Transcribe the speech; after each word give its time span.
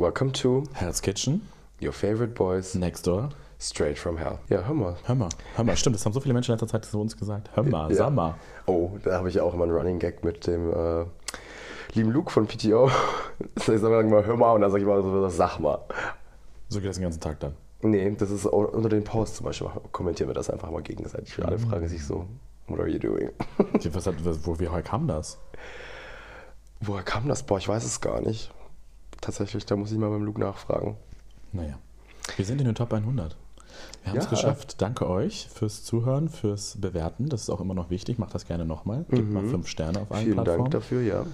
Welcome 0.00 0.32
to 0.32 0.64
Hell's 0.72 1.02
Kitchen, 1.02 1.42
your 1.78 1.92
favorite 1.92 2.34
boys 2.34 2.74
Next 2.74 3.06
Door. 3.06 3.28
straight 3.58 3.98
from 3.98 4.16
hell. 4.16 4.38
Ja, 4.48 4.62
hör 4.66 4.72
mal. 4.72 4.96
Hör 5.04 5.14
mal, 5.14 5.28
hör 5.56 5.64
mal, 5.64 5.76
stimmt, 5.76 5.94
das 5.94 6.06
haben 6.06 6.14
so 6.14 6.20
viele 6.20 6.32
Menschen 6.32 6.52
in 6.52 6.58
letzter 6.58 6.68
Zeit 6.68 6.86
zu 6.86 6.98
uns 6.98 7.18
gesagt. 7.18 7.50
Hör 7.54 7.64
mal, 7.64 7.90
Ja. 7.90 7.96
sag 7.96 8.14
mal. 8.14 8.34
Oh, 8.64 8.92
da 9.04 9.18
habe 9.18 9.28
ich 9.28 9.38
auch 9.42 9.52
immer 9.52 9.64
einen 9.64 9.74
Running 9.74 9.98
Gag 9.98 10.24
mit 10.24 10.46
dem 10.46 10.72
äh, 10.72 11.04
lieben 11.92 12.12
Luke 12.12 12.30
von 12.32 12.46
PTO. 12.46 12.90
Ich 13.56 13.64
sage 13.64 14.02
mal, 14.08 14.24
hör 14.24 14.36
mal 14.38 14.52
und 14.52 14.62
dann 14.62 14.70
sage 14.70 14.82
ich 14.84 14.88
mal 14.88 15.02
so, 15.02 15.28
sag 15.28 15.58
mal. 15.58 15.80
So 16.70 16.80
geht 16.80 16.88
das 16.88 16.96
den 16.96 17.02
ganzen 17.02 17.20
Tag 17.20 17.38
dann. 17.40 17.52
Nee, 17.82 18.10
das 18.18 18.30
ist 18.30 18.46
unter 18.46 18.88
den 18.88 19.04
Posts 19.04 19.36
zum 19.36 19.44
Beispiel. 19.44 19.68
Kommentieren 19.92 20.30
wir 20.30 20.34
das 20.34 20.48
einfach 20.48 20.70
mal 20.70 20.80
gegenseitig. 20.82 21.44
Alle 21.44 21.58
fragen 21.58 21.86
sich 21.88 22.06
so, 22.06 22.24
what 22.68 22.80
are 22.80 22.88
you 22.88 22.98
doing? 22.98 23.28
Was 23.92 24.06
hat, 24.06 24.14
wo, 24.24 24.58
woher 24.58 24.80
kam 24.82 25.06
das? 25.08 25.36
Woher 26.80 27.02
kam 27.02 27.28
das? 27.28 27.42
Boah, 27.42 27.58
ich 27.58 27.68
weiß 27.68 27.84
es 27.84 28.00
gar 28.00 28.22
nicht. 28.22 28.50
Tatsächlich, 29.20 29.66
da 29.66 29.76
muss 29.76 29.92
ich 29.92 29.98
mal 29.98 30.10
beim 30.10 30.22
Luke 30.22 30.40
nachfragen. 30.40 30.96
Naja, 31.52 31.78
wir 32.36 32.44
sind 32.44 32.60
in 32.60 32.66
den 32.66 32.74
Top 32.74 32.92
100. 32.92 33.36
Wir 34.02 34.10
haben 34.12 34.18
es 34.18 34.24
Ja. 34.24 34.30
geschafft. 34.30 34.80
Danke 34.82 35.08
euch 35.08 35.48
fürs 35.52 35.84
Zuhören, 35.84 36.28
fürs 36.28 36.76
Bewerten. 36.80 37.28
Das 37.28 37.42
ist 37.42 37.50
auch 37.50 37.60
immer 37.60 37.74
noch 37.74 37.90
wichtig. 37.90 38.18
Macht 38.18 38.34
das 38.34 38.46
gerne 38.46 38.64
nochmal. 38.64 39.04
Gebt 39.10 39.30
mal 39.32 39.44
fünf 39.44 39.68
Sterne 39.68 40.00
auf 40.02 40.10
allen 40.12 40.22
Vielen 40.24 40.34
Plattformen. 40.34 40.70
Dank 40.70 40.70
dafür, 40.72 41.02
ja. 41.02 41.24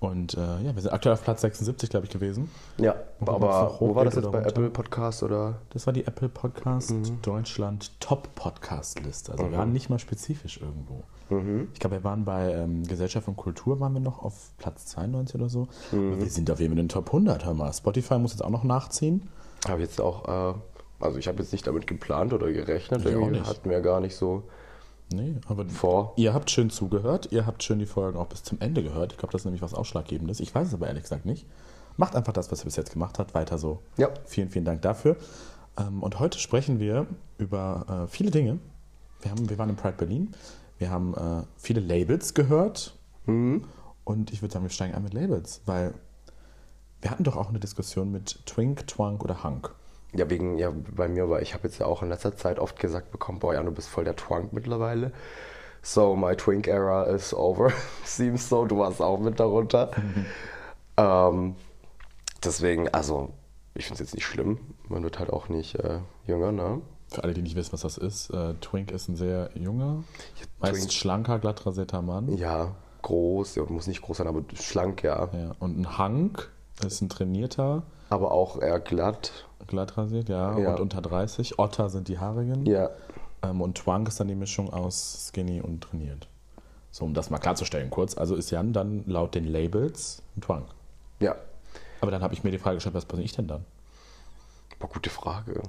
Und 0.00 0.34
äh, 0.34 0.40
ja, 0.62 0.74
wir 0.74 0.82
sind 0.82 0.92
aktuell 0.92 1.12
auf 1.14 1.22
Platz 1.22 1.42
76, 1.42 1.88
glaube 1.90 2.06
ich, 2.06 2.12
gewesen. 2.12 2.50
Ja, 2.78 2.96
Ob 3.20 3.28
aber 3.30 3.76
wo 3.78 3.94
war 3.94 4.04
das 4.04 4.16
jetzt 4.16 4.24
bei 4.32 4.38
runter? 4.38 4.48
Apple 4.50 4.70
Podcast 4.70 5.22
oder? 5.22 5.60
Das 5.70 5.86
war 5.86 5.92
die 5.92 6.04
Apple 6.06 6.28
Podcast 6.28 6.90
Mhm. 6.90 7.22
Deutschland 7.22 8.00
Top 8.00 8.34
Podcast 8.34 8.98
Liste. 9.00 9.30
Also 9.32 9.44
wir 9.50 9.56
waren 9.58 9.72
nicht 9.72 9.90
mal 9.90 10.00
spezifisch 10.00 10.60
irgendwo. 10.60 11.04
Mhm. 11.32 11.68
Ich 11.72 11.80
glaube, 11.80 11.96
wir 11.96 12.04
waren 12.04 12.24
bei 12.24 12.52
ähm, 12.52 12.82
Gesellschaft 12.86 13.28
und 13.28 13.36
Kultur 13.36 13.80
waren 13.80 13.92
wir 13.94 14.00
noch 14.00 14.22
auf 14.22 14.52
Platz 14.58 14.86
92 14.86 15.34
oder 15.36 15.48
so. 15.48 15.68
Mhm. 15.92 16.20
Wir 16.20 16.30
sind 16.30 16.50
auf 16.50 16.60
jeden 16.60 16.72
Fall 16.72 16.78
in 16.80 16.86
den 16.86 16.88
Top 16.88 17.06
100, 17.08 17.44
hör 17.44 17.54
mal. 17.54 17.72
Spotify 17.72 18.18
muss 18.18 18.32
jetzt 18.32 18.42
auch 18.42 18.50
noch 18.50 18.64
nachziehen. 18.64 19.28
Habe 19.68 19.80
jetzt 19.82 20.00
auch, 20.00 20.54
äh, 20.54 20.54
also 21.00 21.18
ich 21.18 21.28
habe 21.28 21.38
jetzt 21.38 21.52
nicht 21.52 21.66
damit 21.66 21.86
geplant 21.86 22.32
oder 22.32 22.50
gerechnet. 22.52 23.00
Ich 23.04 23.12
Irgendwie 23.12 23.40
hatten 23.40 23.70
wir 23.70 23.80
gar 23.80 24.00
nicht 24.00 24.16
so 24.16 24.44
Nee, 25.12 25.36
aber 25.46 25.68
vor. 25.68 26.14
ihr 26.16 26.32
habt 26.32 26.50
schön 26.50 26.70
zugehört. 26.70 27.28
Ihr 27.32 27.44
habt 27.46 27.62
schön 27.62 27.78
die 27.78 27.86
Folgen 27.86 28.18
auch 28.18 28.28
bis 28.28 28.42
zum 28.44 28.60
Ende 28.60 28.82
gehört. 28.82 29.12
Ich 29.12 29.18
glaube, 29.18 29.32
das 29.32 29.42
ist 29.42 29.44
nämlich 29.44 29.60
was 29.62 29.74
Ausschlaggebendes. 29.74 30.40
Ich 30.40 30.54
weiß 30.54 30.68
es 30.68 30.74
aber 30.74 30.86
ehrlich 30.86 31.02
gesagt 31.02 31.26
nicht. 31.26 31.46
Macht 31.98 32.16
einfach 32.16 32.32
das, 32.32 32.50
was 32.50 32.62
ihr 32.62 32.64
bis 32.64 32.76
jetzt 32.76 32.92
gemacht 32.92 33.18
habt. 33.18 33.34
Weiter 33.34 33.58
so. 33.58 33.80
Ja. 33.98 34.08
Vielen, 34.24 34.48
vielen 34.48 34.64
Dank 34.64 34.80
dafür. 34.82 35.16
Ähm, 35.78 36.02
Und 36.02 36.18
heute 36.18 36.38
sprechen 36.38 36.78
wir 36.80 37.06
über 37.38 38.04
äh, 38.04 38.06
viele 38.08 38.30
Dinge. 38.30 38.58
Wir, 39.20 39.30
haben, 39.30 39.50
wir 39.50 39.58
waren 39.58 39.68
in 39.68 39.76
Pride 39.76 39.96
Berlin. 39.98 40.32
Wir 40.82 40.90
haben 40.90 41.14
äh, 41.14 41.44
viele 41.58 41.78
Labels 41.78 42.34
gehört. 42.34 42.98
Mhm. 43.26 43.62
Und 44.02 44.32
ich 44.32 44.42
würde 44.42 44.52
sagen, 44.52 44.64
wir 44.64 44.70
steigen 44.70 44.94
ein 44.94 45.04
mit 45.04 45.14
Labels, 45.14 45.60
weil 45.64 45.94
wir 47.00 47.12
hatten 47.12 47.22
doch 47.22 47.36
auch 47.36 47.50
eine 47.50 47.60
Diskussion 47.60 48.10
mit 48.10 48.44
Twink, 48.46 48.88
Twunk 48.88 49.22
oder 49.22 49.44
Hunk. 49.44 49.72
Ja, 50.12 50.28
wegen, 50.28 50.58
ja, 50.58 50.72
bei 50.96 51.06
mir, 51.06 51.30
weil 51.30 51.40
ich 51.44 51.54
habe 51.54 51.68
jetzt 51.68 51.78
ja 51.78 51.86
auch 51.86 52.02
in 52.02 52.08
letzter 52.08 52.36
Zeit 52.36 52.58
oft 52.58 52.80
gesagt 52.80 53.12
bekommen, 53.12 53.38
boah, 53.38 53.54
ja, 53.54 53.62
du 53.62 53.70
bist 53.70 53.90
voll 53.90 54.02
der 54.02 54.16
Twunk 54.16 54.52
mittlerweile. 54.52 55.12
So, 55.82 56.16
my 56.16 56.34
Twink 56.34 56.66
era 56.66 57.04
is 57.04 57.32
over. 57.32 57.70
Seems 58.04 58.48
so, 58.48 58.64
du 58.64 58.78
warst 58.78 59.00
auch 59.00 59.20
mit 59.20 59.38
darunter. 59.38 59.92
ähm, 60.96 61.54
deswegen, 62.42 62.88
also, 62.88 63.32
ich 63.74 63.84
finde 63.84 64.02
es 64.02 64.08
jetzt 64.08 64.14
nicht 64.16 64.26
schlimm. 64.26 64.58
Man 64.88 65.04
wird 65.04 65.20
halt 65.20 65.30
auch 65.30 65.48
nicht 65.48 65.76
äh, 65.76 66.00
jünger, 66.26 66.50
ne? 66.50 66.82
Für 67.12 67.24
alle, 67.24 67.34
die 67.34 67.42
nicht 67.42 67.56
wissen, 67.56 67.72
was 67.72 67.82
das 67.82 67.98
ist, 67.98 68.30
äh, 68.30 68.54
Twink 68.60 68.90
ist 68.90 69.08
ein 69.08 69.16
sehr 69.16 69.50
junger, 69.54 70.02
meist 70.60 70.74
Twink- 70.80 70.92
schlanker, 70.92 71.38
glatt 71.38 71.64
rasierter 71.66 72.02
Mann. 72.02 72.36
Ja, 72.36 72.74
groß, 73.02 73.56
ja, 73.56 73.64
muss 73.64 73.86
nicht 73.86 74.02
groß 74.02 74.18
sein, 74.18 74.26
aber 74.26 74.42
schlank, 74.54 75.02
ja. 75.02 75.28
Ja. 75.32 75.52
Und 75.58 75.78
ein 75.78 75.98
Hunk 75.98 76.50
ist 76.84 77.00
ein 77.02 77.08
trainierter, 77.08 77.82
Aber 78.10 78.32
auch 78.32 78.60
eher 78.60 78.80
glatt. 78.80 79.46
glatt 79.66 79.96
rasiert, 79.98 80.28
ja, 80.28 80.58
Ja. 80.58 80.70
und 80.74 80.80
unter 80.80 81.00
30. 81.02 81.58
Otter 81.58 81.88
sind 81.90 82.08
die 82.08 82.18
haarigen. 82.18 82.64
Ja. 82.66 82.90
Ähm, 83.42 83.60
und 83.60 83.76
Twunk 83.78 84.08
ist 84.08 84.20
dann 84.20 84.28
die 84.28 84.34
Mischung 84.34 84.72
aus 84.72 85.28
skinny 85.28 85.60
und 85.60 85.80
trainiert. 85.82 86.28
So, 86.90 87.04
um 87.04 87.14
das 87.14 87.30
mal 87.30 87.38
klarzustellen 87.38 87.90
kurz. 87.90 88.16
Also 88.16 88.36
ist 88.36 88.50
Jan 88.50 88.72
dann 88.72 89.02
laut 89.06 89.34
den 89.34 89.46
Labels 89.46 90.22
ein 90.36 90.42
Twunk. 90.42 90.66
Ja. 91.20 91.36
Aber 92.00 92.10
dann 92.10 92.22
habe 92.22 92.34
ich 92.34 92.44
mir 92.44 92.50
die 92.50 92.58
Frage 92.58 92.76
gestellt, 92.76 92.94
was 92.94 93.04
bin 93.06 93.20
ich 93.20 93.32
denn 93.34 93.46
dann? 93.48 93.64
Boah, 94.78 94.88
gute 94.88 95.08
Frage. 95.10 95.62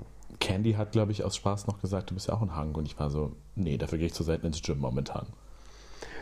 Candy 0.43 0.73
hat, 0.73 0.91
glaube 0.91 1.13
ich, 1.13 1.23
aus 1.23 1.37
Spaß 1.37 1.67
noch 1.67 1.79
gesagt, 1.79 2.09
du 2.11 2.15
bist 2.15 2.27
ja 2.27 2.33
auch 2.33 2.41
ein 2.41 2.55
Hunk. 2.55 2.77
Und 2.77 2.85
ich 2.85 2.99
war 2.99 3.09
so, 3.09 3.31
nee, 3.55 3.77
dafür 3.77 3.97
gehe 3.97 4.07
ich 4.07 4.13
zu 4.13 4.23
selten 4.23 4.47
ins 4.47 4.61
Gym 4.61 4.77
momentan. 4.79 5.25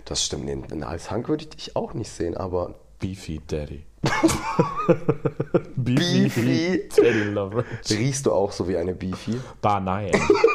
Das 0.05 0.23
stimmt. 0.23 0.45
Nee, 0.45 0.83
als 0.83 1.09
Hank 1.09 1.27
würde 1.27 1.43
ich 1.43 1.49
dich 1.49 1.75
auch 1.75 1.93
nicht 1.95 2.09
sehen, 2.11 2.37
aber 2.37 2.75
Beefy 2.99 3.41
Daddy. 3.47 3.83
Beefy. 5.75 6.87
Daddy 6.95 7.23
Lover. 7.31 7.63
riechst 7.89 8.25
du 8.25 8.31
auch 8.31 8.51
so 8.51 8.67
wie 8.67 8.77
eine 8.77 8.93
Beefy? 8.93 9.39
Bah, 9.61 9.79
nein. 9.79 10.11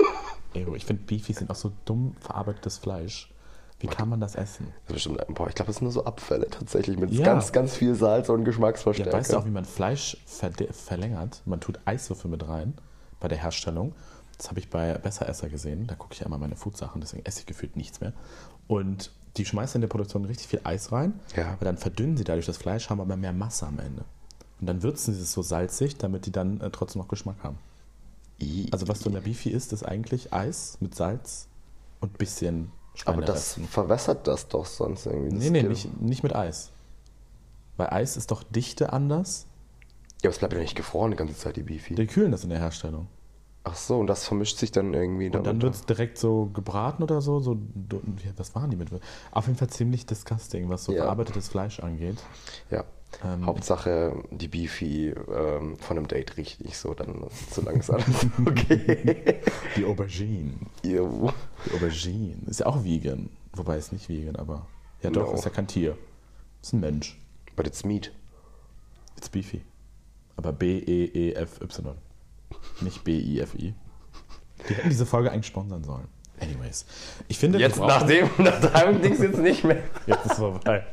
Ew, 0.55 0.75
ich 0.75 0.85
finde, 0.85 1.03
Beefys 1.03 1.39
sind 1.39 1.51
auch 1.51 1.57
so 1.57 1.73
dumm 1.85 2.15
verarbeitetes 2.21 2.79
Fleisch. 2.79 3.33
Wie 3.79 3.89
kann 3.89 4.09
man 4.09 4.21
das 4.21 4.37
essen? 4.37 4.69
Das 4.87 4.97
ist 4.97 5.05
bestimmt, 5.13 5.35
boah, 5.35 5.49
ich 5.49 5.55
glaube, 5.55 5.67
das 5.67 5.77
sind 5.77 5.85
nur 5.85 5.93
so 5.93 6.05
Abfälle 6.07 6.49
tatsächlich 6.49 6.97
mit 6.99 7.11
Ja. 7.11 7.27
ganz, 7.27 7.53
ganz 7.53 7.77
viel 7.77 7.95
Salz 7.95 8.31
und 8.31 8.39
Ja, 8.39 8.45
Geschmacksverstärker. 8.47 9.13
weißt 9.13 9.33
du 9.35 9.37
auch, 9.39 9.45
wie 9.45 9.51
man 9.51 9.67
Fleisch 9.67 10.17
verlängert? 10.25 11.43
Man 11.45 11.61
tut 11.61 11.79
Eiswürfel 11.85 12.31
mit 12.31 12.49
rein 12.49 12.75
bei 13.27 13.29
der 13.29 13.39
Herstellung. 13.39 13.93
Das 14.39 14.49
habe 14.51 14.61
ich 14.61 14.71
bei 14.71 14.95
Besseresser 14.99 15.49
gesehen. 15.49 15.89
Da 15.89 15.97
gucke 15.97 16.15
ich 16.15 16.21
ja 16.21 16.27
immer 16.27 16.39
meine 16.39 16.55
Foodsachen, 16.55 17.01
deswegen 17.01 17.25
esse 17.27 17.41
ich 17.41 17.47
gefühlt 17.47 17.75
nichts 17.77 18.01
mehr. 18.01 18.13
Und 18.69 19.11
die 19.37 19.45
schmeißen 19.45 19.79
in 19.79 19.81
der 19.81 19.89
Produktion 19.89 20.25
richtig 20.25 20.47
viel 20.47 20.61
Eis 20.63 20.93
rein, 20.93 21.19
Ja. 21.35 21.49
aber 21.53 21.65
dann 21.65 21.77
verdünnen 21.77 22.17
sie 22.17 22.23
dadurch 22.25 22.47
das 22.47 22.57
Fleisch, 22.57 22.89
haben 22.89 23.01
aber 23.01 23.17
mehr 23.17 23.33
Masse 23.33 23.67
am 23.67 23.79
Ende. 23.81 24.05
Und 24.61 24.69
dann 24.69 24.83
würzen 24.85 25.13
sie 25.13 25.23
es 25.23 25.33
so 25.33 25.43
salzig, 25.43 25.97
damit 25.97 26.27
die 26.27 26.33
dann 26.33 26.61
äh, 26.61 26.71
trotzdem 26.71 27.03
noch 27.03 27.09
Geschmack 27.09 27.37
haben. 27.43 27.59
I- 28.41 28.69
Also 28.71 28.87
was 28.89 29.01
du 29.01 29.09
in 29.09 29.15
der 29.15 29.23
Beefy 29.23 29.51
isst, 29.51 29.73
ist 29.73 29.83
eigentlich 29.83 30.33
Eis 30.33 30.77
mit 30.81 30.95
Salz 30.95 31.49
und 32.01 32.13
ein 32.15 32.19
bisschen 32.19 32.71
aber 33.05 33.21
das 33.23 33.59
verwässert 33.71 34.27
das 34.27 34.49
doch 34.49 34.65
sonst 34.65 35.05
irgendwie. 35.07 35.31
Das 35.35 35.39
Nee, 35.41 35.51
nee, 35.51 35.63
nicht, 35.65 36.01
nicht 36.01 36.23
mit 36.23 36.35
Eis. 36.35 36.71
Weil 37.77 37.89
Eis 37.91 38.17
ist 38.17 38.31
doch 38.31 38.43
Dichte 38.43 38.93
anders. 38.93 39.45
Ja, 40.23 40.29
aber 40.29 40.31
es 40.31 40.39
bleibt 40.39 40.55
ja 40.55 40.61
nicht 40.61 40.77
gefroren 40.77 41.11
die 41.11 41.17
ganze 41.19 41.35
Zeit, 41.37 41.57
die 41.57 41.63
Beefy. 41.63 41.95
Die 41.95 42.07
kühlen 42.07 42.31
das 42.33 42.43
in 42.45 42.49
der 42.51 42.59
Herstellung. 42.59 43.07
Ach 43.69 43.75
so, 43.75 43.99
und 43.99 44.07
das 44.07 44.25
vermischt 44.25 44.59
sich 44.59 44.71
dann 44.71 44.95
irgendwie 44.95 45.29
Und 45.29 45.45
dann 45.45 45.61
wird 45.61 45.75
es 45.75 45.85
direkt 45.85 46.19
so 46.19 46.47
gebraten 46.55 47.03
oder 47.03 47.21
so. 47.21 47.41
so 47.41 47.57
wie- 47.57 48.31
was 48.37 48.55
waren 48.55 48.71
die 48.71 48.77
mit? 48.77 48.91
Auf 49.33 49.47
jeden 49.49 49.59
Fall 49.59 49.69
ziemlich 49.71 50.07
disgusting, 50.07 50.69
was 50.69 50.85
so 50.85 50.93
Ja. 50.93 51.03
verarbeitetes 51.03 51.49
Fleisch 51.49 51.81
angeht. 51.81 52.19
Ja. 52.71 52.85
Ähm, 53.25 53.45
Hauptsache, 53.45 54.23
die 54.31 54.47
Beefy 54.47 55.09
ähm, 55.09 55.77
von 55.79 55.97
einem 55.99 56.07
Date 56.07 56.37
riecht 56.37 56.65
nicht 56.65 56.77
so, 56.77 56.95
dann 56.95 57.25
ist 57.25 57.55
so 57.55 57.63
langsam. 57.63 58.01
okay. 58.47 59.41
Die 59.77 59.85
Aubergine. 59.85 60.53
Ew. 60.85 61.31
Die 61.67 61.75
Aubergine. 61.75 62.37
Ist 62.47 62.61
ja 62.61 62.67
auch 62.67 62.85
vegan. 62.85 63.31
Wobei 63.55 63.79
ist 63.79 63.93
nicht 63.93 64.09
vegan, 64.09 64.37
aber. 64.37 64.67
Ja, 65.03 65.11
doch, 65.11 65.27
No. 65.31 65.35
ist 65.35 65.45
ja 65.45 65.51
kein 65.51 65.67
Tier. 65.67 65.97
Ist 66.63 66.73
ein 66.73 66.79
Mensch. 66.81 67.19
But 67.57 67.67
it's 67.67 67.85
meat. 67.85 68.13
It's 69.17 69.29
beefy. 69.29 69.63
Aber 70.37 70.53
B-E-E-F-Y. 70.53 71.95
Nicht 72.81 73.05
B-I-F-I. 73.05 73.75
Die 74.69 74.75
hätten 74.75 74.89
diese 74.89 75.07
Folge 75.07 75.31
eigentlich 75.31 75.47
sponsern 75.47 75.85
sollen. 75.85 76.09
Anyways. 76.39 76.85
Ich 77.29 77.39
finde, 77.39 77.59
Jetzt 77.59 77.79
nach 77.79 78.07
dem, 78.07 78.29
nach 78.39 78.61
deinem 78.61 79.01
Dings 79.01 79.21
jetzt 79.21 79.39
nicht 79.39 79.65
mehr. 79.65 79.79
Jetzt 80.07 80.27
ist 80.27 80.35
vorbei. 80.35 80.85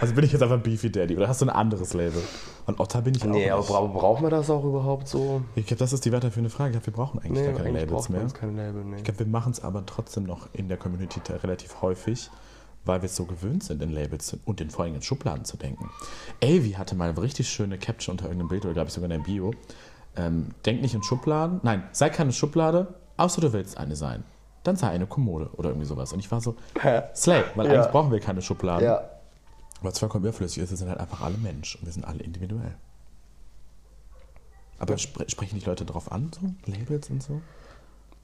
Also 0.00 0.14
bin 0.14 0.24
ich 0.24 0.30
jetzt 0.32 0.42
einfach 0.42 0.60
Beefy 0.60 0.90
Daddy 0.90 1.16
oder 1.16 1.26
hast 1.26 1.40
du 1.40 1.46
ein 1.46 1.50
anderes 1.50 1.94
Label? 1.94 2.22
Und 2.66 2.78
Otter 2.78 3.02
bin 3.02 3.12
ich 3.14 3.22
auch 3.24 3.26
Nee, 3.26 3.50
aber 3.50 3.62
bra 3.64 3.80
brauchen 3.82 4.22
wir 4.24 4.30
das 4.30 4.48
auch 4.50 4.64
überhaupt 4.64 5.08
so? 5.08 5.42
Ich 5.56 5.66
glaube, 5.66 5.80
das 5.80 5.92
ist 5.92 6.04
die 6.04 6.12
weiterführende 6.12 6.50
Frage. 6.50 6.70
Ich 6.70 6.72
glaube, 6.82 6.86
wir 6.86 6.92
brauchen 6.92 7.18
eigentlich 7.18 7.40
Nee, 7.42 7.46
gar 7.46 7.54
keine 7.56 7.68
eigentlich 7.70 7.90
Labels 7.90 8.08
mehr. 8.08 8.26
keine 8.28 8.52
Label, 8.52 8.84
nee. 8.84 8.96
Ich 8.98 9.04
glaube, 9.04 9.18
wir 9.18 9.26
machen 9.26 9.50
es 9.50 9.64
aber 9.64 9.84
trotzdem 9.84 10.24
noch 10.24 10.48
in 10.52 10.68
der 10.68 10.76
Community 10.76 11.20
relativ 11.42 11.82
häufig, 11.82 12.30
weil 12.84 13.02
wir 13.02 13.06
es 13.06 13.16
so 13.16 13.24
gewöhnt 13.24 13.64
sind, 13.64 13.82
in 13.82 13.90
Labels 13.90 14.26
zu- 14.28 14.38
und 14.44 14.60
in 14.60 14.70
vor 14.70 14.84
allem 14.84 14.94
in 14.94 15.02
Schubladen 15.02 15.44
zu 15.44 15.56
denken. 15.56 15.90
Avi 16.42 16.72
hatte 16.78 16.94
mal 16.94 17.08
eine 17.10 17.20
richtig 17.20 17.48
schöne 17.48 17.78
Caption 17.78 18.12
unter 18.12 18.26
irgendeinem 18.26 18.48
Bild 18.48 18.64
oder 18.64 18.74
glaube 18.74 18.88
ich 18.88 18.94
sogar 18.94 19.10
in 19.10 19.18
der 19.18 19.24
Bio. 19.24 19.52
Ähm, 20.16 20.50
denk 20.64 20.80
nicht 20.82 20.94
in 20.94 21.02
Schubladen. 21.02 21.60
Nein, 21.62 21.82
sei 21.92 22.08
keine 22.10 22.32
Schublade, 22.32 22.94
außer 23.16 23.40
du 23.40 23.52
willst 23.52 23.78
eine 23.78 23.96
sein. 23.96 24.22
Dann 24.62 24.76
sei 24.76 24.88
eine 24.88 25.06
Kommode 25.06 25.50
oder 25.56 25.70
irgendwie 25.70 25.86
sowas. 25.86 26.12
Und 26.12 26.20
ich 26.20 26.30
war 26.30 26.40
so, 26.40 26.54
Slay, 27.14 27.42
weil 27.54 27.66
Ja. 27.66 27.72
eigentlich 27.74 27.90
brauchen 27.92 28.10
wir 28.12 28.20
keine 28.20 28.40
Schubladen. 28.40 28.84
Ja. 28.86 29.02
Aber 29.80 29.90
es 29.90 29.98
vollkommen 29.98 30.24
überflüssig 30.24 30.62
ist, 30.62 30.70
wir 30.70 30.76
sind 30.78 30.88
halt 30.88 31.00
einfach 31.00 31.20
alle 31.20 31.36
Mensch 31.36 31.76
und 31.76 31.84
wir 31.84 31.92
sind 31.92 32.06
alle 32.06 32.22
individuell. 32.22 32.74
Aber 34.78 34.98
spre 34.98 35.28
sprechen 35.28 35.58
die 35.58 35.64
Leute 35.64 35.84
drauf 35.84 36.10
an, 36.10 36.30
so? 36.32 36.70
Labels 36.70 37.10
und 37.10 37.22
so? 37.22 37.40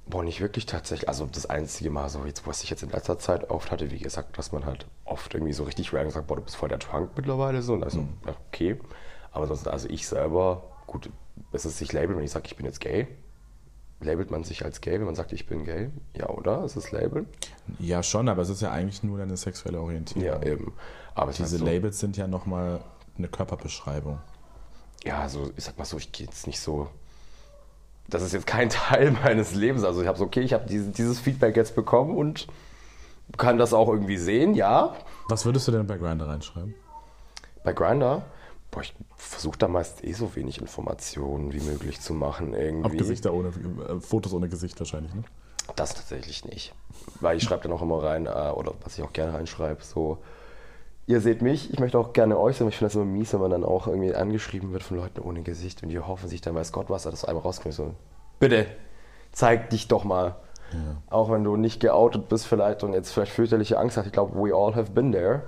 Boah, 0.06 0.24
nicht 0.24 0.40
wirklich 0.40 0.66
tatsächlich. 0.66 1.08
Also 1.08 1.26
das 1.26 1.46
einzige 1.46 1.90
Mal 1.90 2.08
so, 2.08 2.24
jetzt, 2.24 2.46
was 2.46 2.62
ich 2.64 2.70
jetzt 2.70 2.82
in 2.82 2.90
letzter 2.90 3.18
Zeit 3.18 3.50
oft 3.50 3.70
hatte, 3.70 3.90
wie 3.90 3.98
gesagt, 3.98 4.36
dass 4.38 4.50
man 4.50 4.64
halt 4.66 4.86
oft 5.04 5.34
irgendwie 5.34 5.52
so 5.52 5.64
richtig 5.64 5.92
random 5.92 6.10
sagt, 6.10 6.26
boah, 6.26 6.36
du 6.36 6.42
bist 6.42 6.56
voll 6.56 6.68
der 6.68 6.78
Trunk 6.80 7.10
mittlerweile 7.16 7.62
so. 7.62 7.74
Und 7.74 7.84
also, 7.84 8.00
ja, 8.26 8.34
okay. 8.48 8.80
Aber 9.32 9.46
sonst, 9.46 9.68
also 9.68 9.88
ich 9.88 10.08
selber, 10.08 10.62
gut, 10.90 11.08
es 11.52 11.64
ist 11.64 11.78
sich 11.78 11.92
labeln, 11.92 12.18
wenn 12.18 12.24
ich 12.24 12.30
sage, 12.32 12.46
ich 12.46 12.56
bin 12.56 12.66
jetzt 12.66 12.80
gay. 12.80 13.06
Labelt 14.02 14.30
man 14.30 14.44
sich 14.44 14.64
als 14.64 14.80
gay, 14.80 14.94
wenn 14.98 15.04
man 15.04 15.14
sagt, 15.14 15.32
ich 15.32 15.46
bin 15.46 15.64
gay? 15.64 15.90
Ja, 16.16 16.28
oder? 16.30 16.64
Ist 16.64 16.76
es 16.76 16.90
Labeln? 16.90 17.26
Ja, 17.78 18.02
schon, 18.02 18.28
aber 18.30 18.40
es 18.42 18.48
ist 18.48 18.62
ja 18.62 18.70
eigentlich 18.70 19.02
nur 19.02 19.18
deine 19.18 19.36
sexuelle 19.36 19.78
Orientierung. 19.80 20.24
Ja, 20.24 20.42
eben. 20.42 20.72
Aber 21.14 21.30
es 21.30 21.36
Diese 21.36 21.58
so, 21.58 21.64
Labels 21.64 21.98
sind 22.00 22.16
ja 22.16 22.26
nochmal 22.26 22.80
eine 23.18 23.28
Körperbeschreibung. 23.28 24.18
ja, 25.04 25.28
so, 25.28 25.50
ich 25.56 25.64
sag 25.64 25.76
mal 25.78 25.84
so, 25.84 25.98
ich 25.98 26.12
gehe 26.12 26.26
jetzt 26.26 26.46
nicht 26.46 26.60
so. 26.60 26.88
Das 28.08 28.22
ist 28.22 28.32
jetzt 28.32 28.46
kein 28.46 28.68
Teil 28.70 29.10
meines 29.10 29.54
Lebens. 29.54 29.84
Also 29.84 30.00
ich 30.00 30.08
habe 30.08 30.16
so, 30.18 30.24
okay, 30.24 30.40
ich 30.40 30.54
habe 30.54 30.66
diese, 30.66 30.88
dieses 30.90 31.20
Feedback 31.20 31.54
jetzt 31.56 31.74
bekommen 31.74 32.16
und 32.16 32.46
kann 33.36 33.58
das 33.58 33.74
auch 33.74 33.88
irgendwie 33.88 34.16
sehen, 34.16 34.54
ja. 34.54 34.96
Was 35.28 35.44
würdest 35.44 35.68
du 35.68 35.72
denn 35.72 35.86
bei 35.86 35.98
Grindr 35.98 36.26
reinschreiben? 36.26 36.74
Bei 37.64 37.74
Grinder, 37.74 38.22
boah, 38.70 38.82
ich 38.82 38.94
versuche 39.16 39.58
da 39.58 39.68
meist 39.68 40.04
eh 40.04 40.12
so 40.12 40.34
wenig 40.36 40.60
Informationen 40.60 41.52
wie 41.52 41.60
möglich 41.60 42.00
zu 42.00 42.14
machen. 42.14 42.54
Irgendwie. 42.54 42.86
Auf 42.86 42.96
Gesichter 42.96 43.32
ohne, 43.32 43.48
äh, 43.48 44.00
Fotos 44.00 44.32
ohne 44.32 44.48
Gesicht 44.48 44.78
wahrscheinlich, 44.78 45.14
ne? 45.14 45.24
Das 45.76 45.94
tatsächlich 45.94 46.44
nicht. 46.44 46.74
Weil 47.20 47.36
ich 47.36 47.44
schreibe 47.44 47.62
dann 47.62 47.72
auch 47.72 47.82
immer 47.82 48.02
rein, 48.02 48.26
äh, 48.26 48.30
oder 48.30 48.72
was 48.82 48.98
ich 48.98 49.04
auch 49.04 49.12
gerne 49.12 49.34
reinschreibe, 49.34 49.82
so, 49.82 50.18
ihr 51.06 51.20
seht 51.20 51.42
mich, 51.42 51.72
ich 51.72 51.78
möchte 51.78 51.98
auch 51.98 52.12
gerne 52.12 52.38
euch 52.38 52.56
sehen, 52.56 52.64
aber 52.64 52.70
ich 52.70 52.76
finde 52.76 52.88
das 52.88 52.96
immer 52.96 53.04
mies, 53.04 53.32
wenn 53.32 53.40
man 53.40 53.50
dann 53.50 53.64
auch 53.64 53.86
irgendwie 53.86 54.14
angeschrieben 54.14 54.72
wird 54.72 54.82
von 54.82 54.96
Leuten 54.96 55.20
ohne 55.20 55.42
Gesicht 55.42 55.82
und 55.82 55.88
die 55.88 55.98
hoffen 55.98 56.28
sich 56.28 56.40
dann, 56.40 56.54
weiß 56.54 56.72
Gott 56.72 56.90
was, 56.90 57.04
dass 57.04 57.24
einmal 57.24 57.42
rauskommt. 57.42 57.74
So, 57.74 57.94
bitte, 58.38 58.66
zeig 59.32 59.70
dich 59.70 59.88
doch 59.88 60.04
mal. 60.04 60.36
Ja. 60.72 61.02
Auch 61.08 61.30
wenn 61.30 61.42
du 61.42 61.56
nicht 61.56 61.80
geoutet 61.80 62.28
bist 62.28 62.46
vielleicht 62.46 62.84
und 62.84 62.92
jetzt 62.92 63.10
vielleicht 63.10 63.32
fürchterliche 63.32 63.78
Angst 63.78 63.96
hast. 63.96 64.06
Ich 64.06 64.12
glaube, 64.12 64.34
we 64.36 64.54
all 64.54 64.74
have 64.76 64.92
been 64.92 65.10
there. 65.10 65.42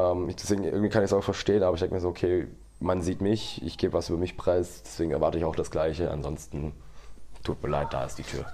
Ähm, 0.00 0.28
ich, 0.28 0.36
deswegen 0.36 0.64
irgendwie 0.64 0.88
kann 0.88 1.02
ich 1.02 1.10
es 1.10 1.12
auch 1.12 1.24
verstehen, 1.24 1.62
aber 1.62 1.74
ich 1.74 1.80
denke 1.80 1.94
mir 1.94 2.00
so, 2.00 2.08
okay, 2.08 2.46
man 2.78 3.02
sieht 3.02 3.20
mich, 3.20 3.62
ich 3.64 3.78
gebe 3.78 3.92
was 3.92 4.08
über 4.08 4.18
mich 4.18 4.36
preis, 4.36 4.82
deswegen 4.84 5.10
erwarte 5.10 5.38
ich 5.38 5.44
auch 5.44 5.56
das 5.56 5.70
Gleiche. 5.70 6.10
Ansonsten 6.10 6.72
tut 7.44 7.62
mir 7.62 7.68
leid, 7.68 7.88
da 7.92 8.04
ist 8.04 8.18
die 8.18 8.22
Tür. 8.22 8.46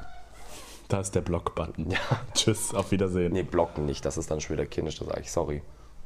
Da 0.89 1.01
ist 1.01 1.15
der 1.15 1.21
Block-Button. 1.21 1.95
Tschüss, 2.35 2.75
auf 2.75 2.91
Wiedersehen. 2.91 3.33
Nee, 3.33 3.43
blocken 3.43 3.87
nicht, 3.87 4.05
das 4.05 4.19
ist 4.19 4.31
dann 4.31 4.41
schon 4.41 4.57
wieder 4.57 4.67
kindisch, 4.67 4.99
da 4.99 5.05
sage 5.05 5.21
ich, 5.21 5.33
sorry, 5.33 5.63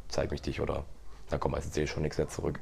zeig 0.09 0.31
mich 0.31 0.43
dich 0.43 0.61
oder 0.61 0.85
da 1.31 1.39
kommt 1.39 1.55
meistens 1.55 1.77
eh 1.77 1.87
schon 1.87 2.03
nichts 2.03 2.19
mehr 2.19 2.29
zurück. 2.29 2.59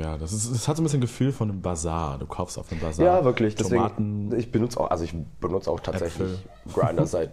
Ja, 0.00 0.16
das, 0.16 0.32
ist, 0.32 0.52
das 0.52 0.68
hat 0.68 0.76
so 0.76 0.82
ein 0.82 0.84
bisschen 0.84 1.00
Gefühl 1.00 1.32
von 1.32 1.50
einem 1.50 1.62
Bazar. 1.62 2.16
Du 2.18 2.26
kaufst 2.26 2.58
auf 2.58 2.70
einem 2.70 2.80
Bazar. 2.80 3.04
Ja, 3.04 3.24
wirklich. 3.24 3.56
Deswegen, 3.56 3.82
Tomaten. 3.82 4.38
ich 4.38 4.52
benutze 4.52 4.78
auch, 4.78 4.90
also 4.90 5.02
ich 5.02 5.14
benutze 5.40 5.68
auch 5.68 5.80
tatsächlich 5.80 6.46
Grinder 6.72 7.06
seit 7.06 7.32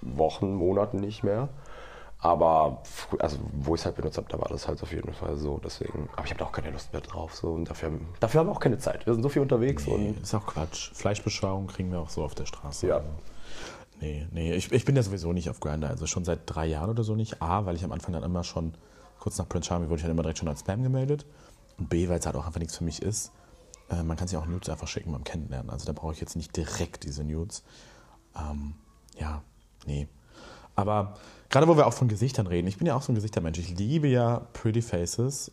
Wochen, 0.00 0.54
Monaten 0.54 0.98
nicht 1.00 1.22
mehr. 1.22 1.50
Aber 2.24 2.82
also 3.18 3.36
wo 3.52 3.74
ich 3.74 3.80
es 3.80 3.84
halt 3.84 3.96
benutzt 3.96 4.16
habe, 4.16 4.28
da 4.30 4.38
war 4.38 4.48
das 4.48 4.68
halt 4.68 4.80
auf 4.80 4.92
jeden 4.92 5.12
Fall 5.12 5.36
so. 5.36 5.60
Deswegen, 5.62 6.08
aber 6.12 6.24
ich 6.24 6.30
habe 6.30 6.38
da 6.38 6.44
auch 6.44 6.52
keine 6.52 6.70
Lust 6.70 6.92
mehr 6.92 7.02
drauf. 7.02 7.34
So, 7.34 7.48
und 7.48 7.68
dafür, 7.68 7.90
dafür 8.20 8.40
haben 8.40 8.46
wir 8.46 8.52
auch 8.52 8.60
keine 8.60 8.78
Zeit. 8.78 9.06
Wir 9.06 9.12
sind 9.12 9.24
so 9.24 9.28
viel 9.28 9.42
unterwegs 9.42 9.86
Nee, 9.86 9.92
und 9.92 10.22
ist 10.22 10.32
auch 10.32 10.46
Quatsch. 10.46 10.92
Fleischbeschauung 10.94 11.66
kriegen 11.66 11.90
wir 11.90 11.98
auch 11.98 12.10
so 12.10 12.22
auf 12.22 12.36
der 12.36 12.46
Straße. 12.46 12.86
Ja. 12.86 13.02
Nee, 14.00 14.28
nee, 14.30 14.54
ich, 14.54 14.70
ich 14.70 14.84
bin 14.84 14.94
ja 14.94 15.02
sowieso 15.02 15.32
nicht 15.32 15.50
auf 15.50 15.58
Grindr, 15.58 15.88
also 15.88 16.06
schon 16.06 16.24
seit 16.24 16.40
drei 16.46 16.66
Jahren 16.66 16.90
oder 16.90 17.02
so 17.02 17.16
nicht. 17.16 17.42
A, 17.42 17.66
weil 17.66 17.74
ich 17.74 17.82
am 17.82 17.90
Anfang 17.90 18.12
dann 18.12 18.22
immer 18.22 18.44
schon, 18.44 18.74
kurz 19.18 19.36
nach 19.38 19.48
Prince 19.48 19.66
Charming 19.66 19.88
wurde 19.88 19.98
ich 19.98 20.02
dann 20.02 20.12
immer 20.12 20.22
direkt 20.22 20.38
schon 20.38 20.48
als 20.48 20.60
Spam 20.60 20.84
gemeldet. 20.84 21.26
Und 21.76 21.88
B, 21.88 22.08
weil 22.08 22.20
es 22.20 22.26
halt 22.26 22.36
auch 22.36 22.46
einfach 22.46 22.60
nichts 22.60 22.76
für 22.76 22.84
mich 22.84 23.02
ist. 23.02 23.32
Äh, 23.90 24.04
man 24.04 24.16
kann 24.16 24.28
sich 24.28 24.38
auch 24.38 24.46
Nudes 24.46 24.68
einfach 24.68 24.86
schicken 24.86 25.10
beim 25.10 25.24
Kennenlernen. 25.24 25.70
Also 25.70 25.86
da 25.86 25.92
brauche 25.92 26.12
ich 26.12 26.20
jetzt 26.20 26.36
nicht 26.36 26.56
direkt 26.56 27.02
diese 27.02 27.24
Nudes. 27.24 27.64
Ähm, 28.36 28.74
ja, 29.18 29.42
nee. 29.86 30.06
Aber 30.74 31.14
gerade 31.52 31.68
wo 31.68 31.76
wir 31.76 31.86
auch 31.86 31.92
von 31.92 32.08
Gesichtern 32.08 32.48
reden, 32.48 32.66
ich 32.66 32.78
bin 32.78 32.88
ja 32.88 32.96
auch 32.96 33.02
so 33.02 33.12
ein 33.12 33.14
Gesichtermensch. 33.14 33.58
Ich 33.60 33.78
liebe 33.78 34.08
ja 34.08 34.40
Pretty 34.54 34.82
Faces 34.82 35.52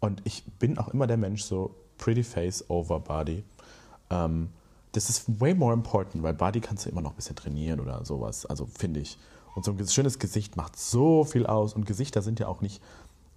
und 0.00 0.22
ich 0.24 0.44
bin 0.58 0.78
auch 0.78 0.88
immer 0.88 1.06
der 1.06 1.18
Mensch 1.18 1.42
so 1.42 1.74
Pretty 1.98 2.22
Face 2.22 2.64
over 2.70 3.00
Body. 3.00 3.44
Ähm, 4.10 4.48
das 4.92 5.10
ist 5.10 5.40
way 5.40 5.54
more 5.54 5.74
important, 5.74 6.22
weil 6.22 6.34
Body 6.34 6.60
kannst 6.60 6.86
du 6.86 6.90
immer 6.90 7.02
noch 7.02 7.10
ein 7.10 7.16
bisschen 7.16 7.36
trainieren 7.36 7.80
oder 7.80 8.04
sowas. 8.04 8.46
Also 8.46 8.66
finde 8.66 9.00
ich. 9.00 9.18
Und 9.56 9.64
so 9.64 9.72
ein 9.72 9.88
schönes 9.88 10.18
Gesicht 10.18 10.56
macht 10.56 10.78
so 10.78 11.24
viel 11.24 11.46
aus. 11.46 11.74
Und 11.74 11.84
Gesichter 11.84 12.22
sind 12.22 12.40
ja 12.40 12.46
auch 12.46 12.60
nicht 12.60 12.80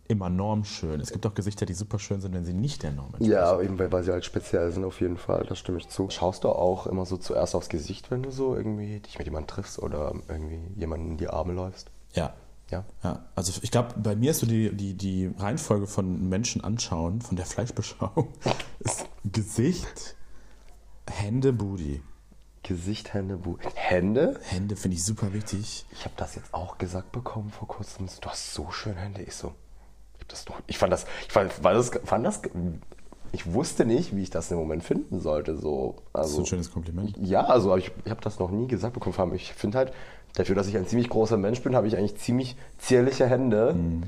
immer 0.07 0.30
normschön. 0.30 1.00
Es 1.00 1.12
gibt 1.12 1.25
auch 1.25 1.33
Gesichter, 1.33 1.65
die 1.65 1.74
super 1.74 2.00
schön 2.00 2.21
sind, 2.21 2.33
wenn 2.33 2.45
sie 2.45 2.54
nicht 2.54 2.83
der 2.83 2.92
Norm 2.92 3.07
entsprechen. 3.07 3.31
ja, 3.31 3.62
eben 3.62 3.77
weil, 3.80 3.92
weil 3.92 4.04
sie 4.04 4.12
halt 4.12 4.25
speziell 4.25 4.71
sind 4.71 4.83
auf 4.83 5.01
jeden 5.01 5.18
Fall, 5.18 5.45
da 5.48 5.56
stimme 5.56 5.77
ich 5.77 5.88
zu. 5.89 6.09
Schaust 6.09 6.44
du 6.44 6.50
auch 6.50 6.88
immer 6.88 7.06
so 7.06 7.18
zuerst 7.18 7.56
aufs 7.56 7.69
Gesicht, 7.69 8.12
wenn 8.12 8.24
du 8.24 8.31
so 8.31 8.56
irgendwie 8.56 9.00
dich 9.00 9.18
mit 9.18 9.27
jemandem 9.27 9.48
triffst 9.48 9.80
oder 9.80 10.13
irgendwie 10.27 10.62
jemanden 10.75 11.12
in 11.12 11.18
die 11.18 11.30
Arme 11.30 11.54
läufst? 11.54 11.92
Ja. 12.13 12.33
Ja. 12.69 12.83
Ja, 13.01 13.24
also 13.33 13.62
ich 13.62 13.71
glaube, 13.71 13.94
bei 13.98 14.18
mir 14.18 14.31
ist 14.31 14.39
so 14.39 14.45
die, 14.45 14.75
die, 14.75 14.94
die 14.94 15.31
Reihenfolge 15.38 15.88
von 15.88 16.27
Menschen 16.27 16.62
anschauen, 16.62 17.21
von 17.21 17.38
der 17.38 17.45
Fleischbeschauung, 17.45 18.27
ist 18.80 19.06
Gesicht, 19.24 20.18
Hände, 21.09 21.54
Booty. 21.54 22.01
Gesicht, 22.63 23.13
Hände, 23.13 23.38
Bu 23.38 23.57
Hände? 23.75 24.38
Hände 24.44 24.75
finde 24.75 24.98
ich 24.98 25.06
super 25.06 25.31
wichtig. 25.31 25.86
Ich 25.94 26.04
habe 26.04 26.15
das 26.18 26.36
jetzt 26.36 26.54
auch 26.54 26.77
gesagt 26.77 27.13
bekommen 27.13 27.50
vor 27.50 27.69
kurzem. 27.69 28.07
Du 28.19 28.30
hast 28.30 28.54
so 28.54 28.69
schöne 28.71 29.00
Hände. 29.00 29.21
Ich 29.21 29.36
so, 29.36 29.54
das 30.27 30.45
ich 30.68 30.77
fand 30.77 30.94
das, 30.94 31.06
ich 31.25 31.31
fand, 31.33 31.63
war 31.63 31.74
das, 31.74 31.91
fand 32.03 32.25
das, 32.25 32.41
ich 33.31 33.53
wusste 33.53 33.85
nicht, 33.85 34.15
wie 34.15 34.24
ich 34.24 34.29
das 34.29 34.51
im 34.51 34.57
Moment 34.57 34.83
finden 34.83 35.19
sollte. 35.19 35.57
So, 35.57 35.95
Das 36.13 36.27
ist 36.27 36.31
also, 36.33 36.41
ein 36.44 36.45
schönes 36.45 36.71
Kompliment. 36.71 37.15
ja, 37.21 37.45
also 37.45 37.75
ich, 37.75 37.91
ich 38.06 38.12
habe 38.12 38.21
das 38.21 38.39
noch 38.39 38.51
nie 38.51 38.68
gesagt 38.68 38.94
bekommen. 38.94 39.33
Ich 39.35 39.53
finde 39.53 39.77
halt, 39.77 39.94
dafür, 40.35 40.56
dass 40.56 40.68
ich 40.68 40.77
ein 40.77 40.88
ziemlich 40.88 41.09
großer 41.09 41.38
Mensch 41.38 41.62
bin, 41.62 41.75
habe 41.75 41.88
ich 41.88 41.97
eigentlich 41.97 42.18
ziemlich 42.18 42.56
zierliche 42.77 43.27
Hände. 43.27 43.74
Mhm. 43.74 44.03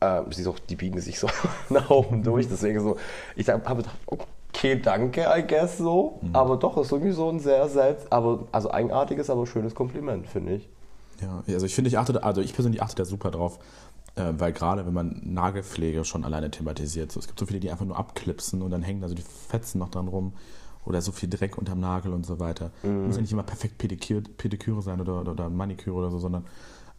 Ähm, 0.00 0.24
siehst 0.30 0.48
auch, 0.48 0.58
die 0.58 0.76
biegen 0.76 1.00
sich 1.00 1.18
so 1.18 1.28
nach 1.70 1.90
oben 1.90 2.22
durch. 2.22 2.48
Deswegen 2.48 2.80
so, 2.80 2.96
ich 3.36 3.48
habe 3.48 3.60
gedacht, 3.62 3.96
okay, 4.06 4.80
danke, 4.80 5.26
I 5.34 5.42
guess 5.46 5.78
so. 5.78 6.18
Mhm. 6.20 6.36
Aber 6.36 6.56
doch, 6.56 6.76
ist 6.76 6.92
irgendwie 6.92 7.12
so 7.12 7.28
ein 7.30 7.40
sehr 7.40 7.68
selts, 7.68 8.10
aber 8.10 8.46
also 8.52 8.70
eigenartiges, 8.70 9.30
aber 9.30 9.46
schönes 9.46 9.74
Kompliment, 9.74 10.26
finde 10.26 10.54
ich. 10.54 10.68
Ja, 11.20 11.42
also 11.46 11.64
ich 11.64 11.74
finde, 11.74 11.88
ich 11.88 11.96
achte, 11.96 12.22
also 12.22 12.40
ich 12.40 12.52
persönlich 12.54 12.82
achte 12.82 12.96
da 12.96 13.04
super 13.04 13.30
drauf, 13.30 13.58
äh, 14.16 14.32
weil 14.38 14.52
gerade 14.52 14.86
wenn 14.86 14.94
man 14.94 15.20
Nagelpflege 15.24 16.04
schon 16.04 16.24
alleine 16.24 16.50
thematisiert, 16.50 17.12
so, 17.12 17.20
es 17.20 17.26
gibt 17.26 17.38
so 17.38 17.46
viele, 17.46 17.60
die 17.60 17.70
einfach 17.70 17.86
nur 17.86 17.98
abklipsen 17.98 18.62
und 18.62 18.70
dann 18.70 18.82
hängen 18.82 19.00
da 19.00 19.08
so 19.08 19.14
die 19.14 19.22
Fetzen 19.22 19.78
noch 19.78 19.88
dran 19.88 20.08
rum 20.08 20.34
oder 20.84 21.00
so 21.00 21.12
viel 21.12 21.28
Dreck 21.28 21.58
unterm 21.58 21.80
Nagel 21.80 22.12
und 22.12 22.26
so 22.26 22.38
weiter. 22.38 22.70
Muss 23.06 23.16
ja 23.16 23.22
nicht 23.22 23.32
immer 23.32 23.42
perfekt 23.42 23.78
Pediküre, 23.78 24.22
Pediküre 24.22 24.82
sein 24.82 25.00
oder, 25.00 25.20
oder, 25.20 25.32
oder 25.32 25.48
Maniküre 25.48 25.96
oder 25.96 26.10
so, 26.10 26.18
sondern 26.18 26.44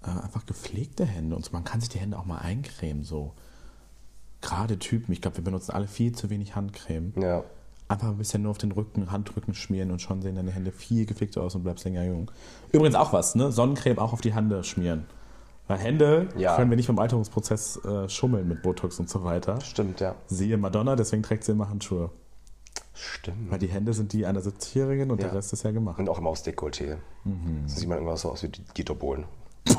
äh, 0.04 0.10
einfach 0.10 0.46
gepflegte 0.46 1.06
Hände 1.06 1.36
und 1.36 1.46
so. 1.46 1.52
Man 1.52 1.64
kann 1.64 1.80
sich 1.80 1.90
die 1.90 2.00
Hände 2.00 2.18
auch 2.18 2.26
mal 2.26 2.40
eincremen, 2.40 3.04
so. 3.04 3.34
Gerade 4.42 4.78
Typen, 4.78 5.12
ich 5.12 5.22
glaube, 5.22 5.38
wir 5.38 5.44
benutzen 5.44 5.72
alle 5.72 5.88
viel 5.88 6.14
zu 6.14 6.30
wenig 6.30 6.56
Handcreme. 6.56 7.14
Ja. 7.20 7.44
Einfach 7.88 8.10
ein 8.10 8.18
bisschen 8.18 8.42
nur 8.42 8.52
auf 8.52 8.58
den 8.58 8.72
Rücken, 8.72 9.12
Handrücken 9.12 9.54
schmieren 9.54 9.92
und 9.92 10.02
schon 10.02 10.22
sehen 10.22 10.36
deine 10.36 10.52
Hände 10.52 10.72
viel 10.72 11.06
gepflegter 11.06 11.42
aus 11.42 11.56
und 11.56 11.64
bleibst 11.64 11.86
länger 11.86 12.04
jung. 12.04 12.30
Übrigens 12.72 12.96
auch 12.96 13.14
was, 13.14 13.36
ne? 13.36 13.52
Sonnencreme 13.52 14.00
auch 14.00 14.14
auf 14.14 14.22
die 14.22 14.34
Hände 14.34 14.64
schmieren. 14.64 15.06
Weil 15.68 15.78
Hände 15.80 16.30
Ja. 16.38 16.56
können 16.56 16.70
wir 16.70 16.78
nicht 16.78 16.88
beim 16.88 17.00
Alterungsprozess 17.00 17.78
äh, 17.86 18.08
schummeln 18.10 18.48
mit 18.48 18.62
Botox 18.62 19.00
und 19.00 19.10
so 19.10 19.24
weiter. 19.24 19.60
Stimmt, 19.62 20.00
ja. 20.00 20.16
Siehe 20.28 20.58
Madonna, 20.58 20.96
deswegen 20.96 21.24
trägt 21.24 21.44
sie 21.44 21.54
immer 21.54 21.70
Handschuhe. 21.70 22.12
Stimmt. 22.94 23.52
Weil 23.52 23.60
die 23.60 23.68
Hände 23.68 23.94
sind 23.94 24.14
die 24.14 24.26
einer 24.26 24.42
70-Jährigen 24.42 25.12
und 25.12 25.22
Ja. 25.22 25.28
der 25.30 25.38
Rest 25.38 25.52
ist 25.54 25.64
ja 25.64 25.72
gemacht. 25.72 26.00
Und 26.00 26.08
auch 26.08 26.20
immer 26.20 26.30
aus 26.30 26.46
Dekolleté. 26.46 26.98
Mhm. 27.24 27.64
So 27.68 27.80
sieht 27.80 27.90
man 27.90 27.98
irgendwas 27.98 28.22
so 28.22 28.32
aus 28.32 28.44
wie 28.44 28.50
die- 28.50 28.62
Dieter 28.78 28.96
Bohlen. 28.96 29.26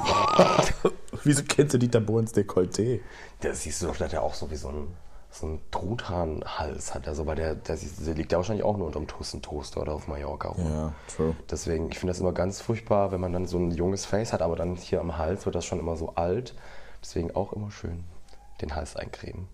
Wieso 1.25 1.43
kennst 1.45 1.75
du 1.75 1.79
Dieter 1.79 2.01
Bohlens 2.01 2.35
Dekolleté? 2.35 3.01
Der 3.43 3.55
siehst 3.55 3.83
du 3.83 3.87
doch, 3.87 3.99
hat 4.01 4.13
ja 4.13 4.21
auch 4.21 4.35
so 4.35 4.51
wie 4.51 4.57
so 4.57 4.69
ein, 4.69 4.89
so 5.41 5.47
ein 5.47 5.61
Truthahnhals 5.71 6.95
hat 6.95 7.07
er 7.07 7.15
so, 7.15 7.27
weil 7.27 7.37
der, 7.37 7.55
der, 7.55 7.77
der 7.77 8.15
liegt 8.15 8.33
ja 8.33 8.39
wahrscheinlich 8.39 8.65
auch 8.65 8.77
nur 8.77 8.87
unterm 8.87 9.07
Toaster 9.07 9.81
oder 9.81 9.93
auf 9.93 10.09
Mallorca 10.09 10.49
rum. 10.49 10.71
Ja, 10.71 10.93
true. 11.15 11.37
Deswegen, 11.51 11.91
ich 11.91 11.99
finde 11.99 12.13
das 12.13 12.21
immer 12.21 12.33
ganz 12.33 12.61
furchtbar, 12.61 13.13
wenn 13.13 13.21
man 13.21 13.33
dann 13.33 13.47
so 13.47 13.59
ein 13.59 13.71
junges 13.71 14.05
Face 14.05 14.33
hat, 14.33 14.43
aber 14.43 14.57
dann 14.57 14.77
hier 14.77 15.01
am 15.01 15.19
Hals 15.19 15.45
wird 15.45 15.55
das 15.55 15.65
schon 15.65 15.79
immer 15.79 15.97
so 15.97 16.15
alt. 16.15 16.55
Deswegen 17.03 17.35
auch 17.35 17.53
immer 17.53 17.71
schön 17.71 18.05
den 18.61 18.75
Hals 18.75 18.97
eincremen. 18.97 19.49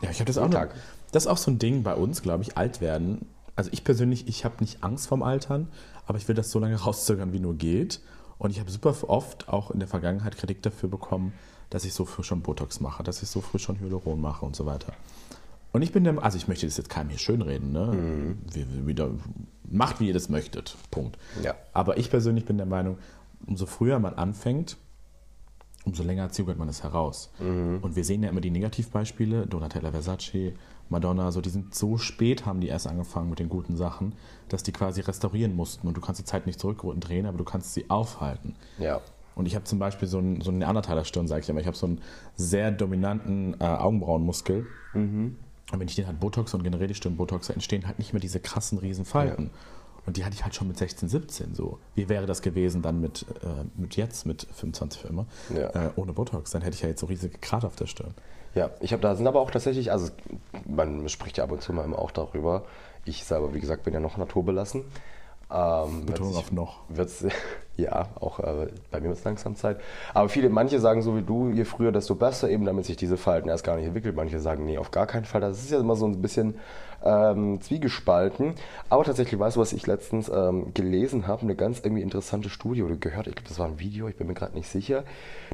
Ja, 0.00 0.10
ich 0.10 0.20
habe 0.20 0.26
das 0.26 0.38
auch 0.38 0.48
noch. 0.48 0.66
Das 1.12 1.24
ist 1.24 1.28
auch 1.28 1.36
so 1.36 1.50
ein 1.50 1.58
Ding 1.58 1.82
bei 1.82 1.94
uns, 1.94 2.22
glaube 2.22 2.42
ich, 2.42 2.56
alt 2.56 2.80
werden. 2.80 3.28
Also 3.54 3.70
ich 3.72 3.84
persönlich, 3.84 4.28
ich 4.28 4.44
habe 4.44 4.56
nicht 4.60 4.82
Angst 4.82 5.08
vorm 5.08 5.22
Altern, 5.22 5.68
aber 6.06 6.18
ich 6.18 6.28
will 6.28 6.34
das 6.34 6.50
so 6.50 6.58
lange 6.58 6.76
rauszögern, 6.82 7.32
wie 7.32 7.40
nur 7.40 7.54
geht. 7.54 8.00
Und 8.38 8.50
ich 8.50 8.60
habe 8.60 8.70
super 8.70 8.94
oft 9.08 9.48
auch 9.48 9.70
in 9.70 9.78
der 9.78 9.88
Vergangenheit 9.88 10.36
Kritik 10.36 10.62
dafür 10.62 10.90
bekommen, 10.90 11.32
dass 11.70 11.84
ich 11.84 11.94
so 11.94 12.04
früh 12.04 12.22
schon 12.22 12.42
Botox 12.42 12.80
mache, 12.80 13.02
dass 13.02 13.22
ich 13.22 13.30
so 13.30 13.40
früh 13.40 13.58
schon 13.58 13.80
Hyaluron 13.80 14.20
mache 14.20 14.44
und 14.44 14.54
so 14.54 14.66
weiter. 14.66 14.92
Und 15.72 15.82
ich 15.82 15.92
bin 15.92 16.04
der, 16.04 16.22
also 16.22 16.38
ich 16.38 16.48
möchte 16.48 16.66
das 16.66 16.76
jetzt 16.76 16.88
keinem 16.88 17.10
hier 17.10 17.18
schönreden, 17.18 17.72
ne? 17.72 17.86
Mhm. 17.86 18.38
Wie, 18.52 18.66
wie, 18.72 18.86
wieder, 18.86 19.10
macht, 19.68 20.00
wie 20.00 20.08
ihr 20.08 20.14
das 20.14 20.28
möchtet. 20.28 20.76
Punkt. 20.90 21.18
Ja. 21.42 21.54
Aber 21.72 21.98
ich 21.98 22.10
persönlich 22.10 22.44
bin 22.44 22.56
der 22.56 22.66
Meinung, 22.66 22.98
umso 23.46 23.66
früher 23.66 23.98
man 23.98 24.14
anfängt, 24.14 24.76
umso 25.84 26.02
länger 26.02 26.30
zögert 26.30 26.58
man 26.58 26.68
es 26.68 26.82
heraus. 26.82 27.30
Und 27.38 27.94
wir 27.94 28.04
sehen 28.04 28.22
ja 28.22 28.30
immer 28.30 28.40
die 28.40 28.50
Negativbeispiele, 28.50 29.46
Donatella 29.46 29.92
Versace, 29.92 30.54
Madonna, 30.88 31.30
so 31.32 31.40
die 31.40 31.50
sind 31.50 31.74
so 31.74 31.98
spät, 31.98 32.46
haben 32.46 32.60
die 32.60 32.68
erst 32.68 32.86
angefangen 32.86 33.28
mit 33.30 33.38
den 33.38 33.48
guten 33.48 33.76
Sachen, 33.76 34.14
dass 34.48 34.62
die 34.62 34.72
quasi 34.72 35.00
restaurieren 35.00 35.54
mussten 35.54 35.86
und 35.88 35.96
du 35.96 36.00
kannst 36.00 36.20
die 36.20 36.24
Zeit 36.24 36.46
nicht 36.46 36.60
zurückdrehen, 36.60 37.26
aber 37.26 37.38
du 37.38 37.44
kannst 37.44 37.74
sie 37.74 37.90
aufhalten. 37.90 38.54
Ja. 38.78 39.00
Und 39.34 39.46
ich 39.46 39.54
habe 39.54 39.64
zum 39.64 39.78
Beispiel 39.78 40.08
so 40.08 40.18
einen, 40.18 40.40
so 40.40 40.50
einen 40.50 40.58
Neandertaler-Stirn, 40.58 41.28
sage 41.28 41.42
ich 41.42 41.48
immer. 41.48 41.60
Ich 41.60 41.66
habe 41.66 41.76
so 41.76 41.86
einen 41.86 42.00
sehr 42.36 42.70
dominanten 42.70 43.54
äh, 43.60 43.64
Augenbrauenmuskel. 43.64 44.66
Und 45.72 45.80
wenn 45.80 45.88
ich 45.88 45.96
den 45.96 46.06
halt 46.06 46.20
Botox 46.20 46.54
und 46.54 46.62
generell 46.62 46.86
die 46.86 46.94
Stirnbotox, 46.94 47.50
entstehen 47.50 47.86
halt 47.86 47.98
nicht 47.98 48.12
mehr 48.12 48.20
diese 48.20 48.38
krassen 48.40 48.78
riesen 48.78 49.04
Falten. 49.04 49.50
Und 50.06 50.16
die 50.16 50.24
hatte 50.24 50.34
ich 50.36 50.44
halt 50.44 50.54
schon 50.54 50.68
mit 50.68 50.78
16, 50.78 51.08
17 51.08 51.54
so. 51.56 51.80
Wie 51.96 52.08
wäre 52.08 52.26
das 52.26 52.40
gewesen 52.40 52.80
dann 52.82 53.00
mit, 53.00 53.26
äh, 53.42 53.64
mit 53.76 53.96
jetzt, 53.96 54.24
mit 54.24 54.46
25 54.54 55.00
für 55.02 55.08
immer, 55.08 55.26
Ja. 55.52 55.70
äh, 55.70 55.90
ohne 55.96 56.12
Botox? 56.12 56.52
Dann 56.52 56.62
hätte 56.62 56.76
ich 56.76 56.82
ja 56.82 56.88
jetzt 56.88 57.00
so 57.00 57.06
riesige 57.06 57.36
Krater 57.38 57.66
auf 57.66 57.74
der 57.74 57.86
Stirn. 57.86 58.14
Ja, 58.54 58.70
ich 58.80 58.92
habe 58.92 59.02
da 59.02 59.16
sind 59.16 59.26
aber 59.26 59.40
auch 59.40 59.50
tatsächlich, 59.50 59.90
also 59.90 60.10
man 60.66 61.08
spricht 61.08 61.38
ja 61.38 61.44
ab 61.44 61.50
und 61.50 61.60
zu 61.60 61.72
mal 61.72 61.92
auch 61.94 62.12
darüber. 62.12 62.64
Ich 63.04 63.24
selber, 63.24 63.52
wie 63.52 63.60
gesagt, 63.60 63.82
bin 63.82 63.92
ja 63.92 64.00
noch 64.00 64.16
naturbelassen. 64.16 64.84
Ähm, 65.50 66.06
Betonung 66.06 66.36
auf 66.36 66.52
noch. 66.52 66.80
Wird's, 66.88 67.24
ja, 67.76 68.08
auch 68.20 68.40
äh, 68.40 68.68
bei 68.90 69.00
mir 69.00 69.10
es 69.10 69.24
langsam 69.24 69.54
Zeit. 69.54 69.78
Aber 70.14 70.28
viele, 70.28 70.48
manche 70.48 70.80
sagen 70.80 71.02
so 71.02 71.16
wie 71.16 71.22
du, 71.22 71.50
je 71.50 71.64
früher, 71.64 71.92
desto 71.92 72.14
besser, 72.14 72.48
eben 72.48 72.64
damit 72.64 72.86
sich 72.86 72.96
diese 72.96 73.16
Falten 73.16 73.48
erst 73.48 73.64
gar 73.64 73.76
nicht 73.76 73.86
entwickeln. 73.86 74.14
Manche 74.14 74.40
sagen, 74.40 74.64
nee, 74.64 74.78
auf 74.78 74.90
gar 74.90 75.06
keinen 75.06 75.24
Fall. 75.24 75.40
Das 75.40 75.62
ist 75.62 75.70
ja 75.70 75.78
immer 75.78 75.96
so 75.96 76.06
ein 76.06 76.22
bisschen 76.22 76.54
ähm, 77.04 77.60
zwiegespalten. 77.60 78.54
Aber 78.88 79.04
tatsächlich, 79.04 79.38
weißt 79.38 79.56
du, 79.56 79.60
was 79.60 79.72
ich 79.72 79.86
letztens 79.86 80.30
ähm, 80.30 80.72
gelesen 80.72 81.26
habe? 81.26 81.42
Eine 81.42 81.54
ganz 81.54 81.80
irgendwie 81.80 82.02
interessante 82.02 82.48
Studie 82.48 82.82
oder 82.82 82.96
gehört, 82.96 83.26
ich 83.26 83.34
glaube, 83.34 83.48
das 83.48 83.58
war 83.58 83.66
ein 83.66 83.78
Video, 83.78 84.08
ich 84.08 84.16
bin 84.16 84.26
mir 84.26 84.34
gerade 84.34 84.54
nicht 84.54 84.68
sicher. 84.68 85.04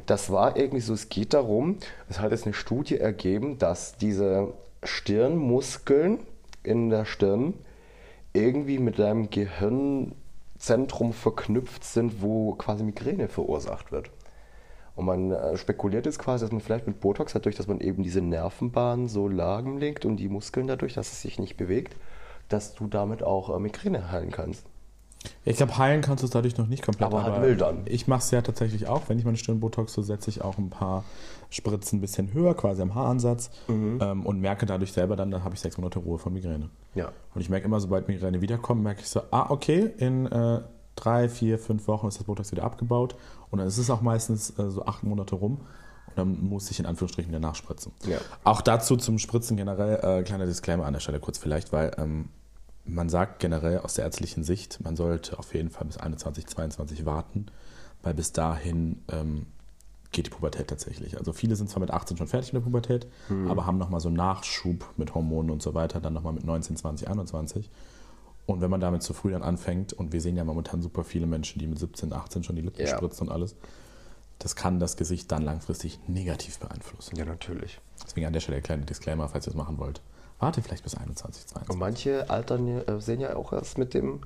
Das 0.05 0.31
war 0.31 0.55
irgendwie 0.55 0.81
so, 0.81 0.93
es 0.93 1.09
geht 1.09 1.33
darum, 1.33 1.77
es 2.09 2.19
hat 2.19 2.31
jetzt 2.31 2.45
eine 2.45 2.53
Studie 2.53 2.97
ergeben, 2.97 3.57
dass 3.57 3.97
diese 3.97 4.53
Stirnmuskeln 4.83 6.19
in 6.63 6.89
der 6.89 7.05
Stirn 7.05 7.53
irgendwie 8.33 8.79
mit 8.79 8.97
deinem 8.97 9.29
Gehirnzentrum 10.63 11.11
verknüpft 11.11 11.83
sind, 11.83 12.21
wo 12.21 12.53
quasi 12.53 12.85
Migräne 12.85 13.27
verursacht 13.27 13.91
wird. 13.91 14.11
Und 14.95 15.05
man 15.05 15.31
äh, 15.31 15.57
spekuliert 15.57 16.05
jetzt 16.05 16.19
quasi, 16.19 16.45
dass 16.45 16.53
man 16.53 16.61
vielleicht 16.61 16.87
mit 16.87 17.01
Botox, 17.01 17.33
dadurch, 17.33 17.55
dass 17.55 17.67
man 17.67 17.81
eben 17.81 18.01
diese 18.01 18.21
Nervenbahn 18.21 19.09
so 19.09 19.27
lagenlegt 19.27 20.05
und 20.05 20.17
die 20.17 20.29
Muskeln 20.29 20.67
dadurch, 20.67 20.93
dass 20.93 21.11
es 21.11 21.21
sich 21.21 21.37
nicht 21.37 21.57
bewegt, 21.57 21.97
dass 22.47 22.75
du 22.75 22.87
damit 22.87 23.23
auch 23.23 23.53
äh, 23.53 23.59
Migräne 23.59 24.09
heilen 24.09 24.31
kannst. 24.31 24.65
Ich 25.45 25.57
glaube, 25.57 25.77
heilen 25.77 26.01
kannst 26.01 26.23
du 26.23 26.25
es 26.25 26.31
dadurch 26.31 26.57
noch 26.57 26.67
nicht 26.67 26.83
komplett. 26.83 27.07
Aber 27.07 27.23
halt 27.23 27.39
mildern. 27.39 27.81
Ich 27.85 28.07
mache 28.07 28.19
es 28.19 28.31
ja 28.31 28.41
tatsächlich 28.41 28.87
auch. 28.87 29.03
Wenn 29.07 29.19
ich 29.19 29.25
meine 29.25 29.37
Stirn 29.37 29.59
Botox 29.59 29.93
so 29.93 30.01
setze 30.01 30.29
ich 30.29 30.41
auch 30.41 30.57
ein 30.57 30.69
paar 30.69 31.03
Spritzen 31.49 31.99
ein 31.99 32.01
bisschen 32.01 32.33
höher, 32.33 32.55
quasi 32.55 32.81
am 32.81 32.95
Haaransatz. 32.95 33.51
Mhm. 33.67 33.99
Ähm, 34.01 34.25
und 34.25 34.39
merke 34.39 34.65
dadurch 34.65 34.91
selber 34.91 35.15
dann, 35.15 35.31
dann 35.31 35.43
habe 35.43 35.55
ich 35.55 35.61
sechs 35.61 35.77
Monate 35.77 35.99
Ruhe 35.99 36.17
von 36.17 36.33
Migräne. 36.33 36.69
Ja. 36.95 37.11
Und 37.33 37.41
ich 37.41 37.49
merke 37.49 37.65
immer, 37.65 37.79
sobald 37.79 38.07
Migräne 38.07 38.41
wiederkommt, 38.41 38.83
merke 38.83 39.01
ich 39.01 39.09
so, 39.09 39.21
ah, 39.31 39.47
okay, 39.49 39.91
in 39.97 40.25
äh, 40.25 40.61
drei, 40.95 41.29
vier, 41.29 41.59
fünf 41.59 41.87
Wochen 41.87 42.07
ist 42.07 42.19
das 42.19 42.25
Botox 42.25 42.51
wieder 42.51 42.63
abgebaut. 42.63 43.15
Und 43.51 43.59
dann 43.59 43.67
ist 43.67 43.77
es 43.77 43.89
auch 43.89 44.01
meistens 44.01 44.57
äh, 44.57 44.69
so 44.69 44.85
acht 44.85 45.03
Monate 45.03 45.35
rum. 45.35 45.59
Und 46.07 46.17
dann 46.17 46.43
muss 46.43 46.69
ich 46.71 46.79
in 46.79 46.85
Anführungsstrichen 46.85 47.31
wieder 47.31 47.39
nachspritzen. 47.39 47.91
Ja. 48.07 48.17
Auch 48.43 48.61
dazu 48.61 48.97
zum 48.97 49.19
Spritzen 49.19 49.57
generell, 49.57 50.19
äh, 50.19 50.23
kleiner 50.23 50.45
Disclaimer 50.45 50.85
an 50.85 50.93
der 50.93 50.99
Stelle 50.99 51.19
kurz 51.19 51.37
vielleicht, 51.37 51.71
weil 51.71 51.91
ähm, 51.97 52.29
man 52.85 53.09
sagt 53.09 53.39
generell 53.39 53.79
aus 53.79 53.93
der 53.95 54.05
ärztlichen 54.05 54.43
Sicht, 54.43 54.79
man 54.83 54.95
sollte 54.95 55.39
auf 55.39 55.53
jeden 55.53 55.69
Fall 55.69 55.85
bis 55.87 55.97
21, 55.97 56.47
22 56.47 57.05
warten, 57.05 57.45
weil 58.01 58.13
bis 58.13 58.33
dahin 58.33 59.01
ähm, 59.09 59.45
geht 60.11 60.27
die 60.27 60.29
Pubertät 60.31 60.67
tatsächlich. 60.67 61.17
Also 61.17 61.33
viele 61.33 61.55
sind 61.55 61.69
zwar 61.69 61.79
mit 61.79 61.91
18 61.91 62.17
schon 62.17 62.27
fertig 62.27 62.53
mit 62.53 62.61
der 62.61 62.65
Pubertät, 62.65 63.07
aber 63.47 63.65
haben 63.65 63.77
nochmal 63.77 63.99
so 63.99 64.09
einen 64.09 64.17
Nachschub 64.17 64.85
mit 64.97 65.15
Hormonen 65.15 65.49
und 65.49 65.61
so 65.63 65.73
weiter, 65.73 65.99
dann 66.01 66.13
nochmal 66.13 66.33
mit 66.33 66.43
19, 66.43 66.75
20, 66.75 67.07
21. 67.09 67.69
Und 68.45 68.59
wenn 68.61 68.69
man 68.69 68.81
damit 68.81 69.01
zu 69.01 69.13
früh 69.13 69.31
dann 69.31 69.41
anfängt, 69.41 69.93
und 69.93 70.11
wir 70.11 70.19
sehen 70.21 70.35
ja 70.35 70.43
momentan 70.43 70.81
super 70.81 71.03
viele 71.05 71.25
Menschen, 71.25 71.59
die 71.59 71.67
mit 71.67 71.79
17, 71.79 72.11
18 72.13 72.43
schon 72.43 72.55
die 72.57 72.61
Lippen 72.61 72.81
Ja. 72.85 72.87
spritzen 72.97 73.27
und 73.27 73.33
alles, 73.33 73.55
das 74.39 74.55
kann 74.57 74.79
das 74.79 74.97
Gesicht 74.97 75.31
dann 75.31 75.41
langfristig 75.43 75.99
negativ 76.07 76.59
beeinflussen. 76.59 77.15
Ja, 77.15 77.23
natürlich. 77.23 77.79
Deswegen 78.05 78.27
an 78.27 78.33
der 78.33 78.41
Stelle 78.41 78.57
der 78.57 78.63
kleine 78.63 78.83
Disclaimer, 78.85 79.29
falls 79.29 79.47
ihr 79.47 79.51
es 79.51 79.55
machen 79.55 79.77
wollt. 79.77 80.01
Warte 80.43 80.61
vielleicht 80.61 80.83
bis 80.83 80.95
21, 80.95 81.47
22. 81.47 81.73
Und 81.73 81.79
manche 81.79 82.29
altern, 82.29 82.67
äh, 82.67 83.01
sehen 83.01 83.19
ja 83.19 83.35
auch 83.35 83.53
erst 83.53 83.77
mit 83.77 83.93
dem 83.93 84.21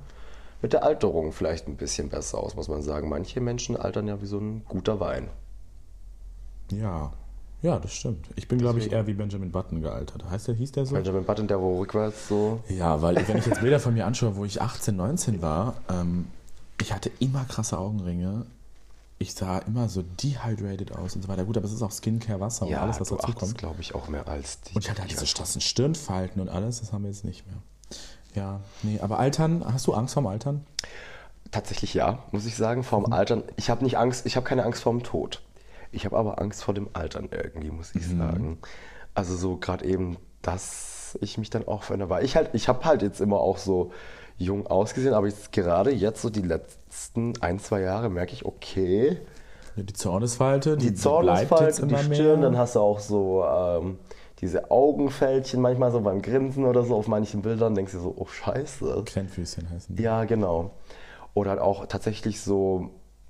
mit 0.62 0.74
der 0.74 0.83
Alterung 0.83 1.33
vielleicht 1.33 1.67
ein 1.67 1.75
bisschen 1.75 2.09
besser 2.09 2.39
aus, 2.39 2.55
muss 2.55 2.67
man 2.67 2.81
sagen. 2.81 3.09
Manche 3.09 3.41
Menschen 3.41 3.77
altern 3.77 4.07
ja 4.07 4.21
wie 4.21 4.25
so 4.25 4.39
ein 4.39 4.63
guter 4.67 5.00
Wein. 5.00 5.29
Ja, 6.71 7.12
ja, 7.62 7.79
das 7.79 7.93
stimmt. 7.93 8.27
Ich 8.36 8.47
bin, 8.47 8.59
glaube 8.59 8.79
ich, 8.79 8.91
eher 8.91 9.07
wie 9.07 9.13
Benjamin 9.13 9.51
Button 9.51 9.81
gealtert. 9.81 10.24
Heißt 10.29 10.47
der, 10.47 10.55
hieß 10.55 10.74
der 10.74 10.86
so? 10.86 10.93
Benjamin 10.95 11.24
Button, 11.24 11.47
der 11.47 11.59
wo 11.59 11.79
rückwärts 11.79 12.27
so. 12.27 12.62
Ja, 12.69 13.01
weil 13.01 13.15
wenn 13.27 13.38
ich 13.38 13.45
jetzt 13.45 13.62
Bilder 13.62 13.79
von 13.79 13.93
mir 13.93 14.05
anschaue, 14.05 14.36
wo 14.36 14.45
ich 14.45 14.62
18, 14.62 14.95
19 14.95 15.41
war, 15.41 15.75
ähm, 15.89 16.27
ich 16.79 16.93
hatte 16.93 17.12
immer 17.19 17.45
krasse 17.45 17.77
Augenringe. 17.77 18.45
Ich 19.19 19.33
sah 19.33 19.57
immer 19.59 19.89
so 19.89 20.03
dehydrated 20.03 20.91
aus 20.91 21.15
und 21.15 21.24
so 21.24 21.27
weiter. 21.27 21.43
Gut, 21.43 21.57
aber 21.57 21.65
es 21.65 21.74
ist 21.74 21.81
auch 21.81 21.91
Skincare, 21.91 22.39
Wasser 22.39 22.67
und 22.67 22.75
alles, 22.75 23.00
was 23.00 23.09
dazu 23.09 23.33
kommt. 23.33 23.57
glaube 23.57 23.81
ich, 23.81 23.95
auch 23.95 24.07
mehr 24.09 24.27
als 24.27 24.62
die. 24.62 24.75
Und 24.75 24.83
ich 24.83 24.89
hatte 24.89 25.01
halt 25.01 25.12
diese 25.12 25.25
strassen 25.25 25.59
Stirnfalten 25.59 26.41
und 26.41 26.50
alles, 26.50 26.79
das 26.81 26.93
haben 26.93 27.03
wir 27.03 27.09
jetzt 27.09 27.25
nicht 27.25 27.45
mehr. 27.47 27.57
Ja, 28.36 28.59
nee, 28.83 29.00
aber 29.00 29.17
Altern, 29.17 29.65
hast 29.65 29.88
du 29.88 29.93
Angst 29.93 30.13
vorm 30.13 30.27
Altern? 30.27 30.65
Tatsächlich 31.50 31.95
ja, 31.95 32.19
muss 32.31 32.45
ich 32.45 32.55
sagen, 32.55 32.83
vorm 32.83 33.12
Altern. 33.12 33.43
Ich 33.55 33.71
habe 33.71 33.83
nicht 33.83 33.97
Angst, 33.97 34.25
ich 34.27 34.36
habe 34.36 34.45
keine 34.45 34.63
Angst 34.63 34.83
vorm 34.83 35.01
Tod. 35.01 35.41
Ich 35.91 36.05
habe 36.05 36.17
aber 36.17 36.39
Angst 36.39 36.63
vor 36.63 36.74
dem 36.74 36.89
Altern 36.93 37.29
irgendwie, 37.31 37.71
muss 37.71 37.95
ich 37.95 38.05
sagen. 38.07 38.59
Also 39.15 39.36
so 39.36 39.57
gerade 39.57 39.86
eben, 39.86 40.17
dass 41.13 41.21
ich 41.21 41.37
mich 41.37 41.49
dann 41.49 41.67
auch 41.67 41.83
verändere. 41.83 42.09
Weil 42.09 42.25
ich 42.25 42.35
halt, 42.35 42.49
ich 42.53 42.67
habe 42.67 42.85
halt 42.85 43.01
jetzt 43.01 43.21
immer 43.21 43.39
auch 43.39 43.57
so 43.57 43.91
jung 44.37 44.67
ausgesehen, 44.67 45.13
aber 45.13 45.27
jetzt 45.27 45.51
gerade 45.51 45.91
jetzt 45.91 46.21
so 46.21 46.29
die 46.29 46.41
letzten 46.41 47.33
ein, 47.41 47.59
zwei 47.59 47.81
Jahre 47.81 48.09
merke 48.09 48.33
ich, 48.33 48.45
okay, 48.45 49.17
Die 49.75 49.93
Zornesfalte, 49.93 50.77
die 50.77 50.87
jetzt 50.87 51.01
Zornesfalte, 51.01 51.87
die 51.87 51.95
Stirn, 51.97 52.39
mehr. 52.39 52.49
dann 52.49 52.57
hast 52.57 52.75
du 52.75 52.79
auch 52.79 52.99
so 52.99 53.43
ähm, 53.45 53.99
diese 54.39 54.69
Augenfältchen 54.69 55.61
manchmal 55.61 55.91
so 55.91 56.01
beim 56.01 56.21
Grinsen 56.21 56.65
oder 56.65 56.83
so 56.83 56.95
auf 56.95 57.07
manchen 57.07 57.41
Bildern, 57.41 57.73
denkst 57.73 57.93
du 57.93 57.99
so, 57.99 58.13
oh 58.15 58.27
scheiße. 58.27 59.03
Kleinfüßchen 59.05 59.69
heißen 59.69 59.95
die. 59.95 60.03
Ja, 60.03 60.25
genau. 60.25 60.71
Oder 61.33 61.51
halt 61.51 61.59
auch 61.59 61.85
tatsächlich 61.87 62.41
so, 62.41 62.89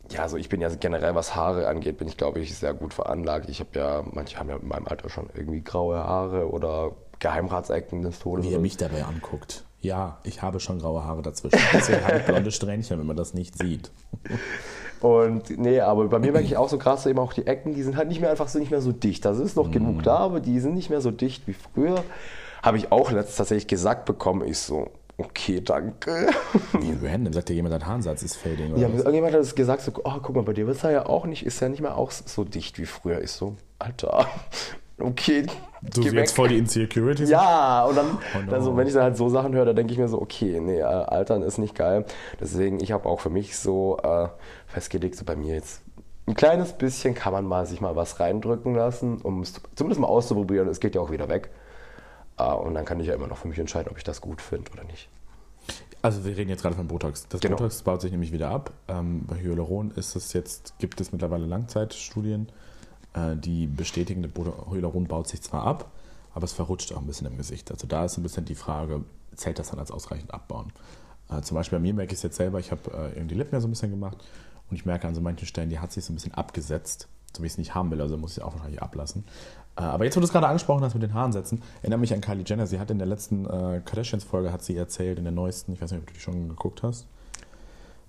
ja, 0.10 0.28
so 0.28 0.38
ich 0.38 0.50
bin 0.50 0.60
ja 0.62 0.70
generell, 0.70 1.16
was 1.16 1.36
Haare 1.36 1.68
angeht, 1.68 1.98
bin 1.98 2.08
ich, 2.08 2.18
glaube 2.18 2.40
ich, 2.40 2.58
sehr 2.58 2.74
gut 2.74 2.94
veranlagt. 2.94 3.50
Ich 3.50 3.60
habe 3.62 3.70
ja, 3.80 4.04
manche 4.12 4.38
haben 4.40 4.50
ja 4.50 4.58
in 4.58 4.68
meinem 4.68 4.88
Alter 4.88 5.10
schon 5.10 5.30
irgendwie 5.34 5.62
graue 5.62 5.98
Haare 5.98 6.50
oder 6.52 6.92
Geheimratsecken 7.20 8.02
des 8.02 8.20
Todes. 8.20 8.46
Wie 8.46 8.54
er 8.54 8.60
mich 8.60 8.78
dabei 8.78 9.04
anguckt. 9.06 9.64
Ja, 9.82 10.18
ich 10.24 10.42
habe 10.42 10.60
schon 10.60 10.80
graue 10.80 11.04
Haare 11.04 11.22
dazwischen. 11.22 11.60
Deswegen 11.74 12.04
habe 12.06 12.18
ich 12.18 12.24
blonde 12.26 12.52
Strähnchen, 12.52 13.00
wenn 13.00 13.06
man 13.06 13.16
das 13.16 13.34
nicht 13.34 13.58
sieht. 13.58 13.92
Und 15.00 15.58
nee, 15.60 15.80
aber 15.80 16.08
bei 16.08 16.18
mir 16.20 16.32
merke 16.32 16.48
ich 16.48 16.58
auch 16.58 16.70
so 16.70 16.78
krass, 16.80 17.06
eben 17.06 17.20
auch 17.20 17.34
die 17.34 17.46
Ecken, 17.46 17.76
die 17.76 17.84
sind 17.84 17.96
halt 17.96 18.08
nicht 18.08 18.20
mehr 18.20 18.32
einfach 18.32 18.48
so 18.48 18.58
nicht 18.58 18.72
mehr 18.72 18.82
so 18.82 18.92
dicht. 18.92 19.26
Also 19.28 19.44
ist 19.44 19.56
noch 19.56 19.68
Mhm. 19.68 19.72
genug 19.72 20.04
da, 20.04 20.18
aber 20.18 20.40
die 20.40 20.60
sind 20.60 20.74
nicht 20.74 20.90
mehr 20.90 21.02
so 21.02 21.12
dicht 21.12 21.48
wie 21.48 21.54
früher. 21.54 22.04
Habe 22.64 22.78
ich 22.78 22.92
auch 22.92 23.12
letztens 23.12 23.36
tatsächlich 23.38 23.68
gesagt 23.68 24.06
bekommen. 24.06 24.48
Ich 24.48 24.58
so, 24.58 24.90
okay, 25.18 25.62
danke. 25.62 26.28
Wie 26.74 27.08
random, 27.08 27.32
sagt 27.32 27.50
dir 27.50 27.54
jemand, 27.54 27.74
dein 27.76 27.86
Haaransatz 27.86 28.24
ist 28.24 28.36
fading. 28.36 28.74
Oder 28.74 28.82
Ja, 28.82 28.88
was? 28.92 29.00
irgendjemand 29.02 29.34
hat 29.34 29.42
das 29.42 29.54
gesagt, 29.54 29.84
so, 29.84 29.92
oh, 30.04 30.14
guck 30.24 30.36
mal, 30.36 30.42
bei 30.44 30.54
dir 30.54 30.66
wird 30.66 30.78
es 30.78 30.82
ja 30.82 31.06
auch 31.06 31.28
nicht, 31.28 31.46
ist 31.46 31.60
ja 31.60 31.70
nicht 31.70 31.82
mehr 31.82 31.96
auch 31.96 32.10
so 32.12 32.44
dicht 32.44 32.80
wie 32.80 32.88
früher. 32.88 33.22
Ich 33.22 33.32
so, 33.32 33.56
Alter, 33.78 34.26
okay. 35.00 35.46
Du 35.94 36.02
geh 36.02 36.10
jetzt 36.10 36.36
voll 36.36 36.50
die 36.50 36.58
Insecurities. 36.58 37.30
Ja, 37.30 37.86
und 37.86 37.96
dann, 37.96 38.18
Oh 38.36 38.40
no. 38.44 38.52
dann 38.52 38.64
so, 38.64 38.76
wenn 38.76 38.88
ich 38.88 38.94
dann 38.94 39.04
halt 39.04 39.18
so 39.18 39.30
Sachen 39.30 39.54
höre, 39.54 39.66
da 39.66 39.74
denke 39.74 39.94
ich 39.94 40.00
mir 40.00 40.08
so, 40.08 40.22
okay, 40.22 40.60
nee, 40.60 40.80
äh, 40.80 40.84
Altern 40.84 41.44
ist 41.44 41.58
nicht 41.60 41.76
geil. 41.76 42.06
Deswegen, 42.40 42.80
ich 42.80 42.92
habe 42.92 43.08
auch 43.08 43.20
für 43.20 43.30
mich 43.30 43.58
so 43.58 43.98
äh, 44.04 44.28
festgelegt, 44.68 45.16
so 45.16 45.24
bei 45.26 45.36
mir 45.36 45.54
jetzt 45.56 45.82
ein 46.26 46.34
kleines 46.34 46.74
bisschen 46.74 47.14
kann 47.14 47.32
man 47.32 47.46
mal 47.46 47.66
sich 47.66 47.80
mal 47.80 47.96
was 47.96 48.20
reindrücken 48.20 48.76
lassen, 48.76 49.22
um 49.22 49.42
es 49.42 49.54
zumindest 49.76 50.02
mal 50.02 50.08
auszuprobieren. 50.08 50.68
Es 50.68 50.80
geht 50.80 50.96
ja 50.96 51.02
auch 51.02 51.12
wieder 51.12 51.30
weg. 51.30 51.52
Äh, 52.38 52.52
und 52.52 52.74
dann 52.74 52.84
kann 52.86 53.00
ich 53.00 53.08
ja 53.08 53.14
immer 53.14 53.28
noch 53.28 53.38
für 53.38 53.48
mich 53.48 53.60
entscheiden, 53.60 53.90
ob 53.92 53.98
ich 53.98 54.04
das 54.04 54.20
gut 54.20 54.42
finde 54.42 54.72
oder 54.72 54.84
nicht. 54.84 55.10
Also 56.02 56.26
wir 56.26 56.36
reden 56.38 56.50
jetzt 56.50 56.62
gerade 56.62 56.76
von 56.76 56.88
Botox. 56.88 57.28
Das 57.30 57.42
Genau. 57.42 57.56
Botox 57.56 57.82
baut 57.84 58.02
sich 58.02 58.12
nämlich 58.12 58.32
wieder 58.32 58.50
ab. 58.50 58.72
Ähm, 58.88 59.26
bei 59.28 59.38
Hyaluron 59.40 59.92
ist 59.92 60.16
es 60.16 60.34
jetzt, 60.34 60.74
gibt 60.80 61.02
es 61.02 61.12
mittlerweile 61.12 61.46
Langzeitstudien, 61.46 62.50
die 63.36 63.68
bestätigen, 63.68 64.22
der 64.22 64.30
Boto- 64.30 64.70
Hyaluron 64.72 65.06
baut 65.08 65.28
sich 65.28 65.42
zwar 65.42 65.64
ab, 65.66 65.92
aber 66.34 66.46
es 66.46 66.54
verrutscht 66.54 66.92
auch 66.94 66.98
ein 67.02 67.08
bisschen 67.08 67.28
im 67.28 67.38
Gesicht. 67.38 67.72
Also 67.72 67.88
da 67.88 68.06
ist 68.06 68.18
ein 68.18 68.24
bisschen 68.24 68.46
die 68.46 68.56
Frage, 68.56 69.04
zählt 69.36 69.60
das 69.60 69.70
dann 69.70 69.80
als 69.80 69.92
ausreichend 69.92 70.34
abbauen? 70.34 70.72
Äh, 71.30 71.42
zum 71.42 71.56
Beispiel 71.56 71.80
bei 71.80 71.82
mir 71.82 71.94
merke 71.94 72.14
ich 72.14 72.20
es 72.20 72.24
jetzt 72.24 72.38
selber, 72.38 72.60
ich 72.60 72.72
habe 72.72 72.92
äh, 72.92 73.10
irgendwie 73.10 73.30
die 73.30 73.36
Lippen 73.36 73.56
ja 73.56 73.62
so 73.62 73.68
ein 73.68 73.72
bisschen 73.72 73.92
gemacht 73.92 74.18
und 74.70 74.76
ich 74.76 74.86
merke 74.86 75.08
an 75.08 75.16
so 75.16 75.22
manchen 75.22 75.48
Stellen, 75.48 75.70
die 75.70 75.80
hat 75.80 75.92
sich 75.92 76.06
so 76.06 76.14
ein 76.14 76.16
bisschen 76.16 76.34
abgesetzt, 76.34 77.08
so 77.36 77.42
wie 77.44 77.48
ich 77.48 77.54
es 77.54 77.58
nicht 77.58 77.76
haben 77.76 77.92
will, 77.92 78.02
also 78.02 78.18
muss 78.18 78.38
ich 78.38 78.44
auch 78.44 78.54
wahrscheinlich 78.54 78.82
ablassen. 78.82 79.24
Äh, 79.78 79.82
aber 79.82 80.06
jetzt, 80.06 80.16
wo 80.16 80.20
du 80.22 80.26
es 80.26 80.32
gerade 80.32 80.48
angesprochen 80.48 80.84
hast 80.84 80.94
mit 80.94 81.04
den 81.04 81.14
Haaren 81.14 81.32
setzen, 81.32 81.62
erinnere 81.82 82.00
mich 82.00 82.14
an 82.14 82.22
Kylie 82.22 82.44
Jenner. 82.46 82.68
Sie 82.68 82.80
hat 82.80 82.92
in 82.92 82.98
der 82.98 83.08
letzten 83.08 83.46
äh, 83.46 83.82
Kardashians-Folge, 83.84 84.52
hat 84.52 84.64
sie 84.64 84.76
erzählt, 84.78 85.18
in 85.18 85.24
der 85.26 85.34
neuesten, 85.34 85.74
ich 85.74 85.82
weiß 85.82 85.92
nicht, 85.92 86.02
ob 86.02 86.08
du 86.08 86.14
die 86.14 86.20
schon 86.20 86.50
geguckt 86.50 86.84
hast. 86.84 87.08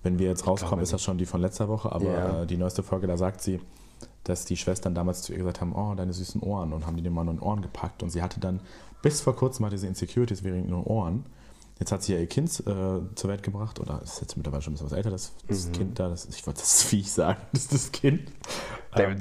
Wenn 0.03 0.19
wir 0.19 0.29
jetzt 0.29 0.47
rauskommen, 0.47 0.83
ist 0.83 0.93
das 0.93 1.03
schon 1.03 1.19
die 1.19 1.27
von 1.27 1.41
letzter 1.41 1.69
Woche, 1.69 1.91
aber 1.91 2.43
äh, 2.43 2.47
die 2.47 2.57
neueste 2.57 2.83
Folge, 2.83 3.07
da 3.07 3.17
sagt 3.17 3.41
sie, 3.41 3.61
dass 4.25 4.45
die 4.45 4.57
Schwestern 4.57 4.95
damals 4.95 5.23
zu 5.23 5.33
ihr 5.33 5.38
gesagt 5.38 5.61
haben, 5.61 5.75
oh, 5.75 5.95
deine 5.95 6.12
süßen 6.12 6.43
Ohren 6.43 6.73
und 6.73 6.87
haben 6.87 6.97
die 6.97 7.02
dem 7.02 7.14
mal 7.14 7.23
in 7.23 7.37
den 7.37 7.40
Ohren 7.40 7.62
gepackt 7.62 8.02
und 8.02 8.11
sie 8.11 8.23
hatte 8.23 8.40
dann, 8.40 8.61
bis 9.02 9.21
vor 9.21 9.35
kurzem 9.35 9.64
hatte 9.67 9.78
sie 9.78 9.87
Insecurities 9.87 10.45
wegen 10.45 10.69
ihren 10.69 10.85
Ohren. 10.85 11.25
Jetzt 11.78 11.93
hat 11.93 12.02
sie 12.02 12.12
ja 12.12 12.19
ihr 12.19 12.26
Kind 12.26 12.50
äh, 12.67 13.00
zur 13.14 13.31
Welt 13.31 13.45
gebracht, 13.45 13.78
oder 13.78 14.02
ist 14.02 14.21
jetzt 14.21 14.37
mittlerweile 14.37 14.62
schon 14.62 14.73
ein 14.73 14.75
bisschen 14.75 14.90
was 14.90 14.97
älter, 14.97 15.11
das, 15.11 15.33
das 15.47 15.71
Kind 15.71 15.99
da, 15.99 16.09
das, 16.09 16.26
ich 16.26 16.45
wollte 16.47 16.61
das 16.61 16.83
Viech 16.90 17.11
sagen, 17.12 17.40
das 17.52 17.62
ist 17.62 17.73
das 17.73 17.93
Kind. 17.93 18.33
Ähm, 18.95 19.17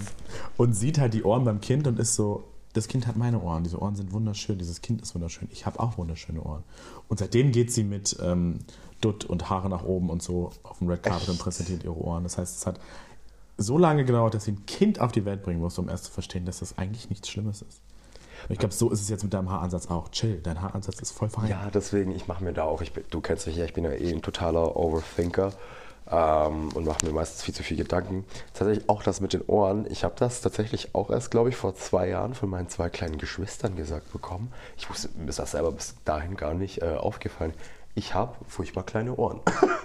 und 0.57 0.73
sieht 0.73 0.97
halt 0.97 1.13
die 1.13 1.23
Ohren 1.23 1.45
beim 1.45 1.61
Kind 1.61 1.85
und 1.85 1.99
ist 1.99 2.15
so, 2.15 2.45
das 2.73 2.87
Kind 2.87 3.05
hat 3.07 3.15
meine 3.15 3.41
Ohren, 3.41 3.63
diese 3.63 3.79
Ohren 3.79 3.95
sind 3.95 4.11
wunderschön, 4.11 4.57
dieses 4.57 4.81
Kind 4.81 5.01
ist 5.01 5.13
wunderschön, 5.13 5.47
ich 5.51 5.65
habe 5.65 5.79
auch 5.79 5.97
wunderschöne 5.97 6.41
Ohren. 6.41 6.63
Und 7.07 7.19
seitdem 7.19 7.51
geht 7.51 7.71
sie 7.71 7.83
mit 7.83 8.17
ähm, 8.21 8.59
Dutt 9.01 9.25
und 9.25 9.49
Haare 9.49 9.69
nach 9.69 9.83
oben 9.83 10.09
und 10.09 10.23
so 10.23 10.51
auf 10.63 10.79
dem 10.79 10.89
Red 10.89 11.03
Carpet 11.03 11.27
und 11.27 11.35
Echt? 11.35 11.43
präsentiert 11.43 11.83
ihre 11.83 11.97
Ohren. 11.97 12.23
Das 12.23 12.37
heißt, 12.37 12.57
es 12.57 12.65
hat 12.65 12.79
so 13.57 13.77
lange 13.77 14.05
gedauert, 14.05 14.33
dass 14.33 14.45
sie 14.45 14.51
ein 14.51 14.65
Kind 14.65 14.99
auf 14.99 15.11
die 15.11 15.25
Welt 15.25 15.43
bringen 15.43 15.59
muss, 15.59 15.77
um 15.79 15.89
erst 15.89 16.05
zu 16.05 16.11
verstehen, 16.11 16.45
dass 16.45 16.59
das 16.59 16.77
eigentlich 16.77 17.09
nichts 17.09 17.29
Schlimmes 17.29 17.61
ist. 17.61 17.81
Ich 18.49 18.59
glaube, 18.59 18.73
so 18.73 18.89
ist 18.91 19.01
es 19.01 19.09
jetzt 19.09 19.23
mit 19.23 19.33
deinem 19.33 19.49
Haaransatz 19.49 19.87
auch. 19.87 20.09
Chill, 20.09 20.39
dein 20.41 20.61
Haaransatz 20.61 20.99
ist 20.99 21.11
voll 21.11 21.29
fein. 21.29 21.49
Ja, 21.49 21.69
deswegen, 21.73 22.11
ich 22.11 22.27
mache 22.27 22.43
mir 22.43 22.53
da 22.53 22.63
auch, 22.63 22.81
ich 22.81 22.93
du 23.09 23.19
kennst 23.19 23.47
mich 23.47 23.57
ja, 23.57 23.65
ich 23.65 23.73
bin 23.73 23.83
ja 23.83 23.91
eh 23.91 24.11
ein 24.11 24.21
totaler 24.21 24.77
Overthinker 24.77 25.51
ähm, 26.09 26.69
und 26.73 26.85
mache 26.85 27.05
mir 27.05 27.11
meistens 27.11 27.43
viel 27.43 27.53
zu 27.53 27.63
viel 27.63 27.77
Gedanken. 27.77 28.25
Tatsächlich 28.53 28.89
auch 28.89 29.03
das 29.03 29.21
mit 29.21 29.33
den 29.33 29.41
Ohren. 29.47 29.85
Ich 29.89 30.03
habe 30.03 30.15
das 30.17 30.41
tatsächlich 30.41 30.95
auch 30.95 31.09
erst, 31.09 31.31
glaube 31.31 31.49
ich, 31.49 31.55
vor 31.55 31.75
zwei 31.75 32.09
Jahren 32.09 32.35
von 32.35 32.49
meinen 32.49 32.69
zwei 32.69 32.89
kleinen 32.89 33.17
Geschwistern 33.17 33.75
gesagt 33.75 34.13
bekommen. 34.13 34.51
Ich 34.77 34.89
wusste, 34.89 35.09
mir 35.17 35.29
ist 35.29 35.39
das 35.39 35.51
selber 35.51 35.71
bis 35.71 35.95
dahin 36.05 36.35
gar 36.37 36.53
nicht 36.53 36.81
äh, 36.81 36.95
aufgefallen. 36.95 37.53
Ich 37.95 38.13
habe 38.13 38.35
furchtbar 38.47 38.83
kleine 38.83 39.15
Ohren. 39.15 39.41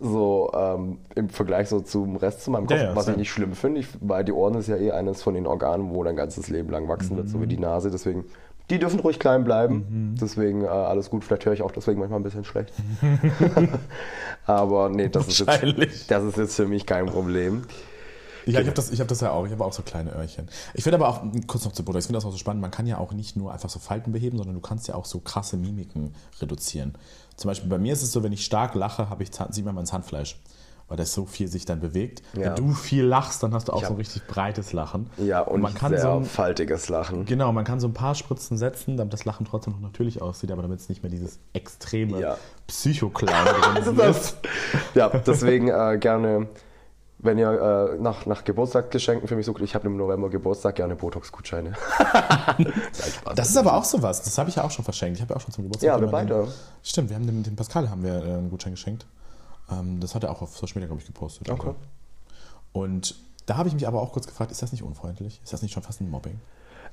so 0.00 0.50
ähm, 0.54 0.98
im 1.16 1.28
Vergleich 1.28 1.68
so 1.68 1.80
zum 1.80 2.16
Rest 2.16 2.42
zu 2.42 2.50
meinem 2.50 2.66
Kopf, 2.66 2.78
Ja, 2.78 2.84
ja, 2.90 2.96
was 2.96 3.08
ich 3.08 3.16
nicht 3.16 3.30
schlimm 3.30 3.52
finde, 3.54 3.80
ich, 3.80 3.88
weil 4.00 4.24
die 4.24 4.32
Ohren 4.32 4.54
ist 4.54 4.68
ja 4.68 4.76
eh 4.76 4.92
eines 4.92 5.22
von 5.22 5.34
den 5.34 5.46
Organen, 5.46 5.90
wo 5.92 6.04
dein 6.04 6.14
ganzes 6.16 6.48
Leben 6.48 6.70
lang 6.70 6.88
wachsen 6.88 7.16
wird, 7.16 7.28
so 7.28 7.40
wie 7.40 7.44
Mhm. 7.44 7.48
die 7.48 7.58
Nase. 7.58 7.90
Deswegen, 7.90 8.24
die 8.70 8.78
dürfen 8.78 9.00
ruhig 9.00 9.18
klein 9.18 9.44
bleiben. 9.44 10.14
Deswegen 10.20 10.62
äh, 10.64 10.68
alles 10.68 11.10
gut. 11.10 11.24
Vielleicht 11.24 11.46
höre 11.46 11.52
ich 11.54 11.62
auch 11.62 11.72
deswegen 11.72 11.98
manchmal 11.98 12.20
ein 12.20 12.22
bisschen 12.22 12.44
schlecht. 12.44 12.72
Aber 14.46 14.88
nee, 14.88 15.08
das 15.08 15.28
ist, 15.28 15.38
jetzt, 15.40 16.10
das 16.10 16.24
ist 16.24 16.36
jetzt 16.36 16.56
für 16.56 16.66
mich 16.66 16.86
kein 16.86 17.06
Problem. 17.06 17.62
Ja, 18.52 18.60
ich 18.60 18.66
habe 18.66 18.74
das, 18.76 18.90
ich 18.90 19.00
hab 19.00 19.08
das 19.08 19.20
ja 19.20 19.30
auch. 19.30 19.46
Ich 19.46 19.52
habe 19.52 19.64
auch 19.64 19.72
so 19.72 19.82
kleine 19.82 20.12
Öhrchen. 20.14 20.48
Ich 20.74 20.82
finde 20.84 20.96
aber 20.96 21.08
auch, 21.08 21.22
kurz 21.46 21.64
noch 21.64 21.72
zu 21.72 21.84
Botox, 21.84 22.04
ich 22.04 22.08
finde 22.08 22.18
das 22.18 22.24
auch 22.24 22.32
so 22.32 22.38
spannend, 22.38 22.62
man 22.62 22.70
kann 22.70 22.86
ja 22.86 22.98
auch 22.98 23.12
nicht 23.12 23.36
nur 23.36 23.52
einfach 23.52 23.68
so 23.70 23.78
Falten 23.78 24.12
beheben, 24.12 24.36
sondern 24.38 24.54
du 24.54 24.60
kannst 24.60 24.88
ja 24.88 24.94
auch 24.94 25.04
so 25.04 25.20
krasse 25.20 25.56
Mimiken 25.56 26.14
reduzieren. 26.40 26.94
Zum 27.36 27.48
Beispiel 27.48 27.68
bei 27.70 27.78
mir 27.78 27.92
ist 27.92 28.02
es 28.02 28.12
so, 28.12 28.22
wenn 28.22 28.32
ich 28.32 28.44
stark 28.44 28.74
lache, 28.74 29.10
habe 29.10 29.22
ich, 29.22 29.30
sieht 29.50 29.64
man 29.64 29.74
mein 29.74 29.86
Zahnfleisch, 29.86 30.40
weil 30.88 30.96
das 30.96 31.12
so 31.12 31.26
viel 31.26 31.48
sich 31.48 31.66
dann 31.66 31.80
bewegt. 31.80 32.22
Ja. 32.34 32.46
Wenn 32.46 32.56
du 32.56 32.72
viel 32.72 33.04
lachst, 33.04 33.42
dann 33.42 33.52
hast 33.52 33.68
du 33.68 33.72
auch 33.72 33.82
Ich 33.82 33.82
so 33.82 33.88
ein 33.88 33.92
hab- 33.92 33.98
richtig 34.00 34.26
breites 34.26 34.72
Lachen. 34.72 35.10
Ja, 35.18 35.42
und, 35.42 35.60
man 35.60 35.74
kann 35.74 35.90
sehr 35.92 36.00
so 36.00 36.10
ein, 36.16 36.24
faltiges 36.24 36.88
Lachen. 36.88 37.26
Genau, 37.26 37.52
man 37.52 37.64
kann 37.64 37.78
so 37.78 37.86
ein 37.86 37.92
paar 37.92 38.14
Spritzen 38.14 38.56
setzen, 38.56 38.96
damit 38.96 39.12
das 39.12 39.24
Lachen 39.26 39.44
trotzdem 39.44 39.74
noch 39.74 39.80
natürlich 39.80 40.22
aussieht, 40.22 40.50
aber 40.50 40.62
damit 40.62 40.80
es 40.80 40.88
nicht 40.88 41.02
mehr 41.02 41.10
dieses 41.10 41.38
extreme 41.52 42.18
Ja. 42.20 42.38
Psycho-Clown 42.66 43.76
ist. 44.10 44.36
Ja, 44.94 45.08
deswegen 45.10 45.68
äh, 45.68 45.98
gerne, 46.00 46.48
wenn 47.20 47.36
ihr 47.38 47.50
äh, 47.50 48.00
nach, 48.00 48.26
nach 48.26 48.44
Geburtstagsgeschenken 48.44 49.26
für 49.26 49.34
mich 49.34 49.46
sucht, 49.46 49.60
ich 49.62 49.74
habe 49.74 49.86
im 49.88 49.96
November 49.96 50.30
Geburtstag 50.30 50.76
gerne 50.76 50.94
Botox-Gutscheine. 50.96 51.74
Das 53.34 53.50
ist 53.50 53.56
aber 53.56 53.74
auch 53.74 53.84
sowas, 53.84 54.22
das 54.22 54.36
habe 54.38 54.50
ich 54.50 54.56
ja 54.56 54.64
auch 54.64 54.70
schon 54.70 54.84
verschenkt. 54.84 55.16
Ich 55.16 55.22
habe 55.22 55.32
ja 55.32 55.36
auch 55.36 55.40
schon 55.40 55.52
zum 55.52 55.64
Geburtstag. 55.64 55.88
Ja, 55.88 56.00
wir 56.00 56.08
beide. 56.08 56.48
Stimmt, 56.82 57.10
wir 57.10 57.16
haben 57.16 57.26
dem, 57.26 57.42
dem 57.42 57.56
Pascal 57.56 57.90
haben 57.90 58.02
wir 58.02 58.14
äh, 58.14 58.34
einen 58.34 58.50
Gutschein 58.50 58.72
geschenkt. 58.72 59.06
Ähm, 59.70 60.00
das 60.00 60.14
hat 60.14 60.24
er 60.24 60.30
auch 60.30 60.42
auf 60.42 60.56
Social 60.56 60.74
Media, 60.76 60.86
glaube 60.86 61.00
ich, 61.00 61.06
gepostet. 61.06 61.48
Okay. 61.48 61.74
Und 62.72 63.14
da 63.46 63.56
habe 63.56 63.68
ich 63.68 63.74
mich 63.74 63.86
aber 63.86 64.02
auch 64.02 64.12
kurz 64.12 64.26
gefragt, 64.26 64.50
ist 64.50 64.62
das 64.62 64.72
nicht 64.72 64.82
unfreundlich? 64.82 65.40
Ist 65.42 65.52
das 65.52 65.62
nicht 65.62 65.72
schon 65.72 65.82
fast 65.82 66.00
ein 66.00 66.10
Mobbing? 66.10 66.40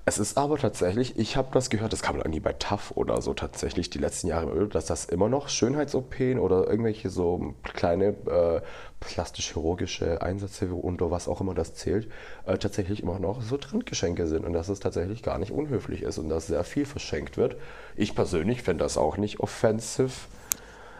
Es 0.07 0.19
ist 0.19 0.37
aber 0.37 0.59
tatsächlich, 0.59 1.17
ich 1.17 1.35
habe 1.35 1.47
das 1.51 1.71
gehört, 1.71 1.91
das 1.91 2.03
kam 2.03 2.17
irgendwie 2.17 2.39
bei 2.39 2.53
TAF 2.53 2.91
oder 2.91 3.23
so 3.23 3.33
tatsächlich 3.33 3.89
die 3.89 3.97
letzten 3.97 4.27
Jahre, 4.27 4.67
dass 4.67 4.85
das 4.85 5.05
immer 5.05 5.29
noch 5.29 5.49
Schönheits-OPen 5.49 6.37
oder 6.37 6.67
irgendwelche 6.67 7.09
so 7.09 7.55
kleine 7.63 8.09
äh, 8.27 8.61
plastisch-chirurgische 8.99 10.21
Einsätze 10.21 10.71
oder 10.71 11.09
was 11.09 11.27
auch 11.27 11.41
immer 11.41 11.55
das 11.55 11.73
zählt, 11.73 12.07
äh, 12.45 12.59
tatsächlich 12.59 13.01
immer 13.01 13.17
noch 13.17 13.41
so 13.41 13.57
Trendgeschenke 13.57 14.27
sind 14.27 14.45
und 14.45 14.53
dass 14.53 14.69
es 14.69 14.79
tatsächlich 14.79 15.23
gar 15.23 15.39
nicht 15.39 15.51
unhöflich 15.51 16.03
ist 16.03 16.19
und 16.19 16.29
dass 16.29 16.45
sehr 16.45 16.63
viel 16.63 16.85
verschenkt 16.85 17.35
wird. 17.35 17.55
Ich 17.95 18.13
persönlich 18.13 18.61
finde 18.61 18.83
das 18.83 18.99
auch 18.99 19.17
nicht 19.17 19.39
offensive. 19.39 20.27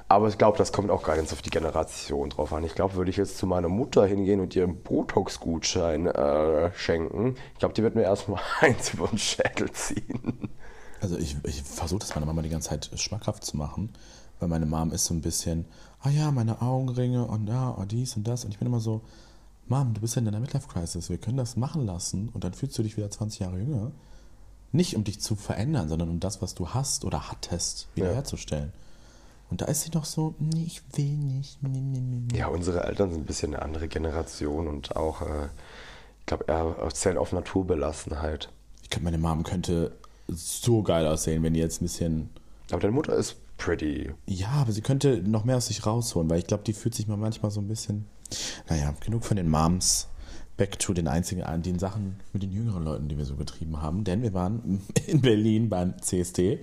Aber 0.08 0.28
ich 0.28 0.38
glaube, 0.38 0.58
das 0.58 0.72
kommt 0.72 0.92
auch 0.92 1.04
gar 1.04 1.18
nicht 1.18 1.34
auf 1.34 1.42
die 1.42 1.50
Generation 1.50 2.30
drauf 2.30 2.54
an. 2.54 2.64
Ich 2.64 2.76
glaube, 2.76 2.94
würde 2.94 3.10
ich 3.10 3.18
jetzt 3.18 3.38
zu 3.38 3.48
meiner 3.48 3.70
Mutter 3.70 4.06
hingehen 4.06 4.40
und 4.40 4.56
ihr 4.56 4.64
einen 4.64 4.82
Botox-Gutschein 4.84 6.06
äh, 6.06 6.72
schenken, 6.76 7.36
ich 7.54 7.60
glaube, 7.60 7.74
die 7.74 7.82
wird 7.82 7.96
mir 7.96 8.04
erstmal 8.04 8.42
eins 8.60 8.94
über 8.94 9.08
den 9.08 9.18
Schädel 9.18 9.72
ziehen. 9.72 10.50
Also 11.02 11.18
ich, 11.18 11.38
ich 11.44 11.64
versuche 11.64 12.00
das 12.00 12.14
meiner 12.14 12.28
Mama 12.28 12.44
die 12.44 12.50
ganze 12.50 12.70
Zeit 12.70 12.90
schmackhaft 13.00 13.44
zu 13.44 13.58
machen, 13.58 13.94
weil 14.40 14.48
meine 14.48 14.68
Mom 14.68 14.92
ist 14.92 15.06
so 15.06 15.14
ein 15.14 15.22
bisschen, 15.22 15.66
ah 16.02 16.10
ja, 16.10 16.30
meine 16.32 16.62
Augenringe 16.62 17.26
und 17.26 17.48
ja, 17.48 17.76
oh, 17.78 17.86
dies 17.86 18.16
und 18.16 18.28
das. 18.28 18.46
Und 18.46 18.52
ich 18.52 18.60
bin 18.60 18.68
immer 18.68 18.80
so, 18.80 19.02
Mom, 19.68 19.96
du 19.96 20.02
bist 20.02 20.16
ja 20.16 20.20
in 20.20 20.26
deiner 20.26 20.40
Midlife-Crisis, 20.40 21.10
wir 21.10 21.18
können 21.18 21.38
das 21.38 21.58
machen 21.58 21.84
lassen 21.84 22.30
und 22.30 22.44
dann 22.44 22.54
fühlst 22.54 22.78
du 22.78 22.84
dich 22.84 22.96
wieder 22.96 23.10
20 23.10 23.40
Jahre 23.40 23.58
jünger. 23.58 23.92
Nicht 24.72 24.96
um 24.96 25.04
dich 25.04 25.20
zu 25.20 25.36
verändern, 25.36 25.90
sondern 25.90 26.10
um 26.10 26.20
das, 26.20 26.42
was 26.42 26.54
du 26.54 26.70
hast 26.70 27.06
oder 27.06 27.32
hattest, 27.32 27.88
wiederherzustellen. 27.96 28.72
Und 29.50 29.62
da 29.62 29.66
ist 29.66 29.84
sie 29.84 29.92
noch 29.92 30.06
so, 30.06 30.36
nee, 30.40 30.64
ich 30.66 30.82
will 30.94 31.06
nicht. 31.06 31.62
Nee, 31.62 31.80
nee, 31.80 32.02
nee. 32.02 32.38
Ja, 32.38 32.48
unsere 32.48 32.84
Eltern 32.84 33.12
sind 33.12 33.22
ein 33.22 33.26
bisschen 33.26 33.54
eine 33.54 33.64
andere 33.64 33.88
Generation 33.88 34.68
und 34.68 34.96
auch, 34.96 35.22
äh, 35.22 35.48
ich 36.20 36.26
glaube, 36.26 36.46
eher 36.48 36.76
zählen 36.94 37.18
auf 37.18 37.32
Naturbelassenheit. 37.32 38.50
Ich 38.82 38.90
könnte, 38.90 39.06
meine 39.06 39.18
Mom 39.18 39.44
könnte 39.44 39.92
so 40.28 40.82
geil 40.82 41.06
aussehen, 41.08 41.44
wenn 41.44 41.54
die 41.54 41.60
jetzt 41.60 41.82
ein 41.82 41.86
bisschen 41.86 42.30
Aber 42.72 42.82
deine 42.82 42.94
Mutter 42.94 43.16
ist 43.16 43.36
pretty. 43.58 44.12
Ja, 44.26 44.50
aber 44.50 44.72
sie 44.72 44.82
könnte 44.82 45.22
noch 45.22 45.46
mehr 45.46 45.58
aus 45.58 45.68
sich 45.68 45.86
rausholen, 45.86 46.30
weil 46.30 46.40
ich 46.40 46.48
glaube, 46.48 46.64
die 46.64 46.74
fühlt 46.74 46.96
sich 46.96 47.08
mal 47.08 47.18
manchmal 47.18 47.52
so 47.52 47.62
ein 47.62 47.68
bisschen. 47.68 48.06
Naja, 48.68 48.94
genug 49.00 49.24
von 49.24 49.38
den 49.38 49.50
Moms. 49.50 50.08
Back 50.58 50.80
to 50.80 50.94
den 50.94 51.10
einzigen, 51.10 51.44
den 51.64 51.80
Sachen 51.80 52.18
mit 52.32 52.42
den 52.42 52.52
jüngeren 52.52 52.84
Leuten, 52.84 53.10
die 53.10 53.18
wir 53.18 53.26
so 53.26 53.36
getrieben 53.36 53.82
haben. 53.82 54.06
Denn 54.06 54.22
wir 54.22 54.34
waren 54.34 54.82
in 55.08 55.22
Berlin 55.22 55.68
beim 55.68 56.02
CSD. 56.02 56.60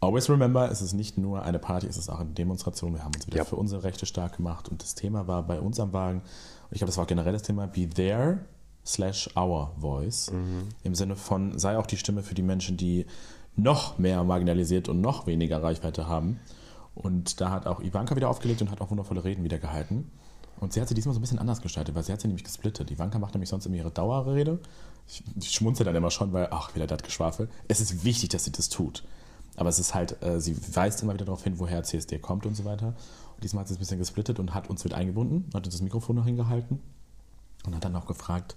Always 0.00 0.28
remember, 0.28 0.70
es 0.70 0.82
ist 0.82 0.92
nicht 0.92 1.16
nur 1.18 1.42
eine 1.42 1.58
Party, 1.58 1.86
es 1.86 1.96
ist 1.96 2.08
auch 2.10 2.20
eine 2.20 2.30
Demonstration. 2.30 2.94
Wir 2.94 3.02
haben 3.02 3.14
uns 3.14 3.26
wieder 3.26 3.38
Ja. 3.38 3.44
für 3.44 3.56
unsere 3.56 3.82
Rechte 3.82 4.04
stark 4.06 4.36
gemacht 4.36 4.68
und 4.68 4.82
das 4.82 4.94
Thema 4.94 5.26
war 5.26 5.42
bei 5.42 5.60
uns 5.60 5.80
am 5.80 5.92
Wagen, 5.92 6.22
ich 6.70 6.78
glaube, 6.78 6.88
das 6.90 6.98
war 6.98 7.06
generell 7.06 7.32
das 7.32 7.42
Thema, 7.42 7.66
be 7.66 7.88
there 7.88 8.40
slash 8.84 9.28
our 9.36 9.72
voice. 9.80 10.30
Im 10.82 10.94
Sinne 10.94 11.16
von, 11.16 11.58
sei 11.58 11.76
auch 11.78 11.86
die 11.86 11.96
Stimme 11.96 12.22
für 12.22 12.34
die 12.34 12.42
Menschen, 12.42 12.76
die 12.76 13.06
noch 13.56 13.98
mehr 13.98 14.22
marginalisiert 14.22 14.88
und 14.88 15.00
noch 15.00 15.26
weniger 15.26 15.62
Reichweite 15.62 16.06
haben. 16.06 16.38
Und 16.94 17.40
da 17.40 17.50
hat 17.50 17.66
auch 17.66 17.80
Ivanka 17.80 18.16
wieder 18.16 18.28
aufgelegt 18.28 18.60
und 18.62 18.70
hat 18.70 18.80
auch 18.80 18.90
wundervolle 18.90 19.24
Reden 19.24 19.44
wieder 19.44 19.58
gehalten. 19.58 20.10
Und 20.60 20.72
sie 20.72 20.80
hat 20.80 20.88
sie 20.88 20.94
diesmal 20.94 21.14
so 21.14 21.18
ein 21.18 21.22
bisschen 21.22 21.38
anders 21.38 21.60
gestaltet, 21.62 21.94
weil 21.94 22.02
sie 22.02 22.12
hat 22.12 22.20
sie 22.20 22.28
nämlich 22.28 22.44
gesplittet. 22.44 22.90
Ivanka 22.90 23.18
macht 23.18 23.34
nämlich 23.34 23.50
sonst 23.50 23.66
immer 23.66 23.76
ihre 23.76 23.90
Dauerrede. 23.90 24.58
Ich, 25.08 25.22
ich 25.38 25.50
schmunzel 25.50 25.84
dann 25.84 25.94
immer 25.94 26.10
schon, 26.10 26.32
weil, 26.32 26.48
ach, 26.50 26.74
wieder 26.74 26.86
das 26.86 27.02
Geschwafel. 27.02 27.48
Es 27.68 27.80
ist 27.80 28.04
wichtig, 28.04 28.30
dass 28.30 28.44
sie 28.44 28.52
das 28.52 28.68
tut. 28.68 29.04
Aber 29.56 29.68
es 29.68 29.78
ist 29.78 29.94
halt, 29.94 30.22
äh, 30.22 30.40
sie 30.40 30.56
weist 30.74 31.02
immer 31.02 31.14
wieder 31.14 31.24
darauf 31.24 31.42
hin, 31.42 31.58
woher 31.58 31.82
CSD 31.82 32.18
kommt 32.18 32.46
und 32.46 32.54
so 32.54 32.64
weiter. 32.64 32.88
Und 33.34 33.44
diesmal 33.44 33.62
hat 33.62 33.68
sie 33.68 33.74
es 33.74 33.78
ein 33.78 33.80
bisschen 33.80 33.98
gesplittet 33.98 34.38
und 34.38 34.54
hat 34.54 34.70
uns 34.70 34.84
mit 34.84 34.94
eingebunden, 34.94 35.50
hat 35.54 35.66
uns 35.66 35.74
das 35.74 35.82
Mikrofon 35.82 36.16
noch 36.16 36.24
hingehalten 36.24 36.80
und 37.66 37.74
hat 37.74 37.84
dann 37.84 37.92
noch 37.92 38.06
gefragt, 38.06 38.56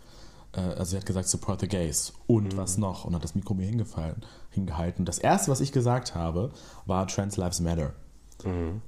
äh, 0.54 0.62
also 0.62 0.92
sie 0.92 0.98
hat 0.98 1.06
gesagt, 1.06 1.28
support 1.28 1.62
the 1.62 1.68
gays 1.68 2.14
und 2.28 2.56
was 2.58 2.78
noch 2.78 3.06
und 3.06 3.16
hat 3.16 3.24
das 3.24 3.36
Mikro 3.36 3.54
mir 3.54 3.66
hingefallen, 3.66 4.22
hingehalten. 4.52 5.06
Das 5.06 5.20
erste, 5.20 5.52
was 5.52 5.62
ich 5.62 5.72
gesagt 5.72 6.16
habe, 6.16 6.52
war 6.86 7.08
Trans 7.08 7.38
Lives 7.38 7.60
Matter. 7.60 7.94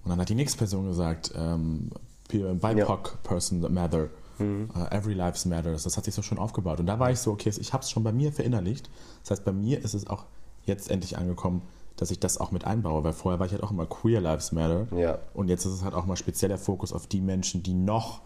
Und 0.03 0.09
dann 0.09 0.19
hat 0.19 0.29
die 0.29 0.35
nächste 0.35 0.57
Person 0.57 0.85
gesagt, 0.85 1.33
ähm, 1.35 1.91
BIPOC 2.29 3.21
Person 3.23 3.61
Matter. 3.73 4.09
Uh, 4.39 4.85
every 4.89 5.13
Lives 5.13 5.45
Matters. 5.45 5.83
Das 5.83 5.97
hat 5.97 6.05
sich 6.05 6.15
so 6.15 6.23
schon 6.23 6.39
aufgebaut. 6.39 6.79
Und 6.79 6.87
da 6.87 6.97
war 6.97 7.11
ich 7.11 7.19
so, 7.19 7.31
okay, 7.31 7.51
ich 7.55 7.73
habe 7.73 7.83
es 7.83 7.91
schon 7.91 8.03
bei 8.03 8.11
mir 8.11 8.33
verinnerlicht. 8.33 8.89
Das 9.21 9.31
heißt, 9.31 9.45
bei 9.45 9.51
mir 9.51 9.83
ist 9.83 9.93
es 9.93 10.07
auch 10.07 10.25
jetzt 10.65 10.89
endlich 10.89 11.17
angekommen, 11.17 11.61
dass 11.97 12.11
ich 12.11 12.19
das 12.19 12.39
auch 12.39 12.51
mit 12.51 12.65
einbaue, 12.65 13.03
weil 13.03 13.13
vorher 13.13 13.39
war 13.39 13.45
ich 13.45 13.51
halt 13.51 13.63
auch 13.63 13.71
immer 13.71 13.85
Queer 13.85 14.21
Lives 14.21 14.51
Matter. 14.51 14.87
Ja. 14.95 15.19
Und 15.33 15.49
jetzt 15.49 15.65
ist 15.65 15.73
es 15.73 15.83
halt 15.83 15.93
auch 15.93 16.05
mal 16.05 16.15
spezieller 16.15 16.57
Fokus 16.57 16.93
auf 16.93 17.07
die 17.07 17.21
Menschen, 17.21 17.63
die 17.63 17.73
noch 17.73 18.21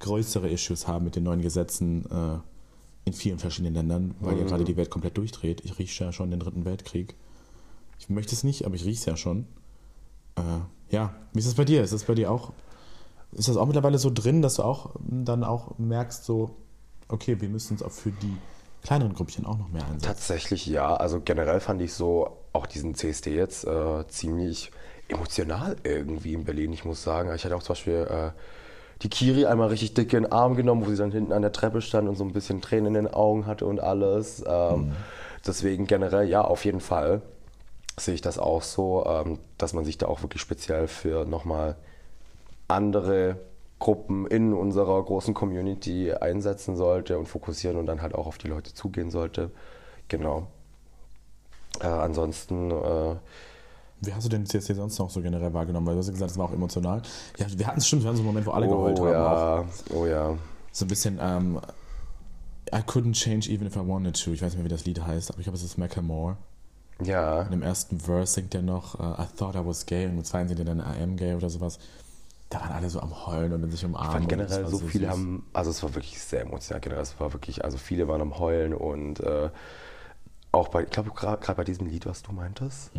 größere 0.00 0.48
Issues 0.48 0.88
haben 0.88 1.04
mit 1.04 1.16
den 1.16 1.24
neuen 1.24 1.42
Gesetzen 1.42 2.06
äh, 2.10 2.38
in 3.04 3.12
vielen 3.12 3.38
verschiedenen 3.38 3.74
Ländern, 3.74 4.14
weil 4.20 4.38
ja 4.38 4.44
gerade 4.44 4.64
die 4.64 4.76
Welt 4.76 4.90
komplett 4.90 5.16
durchdreht. 5.16 5.62
Ich 5.64 5.78
rieche 5.78 6.04
ja 6.04 6.12
schon 6.12 6.30
den 6.30 6.40
dritten 6.40 6.64
Weltkrieg. 6.64 7.14
Ich 7.98 8.08
möchte 8.08 8.34
es 8.34 8.44
nicht, 8.44 8.64
aber 8.64 8.74
ich 8.74 8.84
rieche 8.84 9.00
es 9.00 9.04
ja 9.04 9.16
schon. 9.16 9.46
Äh, 10.36 10.42
ja, 10.90 11.14
wie 11.32 11.38
ist 11.38 11.46
es 11.46 11.54
bei 11.54 11.64
dir? 11.64 11.82
Ist 11.82 11.92
es 11.92 12.04
bei 12.04 12.14
dir 12.14 12.30
auch? 12.30 12.52
Ist 13.32 13.48
das 13.48 13.56
auch 13.56 13.66
mittlerweile 13.66 13.98
so 13.98 14.10
drin, 14.12 14.42
dass 14.42 14.56
du 14.56 14.62
auch 14.62 14.96
dann 14.98 15.44
auch 15.44 15.78
merkst, 15.78 16.24
so, 16.24 16.56
okay, 17.08 17.40
wir 17.40 17.48
müssen 17.48 17.74
uns 17.74 17.82
auch 17.82 17.92
für 17.92 18.10
die 18.10 18.36
kleineren 18.82 19.14
Gruppchen 19.14 19.46
auch 19.46 19.58
noch 19.58 19.68
mehr 19.68 19.82
einsetzen? 19.82 20.06
Tatsächlich 20.06 20.66
ja. 20.66 20.94
Also 20.94 21.20
generell 21.20 21.60
fand 21.60 21.82
ich 21.82 21.92
so 21.92 22.38
auch 22.52 22.66
diesen 22.66 22.94
CSD 22.94 23.34
jetzt 23.34 23.64
äh, 23.66 24.06
ziemlich 24.08 24.70
emotional 25.08 25.76
irgendwie 25.82 26.34
in 26.34 26.44
Berlin. 26.44 26.72
Ich 26.72 26.84
muss 26.84 27.02
sagen, 27.02 27.32
ich 27.34 27.44
hatte 27.44 27.56
auch 27.56 27.62
zum 27.62 27.74
Beispiel 27.74 28.06
äh, 28.10 28.30
die 29.02 29.08
Kiri 29.08 29.46
einmal 29.46 29.68
richtig 29.68 29.94
dick 29.94 30.12
in 30.12 30.24
den 30.24 30.32
Arm 30.32 30.56
genommen, 30.56 30.84
wo 30.84 30.90
sie 30.90 30.96
dann 30.96 31.12
hinten 31.12 31.32
an 31.32 31.42
der 31.42 31.52
Treppe 31.52 31.80
stand 31.80 32.08
und 32.08 32.16
so 32.16 32.24
ein 32.24 32.32
bisschen 32.32 32.60
Tränen 32.60 32.94
in 32.94 33.04
den 33.04 33.14
Augen 33.14 33.46
hatte 33.46 33.66
und 33.66 33.80
alles. 33.80 34.44
Ähm, 34.46 34.92
Deswegen 35.46 35.86
generell 35.86 36.28
ja, 36.28 36.42
auf 36.42 36.64
jeden 36.64 36.80
Fall 36.80 37.22
sehe 37.98 38.14
ich 38.14 38.20
das 38.20 38.38
auch 38.38 38.62
so, 38.62 39.04
ähm, 39.06 39.38
dass 39.58 39.72
man 39.72 39.84
sich 39.84 39.98
da 39.98 40.06
auch 40.06 40.22
wirklich 40.22 40.42
speziell 40.42 40.86
für 40.86 41.24
nochmal 41.24 41.76
andere 42.68 43.36
Gruppen 43.80 44.26
in 44.26 44.52
unserer 44.52 45.02
großen 45.02 45.34
Community 45.34 46.12
einsetzen 46.12 46.76
sollte 46.76 47.18
und 47.18 47.26
fokussieren 47.26 47.78
und 47.78 47.86
dann 47.86 48.02
halt 48.02 48.14
auch 48.14 48.26
auf 48.26 48.38
die 48.38 48.46
Leute 48.46 48.72
zugehen 48.74 49.10
sollte. 49.10 49.50
Genau. 50.08 50.46
Äh, 51.80 51.86
ansonsten, 51.86 52.70
äh, 52.70 53.16
Wie 54.02 54.12
hast 54.12 54.26
du 54.26 54.28
den 54.28 54.44
CSD 54.44 54.74
sonst 54.74 54.98
noch 54.98 55.08
so 55.08 55.22
generell 55.22 55.52
wahrgenommen? 55.54 55.86
Weil 55.86 55.94
du 55.94 56.00
hast 56.00 56.08
ja 56.08 56.12
gesagt, 56.12 56.30
es 56.30 56.38
war 56.38 56.46
auch 56.46 56.52
emotional. 56.52 57.00
Ja, 57.38 57.46
wir 57.56 57.66
hatten 57.66 57.78
es 57.78 57.86
stimmt, 57.86 58.02
wir 58.02 58.08
hatten 58.08 58.18
so 58.18 58.22
einen 58.22 58.28
Moment, 58.28 58.46
wo 58.46 58.50
alle 58.50 58.68
geheult 58.68 59.00
oh 59.00 59.06
haben. 59.06 59.68
Auch. 59.68 59.90
ja, 59.90 59.96
oh 59.96 60.06
ja. 60.06 60.38
So 60.72 60.84
ein 60.84 60.88
bisschen, 60.88 61.18
ähm, 61.20 61.58
I 62.72 62.78
couldn't 62.78 63.14
change 63.14 63.50
even 63.50 63.66
if 63.66 63.76
I 63.76 63.80
wanted 63.80 64.22
to. 64.22 64.32
Ich 64.32 64.42
weiß 64.42 64.52
nicht 64.52 64.58
mehr, 64.58 64.66
wie 64.66 64.74
das 64.74 64.84
Lied 64.84 65.00
heißt, 65.04 65.30
aber 65.30 65.40
ich 65.40 65.44
glaube, 65.44 65.56
es 65.56 65.64
ist 65.64 65.78
Macklemore. 65.78 66.36
Ja. 67.02 67.42
In 67.42 67.50
dem 67.50 67.62
ersten 67.62 67.98
Verse 67.98 68.34
singt 68.34 68.54
er 68.54 68.62
noch 68.62 69.00
uh, 69.00 69.20
I 69.20 69.26
thought 69.36 69.54
I 69.54 69.64
was 69.64 69.86
gay 69.86 70.04
und 70.04 70.18
im 70.18 70.24
zweiten 70.24 70.48
singt 70.48 70.60
er 70.60 70.66
dann 70.66 70.80
I 70.80 71.02
am 71.02 71.16
gay 71.16 71.34
oder 71.34 71.48
sowas. 71.48 71.78
Da 72.50 72.60
waren 72.60 72.72
alle 72.72 72.90
so 72.90 73.00
am 73.00 73.26
Heulen 73.26 73.52
und 73.52 73.70
sich 73.70 73.84
umarmen. 73.84 74.08
Ich 74.08 74.12
fand 74.12 74.28
generell 74.28 74.66
so 74.66 74.82
war 74.82 74.88
viele 74.88 75.06
süß. 75.06 75.12
haben, 75.12 75.46
also 75.52 75.70
es 75.70 75.82
war 75.82 75.94
wirklich 75.94 76.20
sehr 76.20 76.42
emotional 76.42 76.80
generell, 76.80 77.02
es 77.02 77.18
war 77.20 77.32
wirklich, 77.32 77.64
also 77.64 77.78
viele 77.78 78.08
waren 78.08 78.20
am 78.20 78.38
Heulen 78.38 78.74
und 78.74 79.20
äh, 79.20 79.50
auch 80.50 80.68
bei, 80.68 80.82
ich 80.82 80.90
glaube 80.90 81.10
gerade 81.12 81.54
bei 81.54 81.64
diesem 81.64 81.86
Lied, 81.86 82.06
was 82.06 82.22
du 82.22 82.32
meintest. 82.32 82.90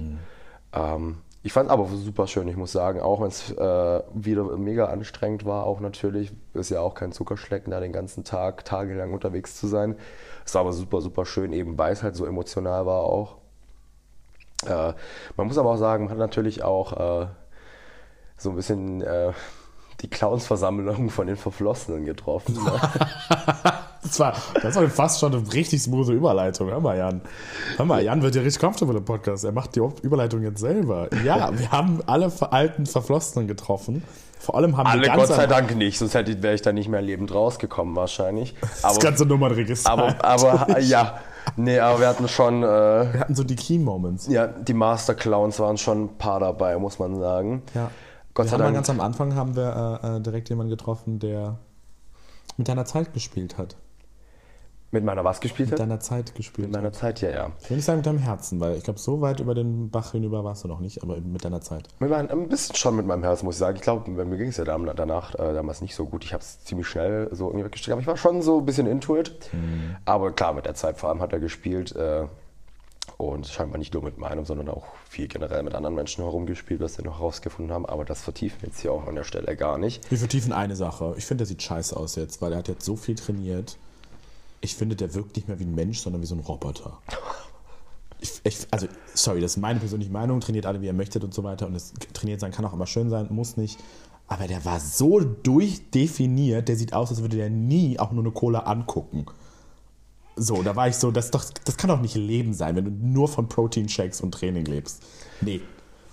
Ähm, 0.73 1.17
ich 1.43 1.51
fand 1.51 1.67
es 1.67 1.73
aber 1.73 1.85
super 1.87 2.27
schön, 2.27 2.47
ich 2.47 2.55
muss 2.55 2.71
sagen, 2.71 3.01
auch 3.01 3.19
wenn 3.19 3.27
es 3.27 3.51
äh, 3.51 4.03
wieder 4.13 4.43
mega 4.57 4.85
anstrengend 4.85 5.43
war, 5.43 5.65
auch 5.65 5.81
natürlich, 5.81 6.31
ist 6.53 6.69
ja 6.69 6.79
auch 6.79 6.93
kein 6.93 7.11
Zuckerschlecken, 7.11 7.71
da 7.71 7.81
den 7.81 7.91
ganzen 7.91 8.23
Tag, 8.23 8.63
tagelang 8.63 9.11
unterwegs 9.11 9.57
zu 9.57 9.67
sein. 9.67 9.97
Es 10.45 10.53
war 10.53 10.61
aber 10.61 10.71
super, 10.71 11.01
super 11.01 11.25
schön, 11.25 11.51
eben 11.51 11.77
weil 11.77 11.91
es 11.91 12.03
halt 12.03 12.15
so 12.15 12.25
emotional 12.25 12.85
war 12.85 13.01
auch. 13.01 13.37
Äh, 14.65 14.93
man 15.35 15.47
muss 15.47 15.57
aber 15.57 15.71
auch 15.71 15.77
sagen, 15.77 16.05
man 16.05 16.11
hat 16.11 16.19
natürlich 16.19 16.63
auch 16.63 17.23
äh, 17.23 17.27
so 18.41 18.49
ein 18.49 18.55
bisschen 18.55 19.01
äh, 19.01 19.31
die 20.01 20.09
Clownsversammlung 20.09 21.09
von 21.09 21.27
den 21.27 21.37
Verflossenen 21.37 22.05
getroffen. 22.05 22.55
Ne? 22.55 22.71
Das 24.03 24.19
war, 24.19 24.33
das 24.61 24.75
war 24.75 24.89
fast 24.89 25.19
schon 25.19 25.31
eine 25.33 25.53
richtig 25.53 25.83
smooth 25.83 26.09
Überleitung. 26.09 26.69
Hör 26.71 26.79
mal, 26.79 26.97
Jan. 26.97 27.21
Hör 27.77 27.85
mal, 27.85 28.03
Jan 28.03 28.23
wird 28.23 28.33
ja 28.33 28.41
richtig 28.41 28.59
comfortable 28.59 28.97
im 28.97 29.05
Podcast. 29.05 29.45
Er 29.45 29.51
macht 29.51 29.75
die 29.75 29.81
Überleitung 30.01 30.41
jetzt 30.41 30.59
selber. 30.59 31.07
Ja, 31.23 31.51
wir 31.57 31.71
haben 31.71 32.01
alle 32.07 32.31
alten 32.49 32.87
Verflossenen 32.87 33.47
getroffen. 33.47 34.03
Vor 34.39 34.55
allem 34.55 34.75
haben 34.75 34.87
Alle 34.87 35.03
wir 35.03 35.11
Gott 35.13 35.27
sei 35.27 35.45
Dank 35.45 35.75
nicht, 35.75 35.99
sonst 35.99 36.15
hätte- 36.15 36.41
wäre 36.41 36.55
ich 36.55 36.63
da 36.63 36.73
nicht 36.73 36.89
mehr 36.89 37.03
lebend 37.03 37.31
rausgekommen 37.31 37.95
wahrscheinlich. 37.95 38.55
das 38.59 38.83
Aber, 38.83 38.97
ganze 38.97 39.23
Nummernregister. 39.27 39.91
aber, 39.91 40.15
aber 40.25 40.79
ja, 40.79 41.19
nee, 41.57 41.77
aber 41.77 41.99
wir 41.99 42.07
hatten 42.07 42.27
schon, 42.27 42.63
äh, 42.63 42.67
wir 43.13 43.19
hatten 43.19 43.35
so 43.35 43.43
die 43.43 43.55
Key 43.55 43.77
Moments. 43.77 44.27
ja, 44.27 44.47
die 44.47 44.73
Master 44.73 45.13
Clowns 45.13 45.59
waren 45.59 45.77
schon 45.77 46.05
ein 46.05 46.17
paar 46.17 46.39
dabei, 46.39 46.75
muss 46.79 46.97
man 46.97 47.19
sagen. 47.19 47.61
Ja. 47.75 47.91
Gott 48.33 48.45
wir 48.45 48.49
sei 48.51 48.57
Dank. 48.57 48.73
ganz 48.75 48.89
am 48.89 48.99
Anfang 49.01 49.35
haben 49.35 49.55
wir 49.55 49.99
äh, 50.03 50.17
äh, 50.17 50.21
direkt 50.21 50.49
jemanden 50.49 50.69
getroffen, 50.71 51.19
der 51.19 51.57
mit 52.57 52.67
deiner 52.67 52.85
Zeit 52.85 53.13
gespielt 53.13 53.57
hat. 53.57 53.75
Mit 54.93 55.05
meiner 55.05 55.23
was 55.23 55.39
gespielt 55.39 55.69
Mit 55.69 55.79
hat? 55.79 55.87
deiner 55.87 56.01
Zeit 56.01 56.35
gespielt 56.35 56.67
Mit 56.67 56.75
hat. 56.75 56.83
meiner 56.83 56.91
Zeit, 56.93 57.21
ja, 57.21 57.29
ja. 57.29 57.51
Ich 57.61 57.69
will 57.69 57.77
nicht 57.77 57.85
sagen 57.85 57.99
mit 57.99 58.05
deinem 58.05 58.17
Herzen, 58.17 58.59
weil 58.59 58.75
ich 58.75 58.83
glaube, 58.83 58.99
so 58.99 59.21
weit 59.21 59.39
über 59.39 59.55
den 59.55 59.89
Bach 59.89 60.11
hinüber 60.11 60.43
warst 60.43 60.65
du 60.65 60.67
noch 60.67 60.81
nicht, 60.81 61.01
aber 61.01 61.15
mit 61.21 61.45
deiner 61.45 61.61
Zeit. 61.61 61.87
Mit 61.99 62.09
mein, 62.09 62.29
ein 62.29 62.49
bisschen 62.49 62.75
schon 62.75 62.97
mit 62.97 63.05
meinem 63.05 63.23
Herzen, 63.23 63.45
muss 63.45 63.55
ich 63.55 63.59
sagen. 63.59 63.77
Ich 63.77 63.83
glaube, 63.83 64.11
mir 64.11 64.37
ging 64.37 64.49
es 64.49 64.57
ja 64.57 64.65
danach 64.65 65.33
äh, 65.35 65.53
damals 65.53 65.81
nicht 65.81 65.95
so 65.95 66.05
gut. 66.07 66.25
Ich 66.25 66.33
habe 66.33 66.41
es 66.41 66.61
ziemlich 66.65 66.87
schnell 66.87 67.29
so 67.31 67.47
irgendwie 67.47 67.63
weggesteckt. 67.67 67.93
Aber 67.93 68.01
ich 68.01 68.07
war 68.07 68.17
schon 68.17 68.41
so 68.41 68.59
ein 68.59 68.65
bisschen 68.65 68.85
into 68.85 69.15
it. 69.17 69.49
Aber 70.03 70.33
klar, 70.33 70.51
mit 70.51 70.65
der 70.65 70.75
Zeit 70.75 70.97
vor 70.97 71.07
allem 71.07 71.21
hat 71.21 71.31
er 71.31 71.39
gespielt. 71.39 71.95
Äh, 71.95 72.25
und 73.21 73.47
scheinbar 73.47 73.77
nicht 73.77 73.93
nur 73.93 74.03
mit 74.03 74.17
meinem, 74.17 74.45
sondern 74.45 74.69
auch 74.69 74.85
viel 75.09 75.27
generell 75.27 75.63
mit 75.63 75.73
anderen 75.75 75.95
Menschen 75.95 76.23
herumgespielt, 76.23 76.79
was 76.81 76.97
wir 76.97 77.05
noch 77.05 77.19
rausgefunden 77.19 77.73
haben. 77.73 77.85
Aber 77.85 78.05
das 78.05 78.21
vertiefen 78.21 78.61
wir 78.61 78.69
jetzt 78.69 78.79
hier 78.81 78.91
auch 78.91 79.07
an 79.07 79.15
der 79.15 79.23
Stelle 79.23 79.55
gar 79.55 79.77
nicht. 79.77 80.09
Wir 80.09 80.17
vertiefen 80.17 80.51
eine 80.51 80.75
Sache. 80.75 81.13
Ich 81.17 81.25
finde, 81.25 81.43
der 81.43 81.47
sieht 81.47 81.61
scheiße 81.61 81.95
aus 81.95 82.15
jetzt, 82.15 82.41
weil 82.41 82.51
er 82.51 82.59
hat 82.59 82.67
jetzt 82.67 82.85
so 82.85 82.95
viel 82.95 83.15
trainiert. 83.15 83.77
Ich 84.59 84.75
finde, 84.75 84.95
der 84.95 85.13
wirkt 85.13 85.35
nicht 85.35 85.47
mehr 85.47 85.59
wie 85.59 85.65
ein 85.65 85.75
Mensch, 85.75 85.99
sondern 85.99 86.21
wie 86.21 86.27
so 86.27 86.35
ein 86.35 86.41
Roboter. 86.41 86.97
Ich, 88.23 88.39
ich, 88.43 88.67
also, 88.69 88.85
sorry, 89.15 89.41
das 89.41 89.53
ist 89.53 89.57
meine 89.57 89.79
persönliche 89.79 90.11
Meinung. 90.11 90.41
Trainiert 90.41 90.67
alle, 90.67 90.79
wie 90.83 90.85
er 90.85 90.93
möchte 90.93 91.19
und 91.19 91.33
so 91.33 91.43
weiter. 91.43 91.65
Und 91.65 91.73
das 91.73 91.91
trainiert 92.13 92.39
sein 92.39 92.51
kann 92.51 92.63
auch 92.65 92.73
immer 92.73 92.85
schön 92.85 93.09
sein, 93.09 93.25
muss 93.31 93.57
nicht. 93.57 93.79
Aber 94.27 94.45
der 94.45 94.63
war 94.63 94.79
so 94.79 95.19
durchdefiniert, 95.19 96.69
der 96.69 96.75
sieht 96.75 96.93
aus, 96.93 97.09
als 97.09 97.21
würde 97.21 97.37
der 97.37 97.49
nie 97.49 97.97
auch 97.97 98.11
nur 98.11 98.23
eine 98.23 98.31
Cola 98.31 98.59
angucken. 98.59 99.25
So, 100.35 100.63
da 100.63 100.75
war 100.75 100.87
ich 100.87 100.95
so, 100.95 101.11
das, 101.11 101.29
doch, 101.31 101.43
das 101.65 101.77
kann 101.77 101.89
doch 101.89 101.99
nicht 101.99 102.15
Leben 102.15 102.53
sein, 102.53 102.75
wenn 102.75 102.85
du 102.85 102.91
nur 102.91 103.27
von 103.27 103.47
Protein-Shakes 103.47 104.21
und 104.21 104.31
Training 104.31 104.65
lebst. 104.65 105.03
Nee, 105.41 105.61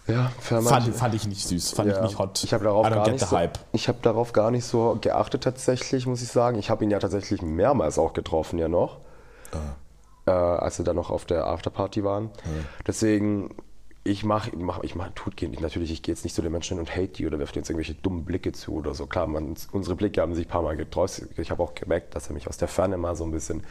Ja, 0.06 0.32
fand, 0.40 0.94
fand 0.94 1.14
ich 1.14 1.26
nicht 1.26 1.46
süß, 1.46 1.70
fand 1.72 1.90
ich 1.92 2.00
nicht 2.00 2.18
hot. 2.18 2.42
Ich 2.42 2.52
habe 2.54 2.64
darauf, 2.64 2.84
gar 2.90 3.04
nicht 3.10 3.26
so, 3.26 3.38
ich 3.72 3.88
hab 3.88 4.02
darauf 4.02 4.32
gar 4.32 4.50
nicht 4.50 4.64
so 4.64 4.98
geachtet 5.00 5.44
tatsächlich, 5.44 6.06
muss 6.06 6.22
ich 6.22 6.28
sagen. 6.28 6.58
Ich 6.58 6.70
habe 6.70 6.82
ihn 6.84 6.90
ja 6.90 6.98
tatsächlich 6.98 7.42
mehrmals 7.42 7.98
auch 7.98 8.12
getroffen 8.14 8.58
ja 8.58 8.68
noch, 8.68 8.98
äh, 10.26 10.30
als 10.30 10.78
wir 10.78 10.84
dann 10.84 10.96
noch 10.96 11.10
auf 11.10 11.24
der 11.26 11.46
Afterparty 11.46 12.04
waren. 12.04 12.30
Deswegen, 12.86 13.54
ich 14.08 14.24
mache, 14.24 14.56
mach, 14.56 14.82
ich 14.82 14.94
mach, 14.94 15.10
tut 15.14 15.36
geht 15.36 15.50
nicht. 15.50 15.60
Natürlich, 15.60 15.92
ich 15.92 16.02
gehe 16.02 16.14
jetzt 16.14 16.24
nicht 16.24 16.34
zu 16.34 16.40
den 16.42 16.50
Menschen 16.50 16.78
hin 16.78 16.80
und 16.80 16.96
hate 16.96 17.08
die 17.08 17.26
oder 17.26 17.38
werfe 17.38 17.52
denen 17.52 17.62
jetzt 17.62 17.70
irgendwelche 17.70 17.94
dummen 17.94 18.24
Blicke 18.24 18.52
zu 18.52 18.74
oder 18.74 18.94
so. 18.94 19.06
Klar, 19.06 19.26
man, 19.26 19.54
unsere 19.72 19.96
Blicke 19.96 20.22
haben 20.22 20.34
sich 20.34 20.46
ein 20.46 20.50
paar 20.50 20.62
Mal 20.62 20.76
getäuscht. 20.76 21.22
Ich 21.36 21.50
habe 21.50 21.62
auch 21.62 21.74
gemerkt, 21.74 22.14
dass 22.14 22.28
er 22.28 22.34
mich 22.34 22.48
aus 22.48 22.56
der 22.56 22.68
Ferne 22.68 22.96
mal 22.96 23.14
so 23.14 23.24
ein 23.24 23.30
bisschen 23.30 23.62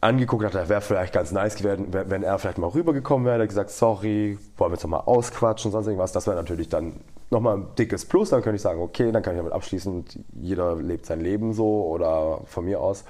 angeguckt 0.00 0.44
hat, 0.44 0.68
wäre 0.68 0.80
vielleicht 0.80 1.12
ganz 1.12 1.30
nice 1.30 1.54
gewesen, 1.54 1.92
wenn 1.92 2.24
er 2.24 2.36
vielleicht 2.40 2.58
mal 2.58 2.66
rübergekommen 2.66 3.24
wäre, 3.24 3.36
hätte 3.36 3.46
gesagt, 3.46 3.70
sorry, 3.70 4.36
wollen 4.56 4.72
wir 4.72 4.74
jetzt 4.74 4.82
noch 4.82 4.90
mal 4.90 4.98
ausquatschen, 4.98 5.70
sonst 5.70 5.86
irgendwas. 5.86 6.10
Das 6.10 6.26
wäre 6.26 6.34
natürlich 6.34 6.68
dann 6.68 7.00
nochmal 7.30 7.58
ein 7.58 7.66
dickes 7.78 8.04
Plus. 8.04 8.30
Dann 8.30 8.42
könnte 8.42 8.56
ich 8.56 8.62
sagen, 8.62 8.80
okay, 8.80 9.12
dann 9.12 9.22
kann 9.22 9.34
ich 9.34 9.38
damit 9.38 9.52
abschließen 9.52 9.92
und 9.92 10.18
jeder 10.32 10.74
lebt 10.74 11.06
sein 11.06 11.20
Leben 11.20 11.52
so 11.52 11.84
oder 11.86 12.40
von 12.46 12.64
mir 12.64 12.80
aus. 12.80 13.04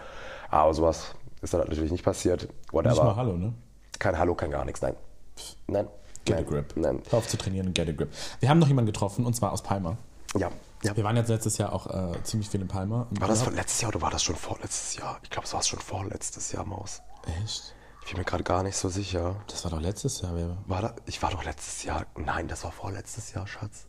Aber 0.50 0.74
sowas 0.74 1.14
ist 1.40 1.54
dann 1.54 1.62
natürlich 1.62 1.90
nicht 1.90 2.04
passiert. 2.04 2.46
Whatever. 2.72 2.90
Nicht 2.90 3.02
mal 3.02 3.16
Hallo, 3.16 3.36
ne? 3.38 3.54
Kein 3.98 4.18
Hallo, 4.18 4.34
kein 4.34 4.50
gar 4.50 4.66
nichts, 4.66 4.82
nein. 4.82 4.94
Nein. 5.68 5.88
Get 6.24 6.36
nein. 6.36 6.44
a 6.46 6.48
grip. 6.48 6.76
Nein. 6.76 7.02
Hör 7.10 7.18
auf 7.18 7.28
zu 7.28 7.36
trainieren 7.36 7.68
und 7.68 7.74
get 7.74 7.88
a 7.88 7.92
grip. 7.92 8.10
Wir 8.40 8.48
haben 8.48 8.58
noch 8.58 8.68
jemanden 8.68 8.86
getroffen, 8.86 9.26
und 9.26 9.34
zwar 9.34 9.52
aus 9.52 9.62
Palma. 9.62 9.96
Ja. 10.36 10.50
ja. 10.82 10.96
Wir 10.96 11.04
waren 11.04 11.16
jetzt 11.16 11.28
letztes 11.28 11.58
Jahr 11.58 11.72
auch 11.72 11.86
äh, 11.86 12.22
ziemlich 12.22 12.48
viel 12.48 12.60
in 12.60 12.68
Palma. 12.68 13.06
War 13.10 13.28
das 13.28 13.42
von 13.42 13.54
letztes 13.54 13.80
Jahr 13.80 13.90
oder 13.90 14.02
war 14.02 14.10
das 14.10 14.22
schon 14.22 14.36
vorletztes 14.36 14.96
Jahr? 14.96 15.18
Ich 15.22 15.30
glaube, 15.30 15.46
es 15.46 15.52
war 15.54 15.62
schon 15.62 15.80
vorletztes 15.80 16.52
Jahr, 16.52 16.64
Maus. 16.64 17.02
Echt? 17.42 17.74
Ich 18.04 18.10
bin 18.10 18.18
mir 18.18 18.24
gerade 18.24 18.42
gar 18.42 18.62
nicht 18.62 18.76
so 18.76 18.88
sicher. 18.88 19.36
Das 19.46 19.64
war 19.64 19.70
doch 19.70 19.80
letztes 19.80 20.20
Jahr. 20.22 20.36
Wir, 20.36 20.56
War 20.66 20.82
da, 20.82 20.94
ich 21.06 21.22
war 21.22 21.30
doch 21.30 21.44
letztes 21.44 21.84
Jahr. 21.84 22.06
Nein, 22.16 22.48
das 22.48 22.64
war 22.64 22.72
vorletztes 22.72 23.32
Jahr, 23.32 23.46
Schatz. 23.46 23.86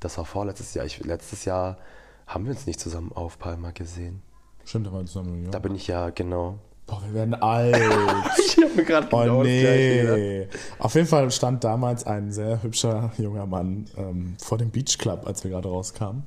Das 0.00 0.18
war 0.18 0.24
vorletztes 0.24 0.74
Jahr. 0.74 0.84
Ich, 0.84 0.98
letztes 1.04 1.44
Jahr 1.46 1.78
haben 2.26 2.44
wir 2.44 2.52
uns 2.52 2.66
nicht 2.66 2.80
zusammen 2.80 3.12
auf 3.12 3.38
Palma 3.38 3.70
gesehen. 3.70 4.22
stimmt, 4.64 4.86
da 4.86 4.92
waren 4.92 5.02
wir 5.02 5.06
zusammen 5.06 5.40
York. 5.40 5.52
Da 5.52 5.58
bin 5.58 5.74
ich 5.74 5.86
ja, 5.86 6.10
genau. 6.10 6.58
Boah, 6.86 7.02
wir 7.04 7.14
werden 7.14 7.34
alt. 7.34 7.76
Ich 8.38 8.62
habe 8.62 8.74
mir 8.74 8.84
gerade 8.84 9.08
Oh 9.10 9.20
genau 9.20 9.42
nee. 9.42 10.48
Auf 10.78 10.94
jeden 10.94 11.06
Fall 11.06 11.30
stand 11.30 11.62
damals 11.62 12.06
ein 12.06 12.32
sehr 12.32 12.62
hübscher 12.62 13.12
junger 13.18 13.44
Mann 13.46 13.86
ähm, 13.96 14.36
vor 14.42 14.56
dem 14.56 14.70
Beach 14.70 14.96
Club, 14.98 15.26
als 15.26 15.44
wir 15.44 15.50
gerade 15.50 15.68
rauskamen. 15.68 16.22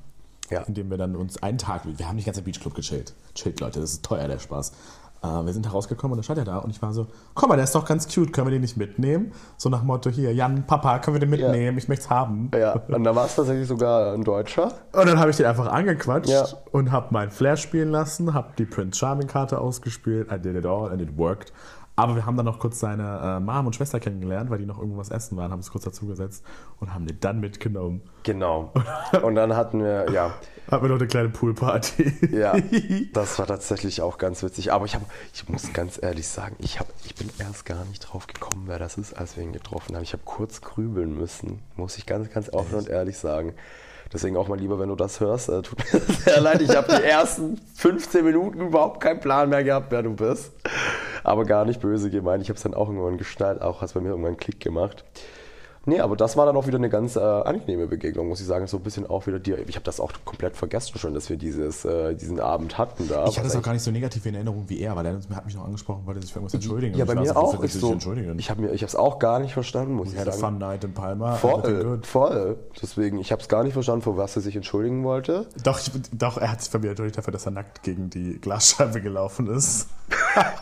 Ja. 0.51 0.61
In 0.61 0.73
dem 0.73 0.89
wir 0.89 0.97
dann 0.97 1.15
uns 1.15 1.41
einen 1.41 1.57
Tag, 1.57 1.83
wir 1.85 2.07
haben 2.07 2.15
nicht 2.15 2.25
ganz 2.25 2.37
im 2.37 2.43
Beach 2.43 2.59
Club 2.59 2.75
gechillt. 2.75 3.13
Chillt, 3.35 3.59
Leute, 3.59 3.79
das 3.79 3.93
ist 3.93 4.05
teuer, 4.05 4.27
der 4.27 4.39
Spaß. 4.39 4.73
Äh, 5.21 5.27
wir 5.45 5.51
sind 5.53 5.65
da 5.65 5.71
rausgekommen 5.71 6.13
und 6.13 6.17
da 6.19 6.23
stand 6.23 6.39
er 6.39 6.45
da 6.45 6.57
und 6.59 6.69
ich 6.69 6.81
war 6.81 6.93
so, 6.93 7.07
komm 7.33 7.49
mal, 7.49 7.55
der 7.55 7.65
ist 7.65 7.75
doch 7.75 7.85
ganz 7.85 8.07
cute, 8.13 8.31
können 8.31 8.47
wir 8.47 8.51
den 8.51 8.61
nicht 8.61 8.77
mitnehmen? 8.77 9.33
So 9.57 9.69
nach 9.69 9.83
Motto, 9.83 10.09
hier, 10.09 10.33
Jan, 10.33 10.65
Papa, 10.65 10.99
können 10.99 11.15
wir 11.15 11.19
den 11.19 11.29
mitnehmen? 11.29 11.77
Ich 11.77 11.87
möchte 11.89 12.05
es 12.05 12.09
haben. 12.09 12.49
Ja, 12.57 12.73
und 12.87 13.03
da 13.03 13.15
war 13.15 13.25
es 13.25 13.35
tatsächlich 13.35 13.67
sogar 13.67 14.13
ein 14.13 14.23
Deutscher. 14.23 14.71
Und 14.93 15.07
dann 15.07 15.19
habe 15.19 15.29
ich 15.31 15.37
den 15.37 15.45
einfach 15.45 15.67
angequatscht 15.67 16.29
Ja. 16.29 16.45
und 16.71 16.91
habe 16.91 17.07
meinen 17.11 17.31
Flair 17.31 17.57
spielen 17.57 17.89
lassen, 17.89 18.33
habe 18.33 18.49
die 18.57 18.65
Prince 18.65 18.97
Charming 18.97 19.27
Karte 19.27 19.59
ausgespielt. 19.59 20.31
I 20.31 20.39
did 20.39 20.55
it 20.55 20.65
all 20.65 20.89
and 20.89 21.01
it 21.01 21.17
worked. 21.17 21.51
Aber 21.99 22.15
wir 22.15 22.25
haben 22.25 22.37
dann 22.37 22.45
noch 22.45 22.59
kurz 22.59 22.79
seine 22.79 23.37
äh, 23.37 23.39
Mom 23.39 23.67
und 23.67 23.75
Schwester 23.75 23.99
kennengelernt, 23.99 24.49
weil 24.49 24.59
die 24.59 24.65
noch 24.65 24.79
irgendwas 24.79 25.09
essen 25.09 25.37
waren, 25.37 25.51
haben 25.51 25.59
es 25.59 25.71
kurz 25.71 25.83
dazugesetzt 25.83 26.45
und 26.79 26.93
haben 26.93 27.05
den 27.05 27.19
dann 27.19 27.39
mitgenommen. 27.39 28.01
Genau. 28.23 28.73
Und 29.21 29.35
dann 29.35 29.55
hatten 29.55 29.81
wir, 29.81 30.11
ja, 30.11 30.33
Hatten 30.69 30.83
wir 30.83 30.89
noch 30.89 30.97
eine 30.97 31.07
kleine 31.07 31.29
Poolparty. 31.29 32.29
ja, 32.31 32.55
das 33.13 33.39
war 33.39 33.47
tatsächlich 33.47 34.03
auch 34.03 34.19
ganz 34.19 34.43
witzig. 34.43 34.71
Aber 34.71 34.85
ich, 34.85 34.93
hab, 34.93 35.01
ich 35.33 35.49
muss 35.49 35.73
ganz 35.73 35.99
ehrlich 36.01 36.27
sagen, 36.27 36.55
ich, 36.59 36.79
hab, 36.79 36.87
ich 37.05 37.15
bin 37.15 37.29
erst 37.39 37.65
gar 37.65 37.83
nicht 37.85 37.99
drauf 38.01 38.27
gekommen, 38.27 38.65
wer 38.67 38.77
das 38.77 38.97
ist, 38.97 39.13
als 39.13 39.35
wir 39.35 39.43
ihn 39.43 39.51
getroffen 39.51 39.95
haben. 39.95 40.03
Ich 40.03 40.13
habe 40.13 40.21
kurz 40.25 40.61
grübeln 40.61 41.17
müssen, 41.17 41.59
muss 41.75 41.97
ich 41.97 42.05
ganz, 42.05 42.29
ganz 42.29 42.53
offen 42.53 42.75
und 42.75 42.87
ehrlich 42.87 43.17
sagen. 43.17 43.53
Deswegen 44.11 44.37
auch 44.37 44.47
mal 44.47 44.57
lieber, 44.57 44.79
wenn 44.79 44.89
du 44.89 44.95
das 44.95 45.19
hörst. 45.19 45.49
Äh, 45.49 45.61
tut 45.61 45.77
mir 45.79 45.99
sehr 46.25 46.41
leid, 46.41 46.61
ich 46.61 46.75
habe 46.75 46.95
die 46.95 47.03
ersten 47.03 47.59
15 47.75 48.25
Minuten 48.25 48.59
überhaupt 48.59 49.01
keinen 49.01 49.19
Plan 49.19 49.49
mehr 49.49 49.63
gehabt, 49.63 49.91
wer 49.91 50.01
du 50.01 50.15
bist. 50.15 50.51
Aber 51.23 51.45
gar 51.45 51.65
nicht 51.65 51.79
böse 51.79 52.09
gemeint. 52.09 52.41
Ich 52.41 52.49
habe 52.49 52.57
es 52.57 52.63
dann 52.63 52.73
auch 52.73 52.89
irgendwann 52.89 53.17
geschnallt, 53.17 53.61
auch 53.61 53.81
hat 53.81 53.93
bei 53.93 53.99
mir 53.99 54.09
irgendwann 54.09 54.29
einen 54.29 54.37
Klick 54.37 54.59
gemacht. 54.59 55.03
Nee, 55.85 55.99
aber 55.99 56.15
das 56.15 56.37
war 56.37 56.45
dann 56.45 56.55
auch 56.55 56.67
wieder 56.67 56.77
eine 56.77 56.89
ganz 56.89 57.15
äh, 57.15 57.19
angenehme 57.19 57.87
Begegnung, 57.87 58.27
muss 58.27 58.41
ich 58.41 58.47
sagen. 58.47 58.67
So 58.67 58.77
ein 58.77 58.83
bisschen 58.83 59.07
auch 59.07 59.27
wieder 59.27 59.39
dir. 59.39 59.59
Ich 59.67 59.75
habe 59.75 59.85
das 59.85 59.99
auch 59.99 60.11
komplett 60.25 60.55
vergessen 60.55 60.97
schon, 60.99 61.13
dass 61.13 61.29
wir 61.29 61.37
dieses, 61.37 61.85
äh, 61.85 62.15
diesen 62.15 62.39
Abend 62.39 62.77
hatten 62.77 63.07
da. 63.07 63.25
Ich 63.27 63.37
hatte 63.37 63.47
es 63.47 63.55
auch 63.55 63.61
gar 63.61 63.73
nicht 63.73 63.83
so 63.83 63.91
negativ 63.91 64.25
in 64.25 64.35
Erinnerung 64.35 64.65
wie 64.67 64.79
er, 64.79 64.95
weil 64.95 65.05
er 65.05 65.19
hat 65.33 65.45
mich 65.45 65.55
noch 65.55 65.65
angesprochen, 65.65 66.05
wollte 66.05 66.21
sich 66.21 66.31
für 66.31 66.39
irgendwas 66.39 66.53
entschuldigen. 66.53 66.97
Ja, 66.97 67.05
bei 67.05 67.13
ich 67.13 67.19
mir 67.21 67.37
auch. 67.37 67.63
Ich, 67.63 67.73
so, 67.73 67.97
ich 68.35 68.49
habe 68.49 68.67
es 68.67 68.95
auch 68.95 69.19
gar 69.19 69.39
nicht 69.39 69.53
verstanden, 69.53 69.93
muss 69.93 70.13
ich 70.13 70.19
sagen. 70.19 70.31
fun 70.31 70.57
night 70.57 70.83
in 70.83 70.93
Palma. 70.93 71.35
Voll, 71.35 72.01
voll. 72.03 72.57
Deswegen, 72.81 73.19
ich 73.19 73.31
habe 73.31 73.41
es 73.41 73.47
gar 73.47 73.63
nicht 73.63 73.73
verstanden, 73.73 74.03
für 74.03 74.17
was 74.17 74.35
er 74.35 74.41
sich 74.41 74.55
entschuldigen 74.55 75.03
wollte. 75.03 75.47
Doch, 75.63 75.79
ich, 75.79 75.91
doch, 76.11 76.37
er 76.37 76.51
hat 76.51 76.61
sich 76.61 76.71
bei 76.71 76.79
mir 76.79 76.89
entschuldigt 76.89 77.17
dafür, 77.17 77.31
dass 77.31 77.45
er 77.45 77.51
nackt 77.51 77.83
gegen 77.83 78.09
die 78.09 78.39
Glasscheibe 78.39 79.01
gelaufen 79.01 79.47
ist. 79.47 79.87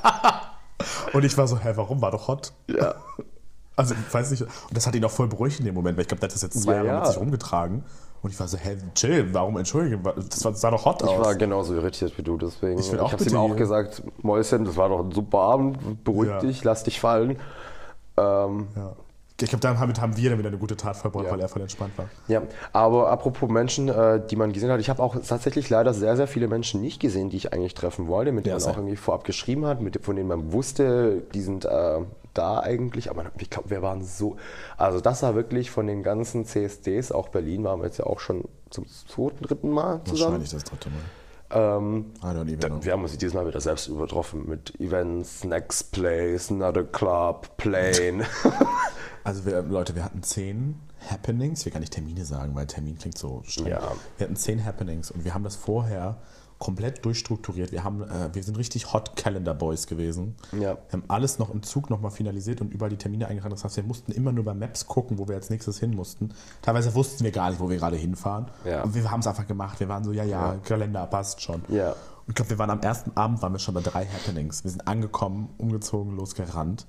Und 1.13 1.25
ich 1.25 1.38
war 1.38 1.47
so, 1.47 1.58
hä, 1.58 1.71
warum? 1.75 2.01
War 2.01 2.12
doch 2.12 2.27
hot. 2.27 2.53
Ja. 2.67 2.95
Also, 3.77 3.93
ich 3.95 4.13
weiß 4.13 4.31
nicht. 4.31 4.41
Und 4.41 4.51
das 4.73 4.85
hat 4.85 4.95
ihn 4.95 5.05
auch 5.05 5.11
voll 5.11 5.27
beruhigt 5.27 5.59
in 5.59 5.65
dem 5.65 5.75
Moment, 5.75 5.95
weil 5.97 6.01
ich 6.01 6.07
glaube, 6.09 6.19
der 6.19 6.27
hat 6.27 6.35
das 6.35 6.41
jetzt 6.41 6.61
zwei 6.61 6.73
Ja, 6.73 6.77
Jahre 6.83 6.87
ja. 6.89 6.99
mit 6.99 7.07
sich 7.07 7.17
rumgetragen. 7.19 7.83
Und 8.23 8.31
ich 8.33 8.39
war 8.39 8.47
so, 8.47 8.57
hä, 8.57 8.75
chill, 8.95 9.31
warum 9.33 9.57
entschuldige? 9.57 9.99
Das 9.99 10.39
sah 10.59 10.71
doch 10.71 10.83
hot 10.85 11.03
Ich 11.03 11.07
war 11.07 11.27
aus. 11.27 11.37
genauso 11.37 11.75
irritiert 11.75 12.17
wie 12.17 12.23
du, 12.23 12.35
deswegen. 12.37 12.79
Ich 12.79 12.99
auch 12.99 13.11
habe 13.13 13.23
ihm 13.23 13.35
auch 13.37 13.55
gesagt, 13.55 14.01
Mäuschen, 14.23 14.65
das 14.65 14.75
war 14.75 14.89
doch 14.89 15.01
ein 15.05 15.11
super 15.11 15.37
Abend, 15.37 16.03
beruhig 16.03 16.31
Ja. 16.31 16.39
dich, 16.39 16.63
lass 16.63 16.83
dich 16.83 16.99
fallen. 16.99 17.37
Ähm, 18.17 18.67
Ja. 18.75 18.93
Ich 19.39 19.49
glaube, 19.49 19.61
damit 19.61 20.01
haben 20.01 20.17
wir 20.17 20.29
dann 20.31 20.39
wieder 20.39 20.47
eine 20.49 20.57
gute 20.57 20.75
Tat 20.75 20.97
vollbracht, 20.97 21.25
Ja. 21.25 21.31
weil 21.33 21.41
er 21.41 21.47
voll 21.47 21.61
entspannt 21.61 21.95
war. 21.95 22.05
ja, 22.27 22.41
aber 22.73 23.11
apropos 23.11 23.47
Menschen, 23.51 23.87
äh, 23.87 24.19
die 24.27 24.35
man 24.35 24.51
gesehen 24.51 24.71
hat, 24.71 24.79
ich 24.79 24.89
habe 24.89 25.03
auch 25.03 25.15
tatsächlich 25.15 25.69
leider 25.69 25.93
sehr, 25.93 26.15
sehr 26.17 26.25
viele 26.27 26.47
Menschen 26.47 26.81
nicht 26.81 26.99
gesehen, 26.99 27.29
die 27.29 27.37
ich 27.37 27.53
eigentlich 27.53 27.75
treffen 27.75 28.07
wollte, 28.07 28.31
mit 28.31 28.47
denen 28.47 28.57
Ja, 28.59 28.65
man 28.65 28.73
auch 28.73 28.77
irgendwie 28.79 28.95
vorab 28.95 29.25
geschrieben 29.25 29.67
hat, 29.67 29.79
mit, 29.79 30.03
von 30.03 30.15
denen 30.15 30.27
man 30.27 30.51
wusste, 30.53 31.21
die 31.35 31.41
sind 31.41 31.65
äh, 31.65 31.99
da 32.38 32.60
eigentlich. 32.60 33.10
Aber 33.10 33.26
ich 33.39 33.50
glaube, 33.50 33.69
wir 33.69 33.82
waren 33.82 34.04
so. 34.04 34.38
Also, 34.78 35.00
das 35.02 35.23
war 35.23 35.36
wirklich 35.36 35.71
von 35.71 35.88
den 35.88 36.04
ganzen 36.04 36.45
CSDs, 36.45 37.12
auch 37.12 37.30
Berlin 37.30 37.63
waren 37.63 37.80
wir 37.80 37.86
jetzt 37.88 37.97
ja 38.00 38.06
auch 38.06 38.19
schon 38.19 38.43
zum 38.69 38.86
zweiten, 38.88 39.43
dritten 39.43 39.69
Mal 39.69 40.02
zusammen. 40.04 40.21
Wahrscheinlich 40.34 40.50
das 40.52 40.63
dritte 40.65 40.89
Mal. 40.89 40.97
Ähm, 41.50 42.06
I 42.21 42.26
don't 42.26 42.41
even 42.47 42.60
Da- 42.60 42.67
know. 42.67 42.84
Wir 42.84 42.91
haben 42.91 43.04
uns 43.04 43.17
dieses 43.17 43.34
Mal 43.34 43.47
wieder 43.47 43.62
selbst 43.62 43.88
übertroffen 43.88 44.50
mit 44.50 44.78
Events, 44.82 45.45
Next 45.45 45.93
Place, 45.93 46.52
Another 46.52 46.84
Club, 46.84 47.56
Plane. 47.58 48.26
Also 49.23 49.45
wir, 49.45 49.62
Leute, 49.62 49.93
wir 49.93 50.06
hatten 50.06 50.23
zehn 50.23 50.80
Happenings. 51.10 51.65
Will 51.65 51.73
gar 51.73 51.82
nicht 51.82 51.91
Termine 51.91 52.23
sagen, 52.23 52.56
weil 52.56 52.65
Termin 52.65 52.97
klingt 52.97 53.17
so 53.17 53.41
streng. 53.45 53.67
Ja. 53.67 53.91
Wir 54.17 54.26
hatten 54.26 54.38
zehn 54.38 54.63
Happenings 54.63 55.12
und 55.12 55.26
wir 55.26 55.34
haben 55.34 55.43
das 55.43 55.58
vorher 55.58 56.15
komplett 56.60 57.06
durchstrukturiert. 57.06 57.72
Wir, 57.72 57.84
haben, 57.84 58.02
äh, 58.02 58.30
wir 58.34 58.43
sind 58.43 58.58
richtig 58.58 58.91
Hot 58.93 59.15
Calendar 59.15 59.54
Boys 59.54 59.86
gewesen. 59.88 60.36
Ja. 60.54 60.60
Wir 60.76 60.93
haben 60.93 61.04
alles 61.08 61.38
noch 61.39 61.50
im 61.54 61.62
Zug 61.63 61.89
nochmal 61.89 62.12
finalisiert 62.12 62.62
und 62.62 62.74
überall 62.74 62.89
die 62.89 62.98
Termine 62.98 63.28
eingetragen. 63.28 63.54
Das 63.54 63.63
heißt, 63.63 63.78
wir 63.78 63.84
mussten 63.84 64.12
immer 64.12 64.32
nur 64.32 64.43
bei 64.43 64.54
Maps 64.54 64.88
gucken, 64.88 65.20
wo 65.20 65.28
wir 65.28 65.36
als 65.36 65.50
nächstes 65.50 65.80
hin 65.80 65.91
mussten. 65.96 66.32
Teilweise 66.62 66.96
wussten 66.96 67.24
wir 67.24 67.32
gar 67.32 67.50
nicht, 67.50 67.60
wo 67.60 67.70
wir 67.70 67.78
gerade 67.78 67.96
hinfahren. 67.98 68.48
Ja. 68.65 68.84
Und 68.84 68.96
wir 68.96 69.10
haben 69.12 69.20
es 69.20 69.28
einfach 69.28 69.46
gemacht. 69.48 69.80
Wir 69.80 69.88
waren 69.88 70.04
so, 70.04 70.12
ja, 70.12 70.24
ja, 70.24 70.56
Kalender 70.63 71.06
passt 71.06 71.41
schon. 71.41 71.62
Ja. 71.70 71.91
Und 71.91 72.30
ich 72.30 72.36
glaube, 72.36 72.50
wir 72.50 72.58
waren 72.60 72.72
am 72.72 72.82
ersten 72.82 73.12
Abend 73.15 73.41
waren 73.41 73.54
wir 73.54 73.60
schon 73.60 73.74
bei 73.76 73.82
drei 73.82 74.06
Happenings. 74.06 74.63
Wir 74.63 74.72
sind 74.72 74.88
angekommen, 74.88 75.50
umgezogen, 75.58 76.15
losgerannt. 76.15 76.88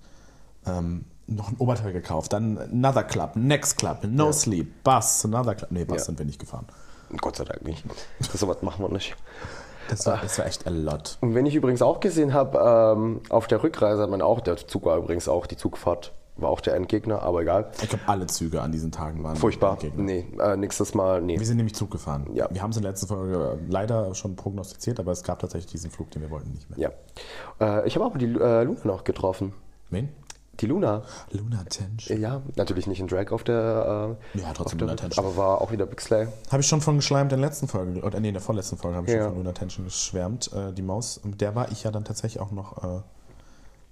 Ähm, 0.67 1.05
noch 1.27 1.51
ein 1.51 1.57
Oberteil 1.59 1.93
gekauft, 1.93 2.33
dann 2.33 2.57
Another 2.57 3.05
Club, 3.05 3.37
Next 3.37 3.77
Club, 3.77 3.99
No 4.05 4.33
Sleep, 4.33 4.83
Bus, 4.83 5.25
Another 5.27 5.55
Club. 5.55 5.71
Nee, 5.71 5.85
Bus 5.85 5.99
Ja. 5.99 6.05
sind 6.05 6.19
wir 6.19 6.25
nicht 6.25 6.39
gefahren. 6.39 6.65
Gott 7.21 7.37
sei 7.37 7.45
Dank 7.45 7.63
nicht. 7.65 7.85
Das 8.19 8.33
sowas 8.33 8.63
machen 8.63 8.85
wir 8.85 8.91
nicht. 8.91 9.17
Das 9.89 10.07
war, 10.07 10.19
das 10.21 10.39
war 10.39 10.47
echt 10.47 10.67
a 10.67 10.71
lot. 10.71 11.17
Und 11.21 11.35
wenn 11.35 11.47
ich 11.47 11.55
übrigens 11.55 11.81
auch 11.81 12.01
gesehen 12.01 12.35
habe, 12.35 12.59
ähm, 12.97 13.21
auf 13.31 13.47
der 13.47 13.63
Rückreise 13.63 14.03
hat 14.03 14.11
man 14.11 14.21
auch, 14.21 14.41
der 14.41 14.57
Zug 14.57 14.85
war 14.85 14.99
übrigens 14.99 15.29
auch, 15.29 15.47
die 15.47 15.57
Zugfahrt 15.57 16.13
war 16.37 16.51
auch 16.51 16.61
der 16.61 16.75
Endgegner, 16.75 17.23
aber 17.23 17.43
egal. 17.43 17.71
Ich 17.83 17.89
glaube, 17.89 18.05
alle 18.07 18.27
Züge 18.27 18.63
an 18.63 18.71
diesen 18.71 18.93
Tagen 18.93 19.25
waren 19.25 19.37
Furchtbar. 19.37 19.77
Gegner. 19.77 20.03
Nee, 20.03 20.27
äh, 20.39 20.57
nächstes 20.57 20.95
Mal, 20.95 21.21
nee. 21.21 21.39
Wir 21.39 21.47
sind 21.47 21.57
nämlich 21.57 21.75
Zug 21.75 21.91
gefahren. 21.91 22.29
Ja. 22.33 22.49
Wir 22.51 22.63
haben 22.63 22.71
es 22.71 22.77
in 22.77 22.83
der 22.83 22.93
letzten 22.93 23.09
Folge 23.09 23.59
leider 23.69 24.15
schon 24.15 24.37
prognostiziert, 24.37 25.01
aber 25.01 25.13
es 25.13 25.23
gab 25.23 25.41
tatsächlich 25.41 25.73
diesen 25.73 25.91
Flug, 25.91 26.11
den 26.11 26.23
wir 26.23 26.31
wollten 26.31 26.53
nicht 26.53 26.71
mehr. 26.71 26.93
Ja. 27.59 27.81
Äh, 27.81 27.89
ich 27.89 27.97
habe 27.97 28.05
aber 28.05 28.19
die 28.19 28.27
äh, 28.27 28.63
Luna 28.63 28.81
noch 28.85 29.05
getroffen. 29.05 29.53
Wen? 29.91 30.11
Die 30.61 30.67
Luna. 30.67 31.03
Luna 31.31 31.63
Tench. 31.65 32.09
Ja, 32.09 32.43
natürlich 32.57 32.87
nicht 32.89 32.99
in 32.99 33.07
Drag 33.07 33.31
auf 33.31 33.45
der. 33.45 34.17
Äh, 34.35 34.41
Ja, 34.41 34.53
trotzdem 34.53 34.81
Luna 34.81 34.97
Tench. 34.97 35.17
Aber 35.19 35.37
war 35.37 35.61
auch 35.61 35.71
wieder 35.71 35.87
Big 35.87 36.01
Slay. 36.01 36.27
Habe 36.51 36.61
ich 36.63 36.67
schon 36.67 36.81
von 36.81 36.97
geschleimt 36.97 37.33
in 37.33 37.41
der 37.41 37.49
letzten 37.49 37.69
Folge, 37.69 38.01
oder 38.03 38.19
nee, 38.19 38.29
in 38.29 38.35
der 38.35 38.43
vorletzten 38.43 38.77
Folge 38.77 38.97
habe 38.97 39.07
ich 39.07 39.13
Ja. 39.13 39.21
schon 39.25 39.29
von 39.35 39.39
Luna 39.39 39.53
Tension 39.53 39.85
geschwärmt. 39.85 40.53
Äh, 40.53 40.73
die 40.73 40.83
Maus, 40.83 41.21
mit 41.25 41.41
der 41.41 41.55
war 41.55 41.71
ich 41.71 41.85
ja 41.85 41.93
dann 41.93 42.05
tatsächlich 42.05 42.41
auch 42.43 42.51
noch, 42.51 42.83
äh, 42.83 43.01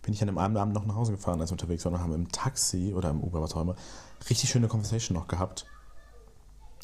bin 0.02 0.12
ich 0.12 0.20
an 0.22 0.26
dem 0.26 0.38
einen 0.38 0.56
Abend 0.56 0.74
noch 0.74 0.86
nach 0.86 0.96
Hause 0.96 1.12
gefahren, 1.12 1.40
als 1.40 1.50
wir 1.50 1.54
unterwegs 1.54 1.84
waren 1.84 1.94
und 1.94 2.00
haben 2.00 2.12
im 2.14 2.32
Taxi 2.32 2.92
oder 2.94 3.10
im 3.10 3.20
Uber, 3.22 3.40
was 3.42 3.54
auch 3.54 3.60
immer, 3.62 3.76
richtig 4.28 4.50
schöne 4.50 4.66
Conversation 4.66 5.16
noch 5.16 5.28
gehabt. 5.28 5.66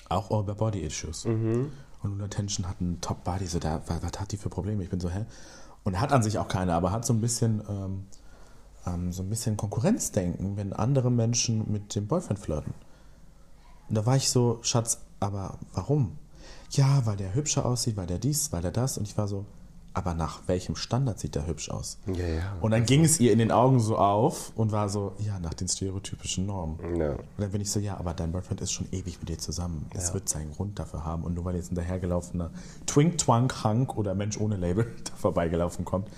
Auch 0.09 0.31
über 0.31 0.55
Body 0.55 0.81
Issues. 0.81 1.25
Und 1.25 1.71
Luna 2.05 2.29
Tension 2.29 2.69
hat 2.69 2.77
einen 2.81 3.01
Top 3.01 3.25
Body, 3.25 3.47
so 3.47 3.59
da, 3.59 3.81
was, 3.87 4.03
was 4.03 4.21
hat 4.21 4.31
die 4.33 4.37
für 4.37 4.49
Probleme? 4.49 4.83
Ich 4.85 4.91
bin 4.91 5.01
so, 5.01 5.09
hä? 5.09 5.25
Und 5.85 6.01
hat 6.01 6.13
an 6.13 6.23
sich 6.23 6.39
auch 6.39 6.49
keine, 6.49 6.75
aber 6.75 6.93
hat 6.93 7.05
so 7.05 7.13
ein 7.13 7.21
bisschen, 7.21 7.63
ähm, 7.69 8.07
ähm, 8.87 9.13
so 9.13 9.23
ein 9.23 9.29
bisschen 9.29 9.57
Konkurrenzdenken, 9.57 10.57
wenn 10.57 10.73
andere 10.73 11.11
Menschen 11.11 11.71
mit 11.71 11.95
dem 11.95 12.07
Boyfriend 12.07 12.39
flirten. 12.39 12.75
Und 13.89 13.95
da 13.97 14.07
war 14.07 14.17
ich 14.17 14.31
so, 14.31 14.59
Schatz, 14.63 14.99
aber 15.21 15.59
warum? 15.75 16.19
Ja, 16.71 17.05
weil 17.05 17.17
der 17.17 17.35
hübscher 17.35 17.67
aussieht, 17.67 17.97
weil 17.97 18.07
der 18.07 18.19
dies, 18.19 18.53
weil 18.53 18.63
der 18.63 18.71
das. 18.71 18.97
Und 18.97 19.07
ich 19.07 19.19
war 19.19 19.29
so, 19.29 19.45
aber 19.95 20.15
nach 20.15 20.41
welchem 20.47 20.75
Standard 20.75 21.19
sieht 21.19 21.35
der 21.35 21.47
hübsch 21.47 21.71
aus? 21.71 21.99
Ja, 22.07 22.27
ja. 22.27 22.57
Und 22.63 22.71
dann 22.71 22.87
ging 22.87 23.05
es 23.05 23.21
ihr 23.21 23.33
in 23.33 23.39
den 23.39 23.53
Augen 23.53 23.79
so 23.79 23.99
auf 23.99 24.53
und 24.57 24.73
war 24.73 24.89
so, 24.89 25.13
ja, 25.19 25.39
nach 25.39 25.53
den 25.53 25.69
stereotypischen 25.69 26.47
Normen. 26.47 26.79
Ja. 26.99 27.11
Und 27.13 27.21
dann 27.37 27.51
bin 27.51 27.61
ich 27.61 27.71
so, 27.71 27.79
ja, 27.79 27.99
aber 27.99 28.15
dein 28.15 28.33
Boyfriend 28.33 28.63
ist 28.63 28.73
schon 28.73 28.87
ewig 28.91 29.19
mit 29.21 29.29
dir 29.29 29.39
zusammen. 29.39 29.87
Es 29.93 30.15
wird 30.15 30.29
seinen 30.29 30.53
Grund 30.53 30.79
dafür 30.79 31.05
haben. 31.05 31.25
Und 31.25 31.35
nur 31.35 31.45
weil 31.45 31.57
jetzt 31.57 31.73
ein 31.73 31.75
dahergelaufener 31.75 32.51
Twink, 32.87 33.19
Twunk, 33.19 33.65
Hank 33.65 33.97
oder 33.97 34.15
Mensch 34.15 34.39
ohne 34.39 34.57
Label 34.57 34.87
da 35.05 35.15
vorbeigelaufen 35.17 35.85
kommt, 35.85 36.09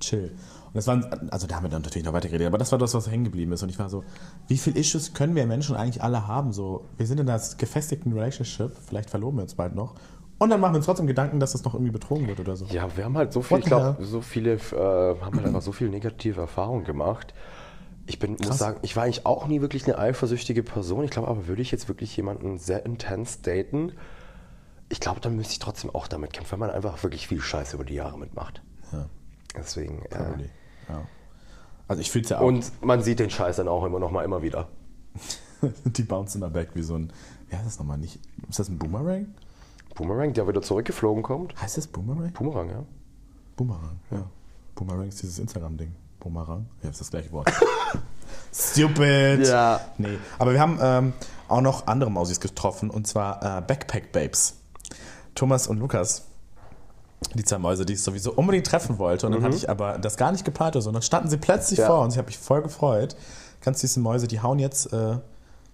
chill. 0.00 0.32
Und 0.72 0.76
das 0.76 0.86
waren, 0.86 1.30
also 1.30 1.46
da 1.46 1.56
haben 1.56 1.64
wir 1.64 1.68
dann 1.68 1.82
natürlich 1.82 2.06
noch 2.06 2.14
weitergeredet, 2.14 2.46
aber 2.46 2.56
das 2.56 2.72
war 2.72 2.78
das, 2.78 2.94
was 2.94 3.10
hängen 3.10 3.24
geblieben 3.24 3.52
ist. 3.52 3.62
Und 3.62 3.68
ich 3.68 3.78
war 3.78 3.90
so, 3.90 4.04
wie 4.48 4.56
viele 4.56 4.80
Issues 4.80 5.12
können 5.12 5.34
wir 5.34 5.46
Menschen 5.46 5.76
eigentlich 5.76 6.02
alle 6.02 6.26
haben? 6.26 6.52
So, 6.52 6.86
wir 6.96 7.06
sind 7.06 7.20
in 7.20 7.28
einer 7.28 7.42
gefestigten 7.58 8.12
Relationship, 8.14 8.72
vielleicht 8.86 9.10
verloben 9.10 9.36
wir 9.36 9.42
uns 9.42 9.54
bald 9.54 9.74
noch. 9.74 9.94
Und 10.38 10.48
dann 10.48 10.60
machen 10.60 10.72
wir 10.72 10.78
uns 10.78 10.86
trotzdem 10.86 11.06
Gedanken, 11.06 11.40
dass 11.40 11.52
das 11.52 11.62
noch 11.62 11.74
irgendwie 11.74 11.92
betrogen 11.92 12.26
wird 12.26 12.40
oder 12.40 12.56
so. 12.56 12.64
Ja, 12.66 12.96
wir 12.96 13.04
haben 13.04 13.18
halt 13.18 13.34
so 13.34 13.42
viel, 13.42 13.58
What 13.58 13.60
ich 13.60 13.66
glaube, 13.66 13.96
so 14.00 14.22
viele, 14.22 14.54
äh, 14.54 15.20
haben 15.20 15.36
halt 15.36 15.46
einfach 15.46 15.60
so 15.60 15.72
viel 15.72 15.90
negative 15.90 16.40
Erfahrungen 16.40 16.84
gemacht. 16.84 17.34
Ich 18.06 18.18
bin, 18.18 18.38
muss 18.42 18.58
sagen, 18.58 18.78
ich 18.80 18.96
war 18.96 19.04
eigentlich 19.04 19.26
auch 19.26 19.46
nie 19.46 19.60
wirklich 19.60 19.84
eine 19.84 19.98
eifersüchtige 19.98 20.62
Person. 20.62 21.04
Ich 21.04 21.10
glaube 21.10 21.28
aber, 21.28 21.48
würde 21.48 21.60
ich 21.60 21.70
jetzt 21.70 21.86
wirklich 21.88 22.16
jemanden 22.16 22.58
sehr 22.58 22.84
intens 22.86 23.42
daten, 23.42 23.92
ich 24.88 25.00
glaube, 25.00 25.20
dann 25.20 25.36
müsste 25.36 25.52
ich 25.52 25.58
trotzdem 25.58 25.94
auch 25.94 26.06
damit 26.08 26.32
kämpfen, 26.32 26.52
weil 26.52 26.68
man 26.68 26.70
einfach 26.70 27.02
wirklich 27.02 27.28
viel 27.28 27.40
Scheiße 27.40 27.76
über 27.76 27.84
die 27.84 27.94
Jahre 27.94 28.18
mitmacht. 28.18 28.62
Ja, 28.92 29.06
Deswegen. 29.56 30.02
Äh, 30.10 30.48
Ja. 30.92 31.02
Also 31.88 32.00
ich 32.00 32.10
fühle 32.10 32.24
es 32.24 32.30
ja 32.30 32.38
auch. 32.38 32.46
und 32.46 32.70
man 32.82 33.02
sieht 33.02 33.18
den 33.18 33.30
Scheiß 33.30 33.56
dann 33.56 33.68
auch 33.68 33.84
immer 33.84 33.98
noch 33.98 34.10
mal 34.10 34.24
immer 34.24 34.42
wieder. 34.42 34.68
die 35.84 36.02
bouncen 36.02 36.40
immer 36.40 36.50
back 36.50 36.70
wie 36.74 36.82
so 36.82 36.94
ein, 36.94 37.12
wie 37.48 37.56
heißt 37.56 37.66
das 37.66 37.78
nochmal 37.78 37.98
nicht? 37.98 38.18
Ist 38.48 38.58
das 38.58 38.68
ein 38.68 38.78
Boomerang? 38.78 39.26
Boomerang, 39.94 40.32
der 40.32 40.48
wieder 40.48 40.62
zurückgeflogen 40.62 41.22
kommt. 41.22 41.60
Heißt 41.60 41.76
das 41.76 41.86
Boomerang? 41.86 42.32
Boomerang, 42.32 42.70
ja. 42.70 42.84
Boomerang, 43.56 44.00
ja. 44.10 44.24
Boomerang 44.74 45.08
ist 45.08 45.22
dieses 45.22 45.38
Instagram-Ding. 45.38 45.94
Boomerang? 46.18 46.66
Ja, 46.82 46.90
ist 46.90 47.00
das 47.00 47.10
gleiche 47.10 47.30
Wort. 47.32 47.52
Stupid! 48.52 49.46
Ja. 49.46 49.80
Nee, 49.98 50.18
aber 50.38 50.52
wir 50.52 50.60
haben 50.60 50.78
ähm, 50.80 51.12
auch 51.48 51.60
noch 51.60 51.86
andere 51.86 52.10
Mausis 52.10 52.40
getroffen 52.40 52.90
und 52.90 53.06
zwar 53.06 53.58
äh, 53.58 53.60
Backpack 53.60 54.12
Babes. 54.12 54.56
Thomas 55.34 55.66
und 55.66 55.78
Lukas. 55.78 56.31
Die 57.34 57.44
zwei 57.44 57.58
Mäuse, 57.58 57.84
die 57.86 57.94
ich 57.94 58.02
sowieso 58.02 58.32
unbedingt 58.32 58.66
treffen 58.66 58.98
wollte. 58.98 59.26
Und 59.26 59.32
dann 59.32 59.42
hatte 59.42 59.56
ich 59.56 59.68
aber 59.70 59.98
das 59.98 60.16
gar 60.16 60.32
nicht 60.32 60.44
geplant, 60.44 60.76
sondern 60.78 61.02
standen 61.02 61.28
sie 61.30 61.36
plötzlich 61.38 61.78
Ja. 61.80 61.86
vor 61.86 62.00
uns. 62.00 62.14
Ich 62.14 62.18
habe 62.18 62.26
mich 62.26 62.38
voll 62.38 62.62
gefreut. 62.62 63.16
Ganz 63.62 63.80
diese 63.80 64.00
Mäuse, 64.00 64.26
die 64.26 64.40
hauen 64.40 64.58
jetzt, 64.58 64.92
äh, 64.92 65.16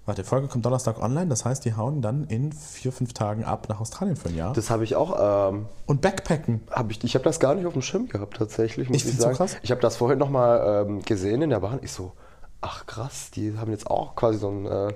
warte, 0.06 0.22
die 0.22 0.28
Folge 0.28 0.48
kommt 0.48 0.64
Donnerstag 0.64 1.00
online, 1.02 1.26
das 1.28 1.44
heißt, 1.44 1.64
die 1.64 1.74
hauen 1.74 2.00
dann 2.02 2.24
in 2.24 2.52
vier, 2.52 2.92
fünf 2.92 3.12
Tagen 3.12 3.44
ab 3.44 3.66
nach 3.68 3.80
Australien 3.80 4.16
für 4.16 4.28
ein 4.28 4.36
Jahr. 4.36 4.52
Das 4.52 4.70
habe 4.70 4.84
ich 4.84 4.94
auch. 4.96 5.50
Ähm, 5.50 5.66
und 5.86 6.00
Backpacken. 6.00 6.60
hab 6.70 6.90
ich 6.90 7.02
ich 7.04 7.14
habe 7.14 7.24
das 7.24 7.40
gar 7.40 7.54
nicht 7.54 7.66
auf 7.66 7.72
dem 7.72 7.82
Schirm 7.82 8.08
gehabt, 8.08 8.36
tatsächlich. 8.36 8.88
Muss 8.88 8.96
Ich 8.98 9.02
ich, 9.04 9.08
find's 9.10 9.18
so 9.18 9.24
sagen. 9.24 9.36
krass. 9.36 9.56
Ich 9.62 9.70
habe 9.70 9.80
das 9.80 9.96
vorhin 9.96 10.18
noch 10.18 10.30
mal 10.30 10.84
ähm, 10.86 11.02
gesehen 11.02 11.42
in 11.42 11.50
der 11.50 11.60
Bahn. 11.60 11.78
Ich 11.82 11.92
so, 11.92 12.12
ach 12.60 12.86
krass, 12.86 13.30
die 13.34 13.56
haben 13.58 13.70
jetzt 13.70 13.88
auch 13.90 14.14
quasi 14.16 14.38
so 14.38 14.48
ein, 14.50 14.66
äh, 14.66 14.92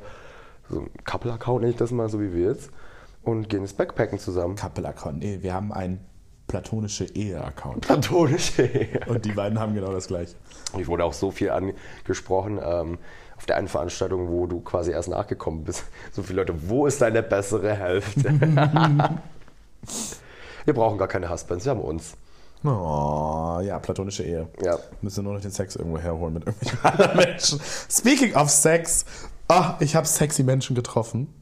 so 0.70 0.80
ein 0.80 0.90
Couple-Account, 1.04 1.60
nenne 1.62 1.72
ich 1.72 1.78
das 1.78 1.90
mal, 1.90 2.08
so 2.08 2.20
wie 2.20 2.32
wir 2.34 2.48
jetzt. 2.50 2.70
Und 3.22 3.48
gehen 3.48 3.60
ins 3.62 3.72
Backpacken 3.74 4.18
zusammen. 4.18 4.56
Couple-Account. 4.56 5.18
Nee, 5.20 5.38
wir 5.42 5.54
haben 5.54 5.72
einen 5.72 6.00
platonische 6.52 7.06
Ehe-Account. 7.06 7.80
Platonische 7.86 8.62
Ehe. 8.62 9.00
Und 9.06 9.24
die 9.24 9.32
beiden 9.32 9.58
haben 9.58 9.74
genau 9.74 9.90
das 9.90 10.08
gleiche. 10.08 10.34
Ich 10.78 10.86
wurde 10.86 11.02
auch 11.02 11.14
so 11.14 11.30
viel 11.30 11.48
angesprochen 11.48 12.60
ähm, 12.62 12.98
auf 13.38 13.46
der 13.46 13.56
einen 13.56 13.68
Veranstaltung, 13.68 14.28
wo 14.28 14.46
du 14.46 14.60
quasi 14.60 14.90
erst 14.90 15.08
nachgekommen 15.08 15.64
bist. 15.64 15.84
So 16.10 16.22
viele 16.22 16.42
Leute, 16.42 16.68
wo 16.68 16.86
ist 16.86 17.00
deine 17.00 17.22
bessere 17.22 17.74
Hälfte? 17.74 18.38
wir 20.66 20.74
brauchen 20.74 20.98
gar 20.98 21.08
keine 21.08 21.30
Husbands, 21.30 21.64
wir 21.64 21.70
haben 21.70 21.80
uns. 21.80 22.18
Oh, 22.64 23.58
ja, 23.64 23.78
platonische 23.78 24.22
Ehe. 24.22 24.46
Ja. 24.62 24.78
Müssen 25.00 25.24
nur 25.24 25.32
noch 25.32 25.40
den 25.40 25.52
Sex 25.52 25.76
irgendwo 25.76 25.98
herholen 25.98 26.34
mit 26.34 26.46
irgendwelchen 26.46 26.84
anderen 26.84 27.16
Menschen. 27.16 27.60
Speaking 27.90 28.34
of 28.34 28.50
Sex, 28.50 29.06
ah, 29.48 29.76
ich 29.80 29.96
habe 29.96 30.06
sexy 30.06 30.42
Menschen 30.42 30.76
getroffen. 30.76 31.32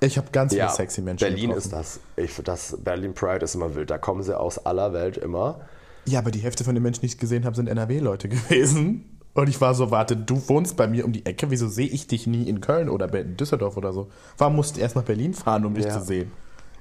Ich 0.00 0.16
habe 0.16 0.28
ganz 0.32 0.52
viele 0.54 0.68
sexy 0.70 1.02
Menschen 1.02 1.24
Berlin 1.26 1.50
getroffen. 1.50 1.58
ist 1.58 1.72
das. 1.72 2.00
Ich, 2.16 2.34
das. 2.42 2.76
Berlin 2.82 3.12
Pride 3.14 3.44
ist 3.44 3.54
immer 3.54 3.74
wild. 3.74 3.90
Da 3.90 3.98
kommen 3.98 4.22
sie 4.22 4.38
aus 4.38 4.64
aller 4.64 4.92
Welt 4.92 5.16
immer. 5.18 5.60
Ja, 6.06 6.18
aber 6.20 6.30
die 6.30 6.38
Hälfte 6.40 6.64
von 6.64 6.74
den 6.74 6.82
Menschen, 6.82 7.02
die 7.02 7.06
ich 7.08 7.18
gesehen 7.18 7.44
habe, 7.44 7.54
sind 7.54 7.68
NRW-Leute 7.68 8.28
gewesen. 8.30 9.18
Und 9.34 9.48
ich 9.48 9.60
war 9.60 9.74
so, 9.74 9.90
warte, 9.90 10.16
du 10.16 10.48
wohnst 10.48 10.76
bei 10.76 10.88
mir 10.88 11.04
um 11.04 11.12
die 11.12 11.24
Ecke, 11.26 11.50
wieso 11.50 11.68
sehe 11.68 11.86
ich 11.86 12.06
dich 12.06 12.26
nie 12.26 12.48
in 12.48 12.60
Köln 12.60 12.88
oder 12.88 13.12
in 13.14 13.36
Düsseldorf 13.36 13.76
oder 13.76 13.92
so? 13.92 14.08
Warum 14.38 14.56
musst 14.56 14.76
du 14.76 14.80
erst 14.80 14.96
nach 14.96 15.04
Berlin 15.04 15.34
fahren, 15.34 15.64
um 15.66 15.74
dich 15.74 15.84
Ja. 15.84 15.98
zu 15.98 16.04
sehen? 16.04 16.32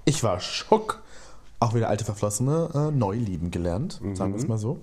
Ich 0.06 0.24
war 0.24 0.40
schock. 0.40 1.04
Auch 1.60 1.76
wieder 1.76 1.90
alte 1.90 2.06
Verflossene 2.06 2.70
äh, 2.74 2.92
neu 2.98 3.16
lieben 3.16 3.52
gelernt, 3.52 4.00
sagen 4.14 4.34
wir 4.34 4.40
es 4.40 4.48
mal 4.48 4.58
so. 4.58 4.80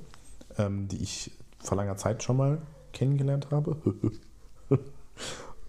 Ähm, 0.58 0.88
die 0.88 1.02
ich 1.02 1.30
vor 1.58 1.76
langer 1.78 1.96
Zeit 1.96 2.22
schon 2.22 2.36
mal 2.36 2.58
kennengelernt 2.92 3.48
habe. 3.50 3.76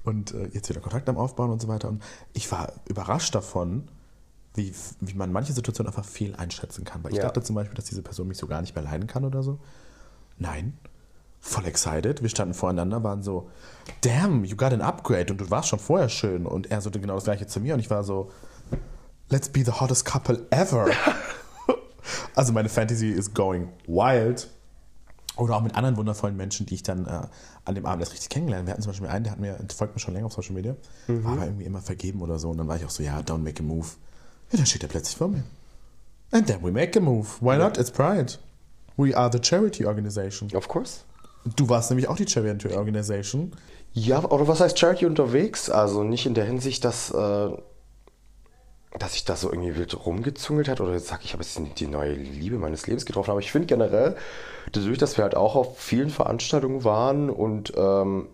und 0.08 0.34
äh, 0.34 0.48
jetzt 0.54 0.70
wieder 0.70 0.80
Kontakt 0.80 1.08
am 1.10 1.17
Aufbauen 1.17 1.52
und 1.52 1.62
so 1.62 1.67
weiter. 1.67 1.89
Und 1.89 2.02
ich 2.34 2.52
war 2.52 2.74
überrascht 2.88 3.36
davon, 3.36 3.88
wie, 4.56 4.74
wie 5.02 5.13
man 5.13 5.32
manche 5.32 5.54
Situationen 5.54 5.93
einfach 5.93 6.06
viel 6.06 6.36
einschätzen 6.36 6.84
kann. 6.86 7.04
Weil 7.04 7.12
ich 7.12 7.17
Ja. 7.17 7.26
dachte 7.26 7.43
zum 7.43 7.56
Beispiel, 7.56 7.76
dass 7.76 7.86
diese 7.86 8.02
Person 8.02 8.28
mich 8.28 8.38
so 8.38 8.48
gar 8.48 8.62
nicht 8.62 8.74
mehr 8.74 8.84
leiden 8.84 9.08
kann 9.08 9.26
oder 9.26 9.43
so. 9.43 9.60
Nein. 10.38 10.78
Voll 11.39 11.65
excited. 11.65 12.24
Wir 12.24 12.30
standen 12.30 12.56
voreinander, 12.56 13.04
waren 13.04 13.22
so, 13.22 13.50
damn, 14.02 14.43
you 14.43 14.56
got 14.56 14.74
an 14.74 14.82
upgrade 14.82 15.32
und 15.32 15.39
du 15.39 15.50
warst 15.52 15.70
schon 15.70 15.80
vorher 15.80 16.10
schön. 16.10 16.46
Und 16.46 16.72
er 16.72 16.82
so 16.82 16.89
genau 16.89 17.15
das 17.15 17.26
gleiche 17.26 17.46
zu 17.46 17.60
mir 17.60 17.76
und 17.76 17.80
ich 17.80 17.89
war 17.89 18.04
so, 18.04 18.32
let's 19.30 19.50
be 19.50 19.63
the 19.63 19.72
hottest 19.72 20.06
couple 20.06 20.48
ever. 20.50 20.88
also 22.36 22.54
meine 22.54 22.70
Fantasy 22.70 23.10
is 23.10 23.34
going 23.34 23.70
wild. 23.86 24.50
Oder 25.36 25.56
auch 25.56 25.62
mit 25.62 25.76
anderen 25.76 25.98
wundervollen 25.98 26.36
Menschen, 26.36 26.65
die 26.65 26.74
ich 26.74 26.84
dann 26.84 27.06
äh, 27.06 27.28
an 27.67 27.75
dem 27.75 27.86
Abend 27.86 28.01
erst 28.01 28.13
richtig 28.13 28.30
kennengelernt. 28.30 28.65
Wir 28.65 28.71
hatten 28.71 28.82
zum 28.82 28.91
Beispiel 28.91 29.08
einen, 29.10 29.23
der 29.23 29.34
hat 29.34 29.39
mir, 29.39 29.53
der 29.53 29.75
folgt 29.75 29.93
mir 29.93 29.99
schon 29.99 30.13
länger 30.13 30.27
auf 30.27 30.34
Social 30.34 30.53
Media, 30.53 30.75
war 31.08 31.34
aber 31.34 31.45
irgendwie 31.45 31.65
immer 31.65 31.82
vergeben 31.82 32.21
oder 32.21 32.39
so. 32.39 32.49
Und 32.49 32.58
dann 32.58 32.67
war 32.67 32.77
ich 32.77 32.86
auch 32.86 32.89
so, 32.89 33.03
ja, 33.03 33.19
don't 33.19 33.39
make 33.39 33.62
a 33.62 33.65
move. 33.65 33.88
Ja, 34.51 34.58
dann 34.58 34.65
steht 34.65 34.84
er 34.84 34.89
plötzlich 34.89 35.17
vor 35.17 35.27
mir. 35.27 35.43
And 36.32 36.47
then 36.47 36.63
we 36.63 36.71
make 36.71 36.97
a 36.97 37.01
move. 37.01 37.27
Why 37.41 37.58
not? 37.58 37.77
It's 37.77 37.91
Pride. 37.91 38.34
We 38.95 39.15
are 39.15 39.30
the 39.32 39.39
charity 39.41 39.86
organization. 39.86 40.49
Of 40.56 40.67
course. 40.67 41.01
Du 41.56 41.69
warst 41.69 41.89
nämlich 41.89 42.08
auch 42.08 42.15
die 42.15 42.27
charity 42.27 42.69
organization. 42.69 43.51
Ja, 43.93 44.23
oder 44.23 44.47
was 44.47 44.60
heißt 44.60 44.77
Charity 44.77 45.06
unterwegs? 45.06 45.69
Also 45.69 46.03
nicht 46.03 46.25
in 46.25 46.34
der 46.34 46.45
Hinsicht, 46.45 46.84
dass, 46.86 47.12
äh, 47.12 47.49
dass 48.99 49.15
ich 49.15 49.25
da 49.25 49.36
so 49.36 49.51
irgendwie 49.51 49.75
wild 49.75 50.05
rumgezungelt 50.05 50.69
hat 50.69 50.81
oder 50.81 50.93
jetzt 50.93 51.07
sag 51.07 51.23
ich, 51.23 51.33
habe 51.33 51.43
jetzt 51.43 51.60
die 51.79 51.88
neue 51.88 52.13
Liebe 52.13 52.57
meines 52.57 52.88
Lebens 52.88 53.05
getroffen. 53.05 53.31
Aber 53.31 53.39
ich 53.39 53.51
finde 53.51 53.67
generell, 53.67 54.15
dadurch, 54.71 54.97
dass 54.97 55.17
wir 55.17 55.23
halt 55.23 55.36
auch 55.36 55.55
auf 55.55 55.79
vielen 55.79 56.10
Veranstaltungen 56.10 56.83
waren 56.83 57.29
und 57.29 57.73
ähm, 57.75 58.27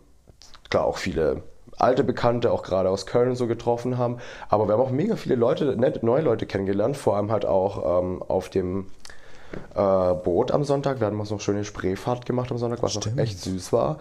klar 0.70 0.86
auch 0.86 0.98
viele 0.98 1.44
alte 1.78 2.04
Bekannte, 2.04 2.52
auch 2.52 2.64
gerade 2.64 2.90
aus 2.90 3.06
Köln 3.06 3.36
so 3.36 3.48
getroffen 3.48 3.98
haben. 3.98 4.18
Aber 4.50 4.68
wir 4.68 4.74
haben 4.74 4.82
auch 4.82 4.92
mega 4.92 5.16
viele 5.16 5.36
Leute, 5.36 5.76
nette, 5.76 6.06
neue 6.06 6.22
Leute 6.22 6.46
kennengelernt, 6.46 6.98
vor 6.98 7.18
allem 7.18 7.32
halt 7.32 7.46
auch 7.46 8.02
ähm, 8.02 8.22
auf 8.22 8.50
dem 8.50 8.88
äh, 9.76 10.14
Boot 10.14 10.52
am 10.52 10.64
Sonntag. 10.64 11.00
Wir 11.00 11.08
hatten 11.08 11.18
noch 11.18 11.40
schöne 11.42 11.64
Spreefahrt 11.66 12.26
gemacht 12.26 12.52
am 12.52 12.58
Sonntag, 12.58 12.82
was 12.84 12.96
noch 12.96 13.02
Stimmt. 13.02 13.20
echt 13.20 13.40
süß 13.40 13.74
war. 13.74 13.98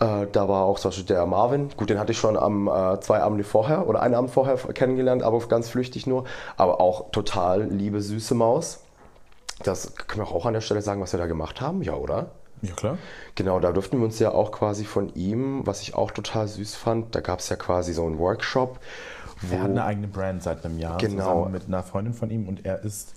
Äh, 0.00 0.26
da 0.30 0.48
war 0.48 0.64
auch 0.64 0.78
zum 0.78 0.90
Beispiel 0.90 1.06
der 1.06 1.26
Marvin. 1.26 1.70
Gut, 1.76 1.90
den 1.90 1.98
hatte 1.98 2.12
ich 2.12 2.18
schon 2.18 2.36
am 2.36 2.68
äh, 2.68 3.00
zwei 3.00 3.20
Abende 3.22 3.44
vorher 3.44 3.88
oder 3.88 4.00
einen 4.02 4.14
Abend 4.14 4.30
vorher 4.30 4.56
kennengelernt, 4.56 5.22
aber 5.22 5.38
ganz 5.48 5.68
flüchtig 5.68 6.06
nur. 6.06 6.24
Aber 6.56 6.80
auch 6.80 7.10
total 7.10 7.64
liebe, 7.64 8.00
süße 8.00 8.34
Maus. 8.34 8.80
Das 9.64 9.94
können 9.96 10.24
wir 10.26 10.32
auch 10.34 10.46
an 10.46 10.54
der 10.54 10.60
Stelle 10.60 10.82
sagen, 10.82 11.00
was 11.00 11.12
wir 11.12 11.18
da 11.18 11.26
gemacht 11.26 11.60
haben, 11.60 11.82
ja, 11.82 11.94
oder? 11.94 12.26
Ja, 12.62 12.74
klar. 12.74 12.98
Genau, 13.34 13.58
da 13.60 13.72
durften 13.72 13.98
wir 13.98 14.04
uns 14.04 14.18
ja 14.18 14.32
auch 14.32 14.52
quasi 14.52 14.84
von 14.84 15.12
ihm, 15.14 15.64
was 15.66 15.80
ich 15.82 15.94
auch 15.94 16.10
total 16.10 16.46
süß 16.48 16.74
fand, 16.76 17.14
da 17.14 17.20
gab 17.20 17.38
es 17.40 17.48
ja 17.48 17.56
quasi 17.56 17.92
so 17.92 18.04
einen 18.04 18.18
Workshop. 18.18 18.78
Wo, 19.42 19.54
Er 19.54 19.62
hat 19.62 19.70
eine 19.70 19.84
eigene 19.84 20.08
Brand 20.08 20.42
seit 20.42 20.64
einem 20.64 20.78
Jahr 20.78 20.98
Genau. 20.98 21.22
zusammen 21.22 21.52
mit 21.52 21.66
einer 21.68 21.82
Freundin 21.84 22.14
von 22.14 22.30
ihm 22.30 22.48
und 22.48 22.64
er 22.64 22.82
ist 22.84 23.14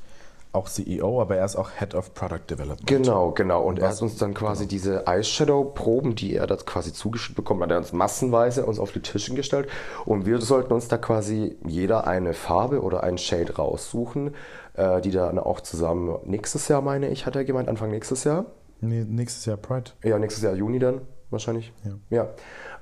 auch 0.53 0.67
CEO, 0.67 1.21
aber 1.21 1.37
er 1.37 1.45
ist 1.45 1.55
auch 1.55 1.69
Head 1.79 1.95
of 1.95 2.13
Product 2.13 2.41
Development. 2.49 2.85
Genau, 2.85 3.31
genau. 3.31 3.63
Und 3.63 3.79
er 3.79 3.87
was- 3.87 3.95
hat 3.97 4.01
uns 4.03 4.17
dann 4.17 4.33
quasi 4.33 4.67
diese 4.67 5.07
Eyeshadow-Proben, 5.07 6.15
die 6.15 6.35
er 6.35 6.47
da 6.47 6.55
quasi 6.57 6.93
zugeschickt 6.93 7.35
bekommen 7.35 7.61
hat, 7.63 7.71
er 7.71 7.77
uns 7.77 7.93
massenweise 7.93 8.65
uns 8.65 8.79
auf 8.79 8.91
die 8.91 8.99
Tischen 9.01 9.35
gestellt. 9.35 9.67
Und 10.05 10.25
wir 10.25 10.39
sollten 10.39 10.73
uns 10.73 10.87
da 10.87 10.97
quasi 10.97 11.57
jeder 11.65 12.05
eine 12.07 12.33
Farbe 12.33 12.81
oder 12.81 13.03
einen 13.03 13.17
Shade 13.17 13.55
raussuchen, 13.55 14.35
äh, 14.73 15.01
die 15.01 15.11
dann 15.11 15.39
auch 15.39 15.61
zusammen 15.61 16.17
nächstes 16.25 16.67
Jahr, 16.67 16.81
meine 16.81 17.09
ich, 17.09 17.25
hat 17.25 17.35
er 17.35 17.43
gemeint, 17.45 17.69
Anfang 17.69 17.89
nächstes 17.91 18.23
Jahr. 18.23 18.45
Nee, 18.81 19.05
nächstes 19.07 19.45
Jahr 19.45 19.57
Pride. 19.57 19.91
Ja, 20.03 20.17
nächstes 20.19 20.43
Jahr 20.43 20.53
Juni 20.55 20.79
dann 20.79 21.01
wahrscheinlich. 21.29 21.71
Ja. 22.09 22.29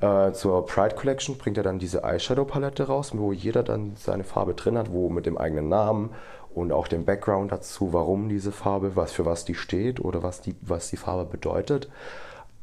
Äh, 0.02 0.32
zur 0.34 0.66
Pride 0.66 0.96
Collection 0.96 1.38
bringt 1.38 1.58
er 1.58 1.64
dann 1.64 1.78
diese 1.78 2.04
Eyeshadow-Palette 2.04 2.88
raus, 2.88 3.12
wo 3.16 3.32
jeder 3.34 3.64
dann 3.64 3.94
seine 3.96 4.24
Farbe 4.24 4.54
drin 4.54 4.78
hat, 4.78 4.92
wo 4.92 5.10
mit 5.10 5.26
dem 5.26 5.38
eigenen 5.38 5.68
Namen 5.70 6.12
und 6.60 6.72
auch 6.72 6.88
dem 6.88 7.06
Background 7.06 7.52
dazu, 7.52 7.94
warum 7.94 8.30
diese 8.30 8.52
Farbe, 8.52 8.96
was 8.96 9.12
für 9.12 9.26
was 9.26 9.46
die 9.46 9.56
steht 9.56 10.00
oder 10.00 10.24
was 10.24 10.42
die, 10.42 10.56
was 10.62 10.90
die 10.90 10.98
Farbe 10.98 11.26
bedeutet. 11.30 11.90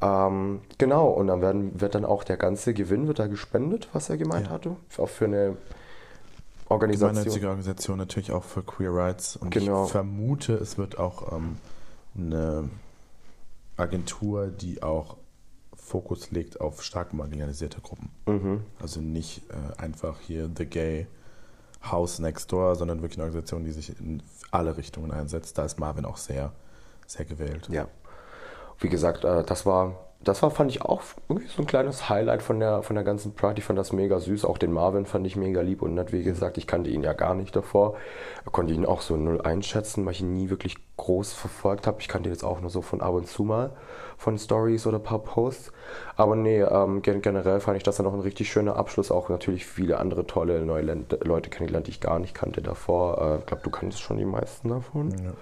Ähm, 0.02 0.60
genau, 0.78 1.08
und 1.08 1.26
dann 1.28 1.40
werden, 1.40 1.80
wird 1.80 1.94
dann 1.94 2.04
auch 2.04 2.22
der 2.24 2.36
ganze 2.36 2.74
Gewinn 2.74 3.06
wird 3.08 3.18
da 3.18 3.26
gespendet, 3.28 3.88
was 3.92 4.10
er 4.10 4.16
gemeint 4.18 4.46
Ja. 4.46 4.52
hatte. 4.52 4.76
Auch 4.98 5.08
für 5.08 5.24
eine 5.24 5.56
Organisation. 6.68 7.10
Gemeinnützige 7.14 7.46
Organisation 7.48 7.98
natürlich 7.98 8.32
auch 8.32 8.44
für 8.44 8.62
Queer 8.62 8.92
Rights. 8.92 9.36
Und 9.36 9.50
Genau. 9.50 9.84
ich 9.86 9.90
vermute, 9.92 10.54
es 10.54 10.76
wird 10.78 10.98
auch 10.98 11.32
ähm, 11.32 11.56
eine 12.16 12.68
Agentur, 13.76 14.48
die 14.48 14.82
auch 14.82 15.16
Fokus 15.74 16.30
legt 16.30 16.60
auf 16.60 16.82
stark 16.82 17.12
marginalisierte 17.14 17.80
Gruppen. 17.80 18.10
Mhm. 18.26 18.62
Also 18.80 19.00
nicht 19.00 19.42
äh, 19.50 19.80
einfach 19.80 20.18
hier 20.20 20.50
The 20.54 20.66
Gay 20.66 21.06
House 21.90 22.18
Next 22.18 22.50
Door, 22.52 22.76
sondern 22.76 23.02
wirklich 23.02 23.18
eine 23.18 23.24
Organisation, 23.24 23.64
die 23.64 23.72
sich 23.72 23.98
in 24.00 24.22
alle 24.50 24.76
Richtungen 24.76 25.10
einsetzt. 25.10 25.58
Da 25.58 25.64
ist 25.64 25.78
Marvin 25.78 26.04
auch 26.04 26.16
sehr, 26.16 26.52
sehr 27.06 27.24
gewählt. 27.24 27.68
Ja. 27.70 27.88
Wie 28.78 28.88
gesagt, 28.88 29.24
äh, 29.24 29.44
das 29.44 29.66
war, 29.66 30.05
das 30.26 30.42
war, 30.42 30.50
fand 30.50 30.70
ich 30.70 30.82
auch 30.82 31.02
irgendwie 31.28 31.48
so 31.48 31.62
ein 31.62 31.66
kleines 31.66 32.08
Highlight 32.08 32.42
von 32.42 32.58
der, 32.60 32.82
von 32.82 32.94
der 32.94 33.04
ganzen 33.04 33.34
Pride. 33.34 33.54
Ich 33.58 33.64
fand 33.64 33.78
das 33.78 33.92
mega 33.92 34.18
süß. 34.18 34.44
Auch 34.44 34.58
den 34.58 34.72
Marvin 34.72 35.06
fand 35.06 35.26
ich 35.26 35.36
mega 35.36 35.60
lieb 35.60 35.82
und 35.82 35.94
nett. 35.94 36.12
Wie 36.12 36.22
gesagt, 36.22 36.58
ich 36.58 36.66
kannte 36.66 36.90
ihn 36.90 37.02
ja 37.02 37.12
gar 37.12 37.34
nicht 37.34 37.54
davor. 37.54 37.94
Konnte 38.52 38.74
ihn 38.74 38.84
auch 38.86 39.00
so 39.00 39.16
null 39.16 39.40
einschätzen, 39.40 40.04
weil 40.04 40.12
ich 40.12 40.20
ihn 40.20 40.32
nie 40.32 40.50
wirklich 40.50 40.76
groß 40.96 41.32
verfolgt 41.32 41.86
habe. 41.86 41.98
Ich 42.00 42.08
kannte 42.08 42.28
ihn 42.28 42.32
jetzt 42.32 42.44
auch 42.44 42.60
nur 42.60 42.70
so 42.70 42.82
von 42.82 43.00
ab 43.00 43.14
und 43.14 43.26
zu 43.28 43.44
mal 43.44 43.70
von 44.18 44.38
Stories 44.38 44.86
oder 44.86 44.98
ein 44.98 45.02
paar 45.02 45.18
Posts. 45.18 45.72
Aber 46.16 46.36
nee, 46.36 46.60
ähm, 46.62 47.02
gen 47.02 47.22
generell 47.22 47.60
fand 47.60 47.76
ich 47.76 47.82
das 47.82 47.96
dann 47.96 48.06
auch 48.06 48.14
ein 48.14 48.20
richtig 48.20 48.50
schöner 48.50 48.76
Abschluss. 48.76 49.10
Auch 49.10 49.28
natürlich 49.28 49.66
viele 49.66 49.98
andere 49.98 50.26
tolle 50.26 50.64
neue 50.64 51.04
Leute 51.22 51.50
kennengelernt, 51.50 51.86
die 51.86 51.90
ich 51.92 52.00
gar 52.00 52.18
nicht 52.18 52.34
kannte 52.34 52.62
davor. 52.62 53.20
Äh, 53.20 53.38
Ich 53.40 53.46
glaube, 53.46 53.62
du 53.62 53.70
kanntest 53.70 54.00
schon 54.02 54.16
die 54.16 54.24
meisten 54.24 54.70
davon. 54.70 55.10
Ja. 55.10 55.32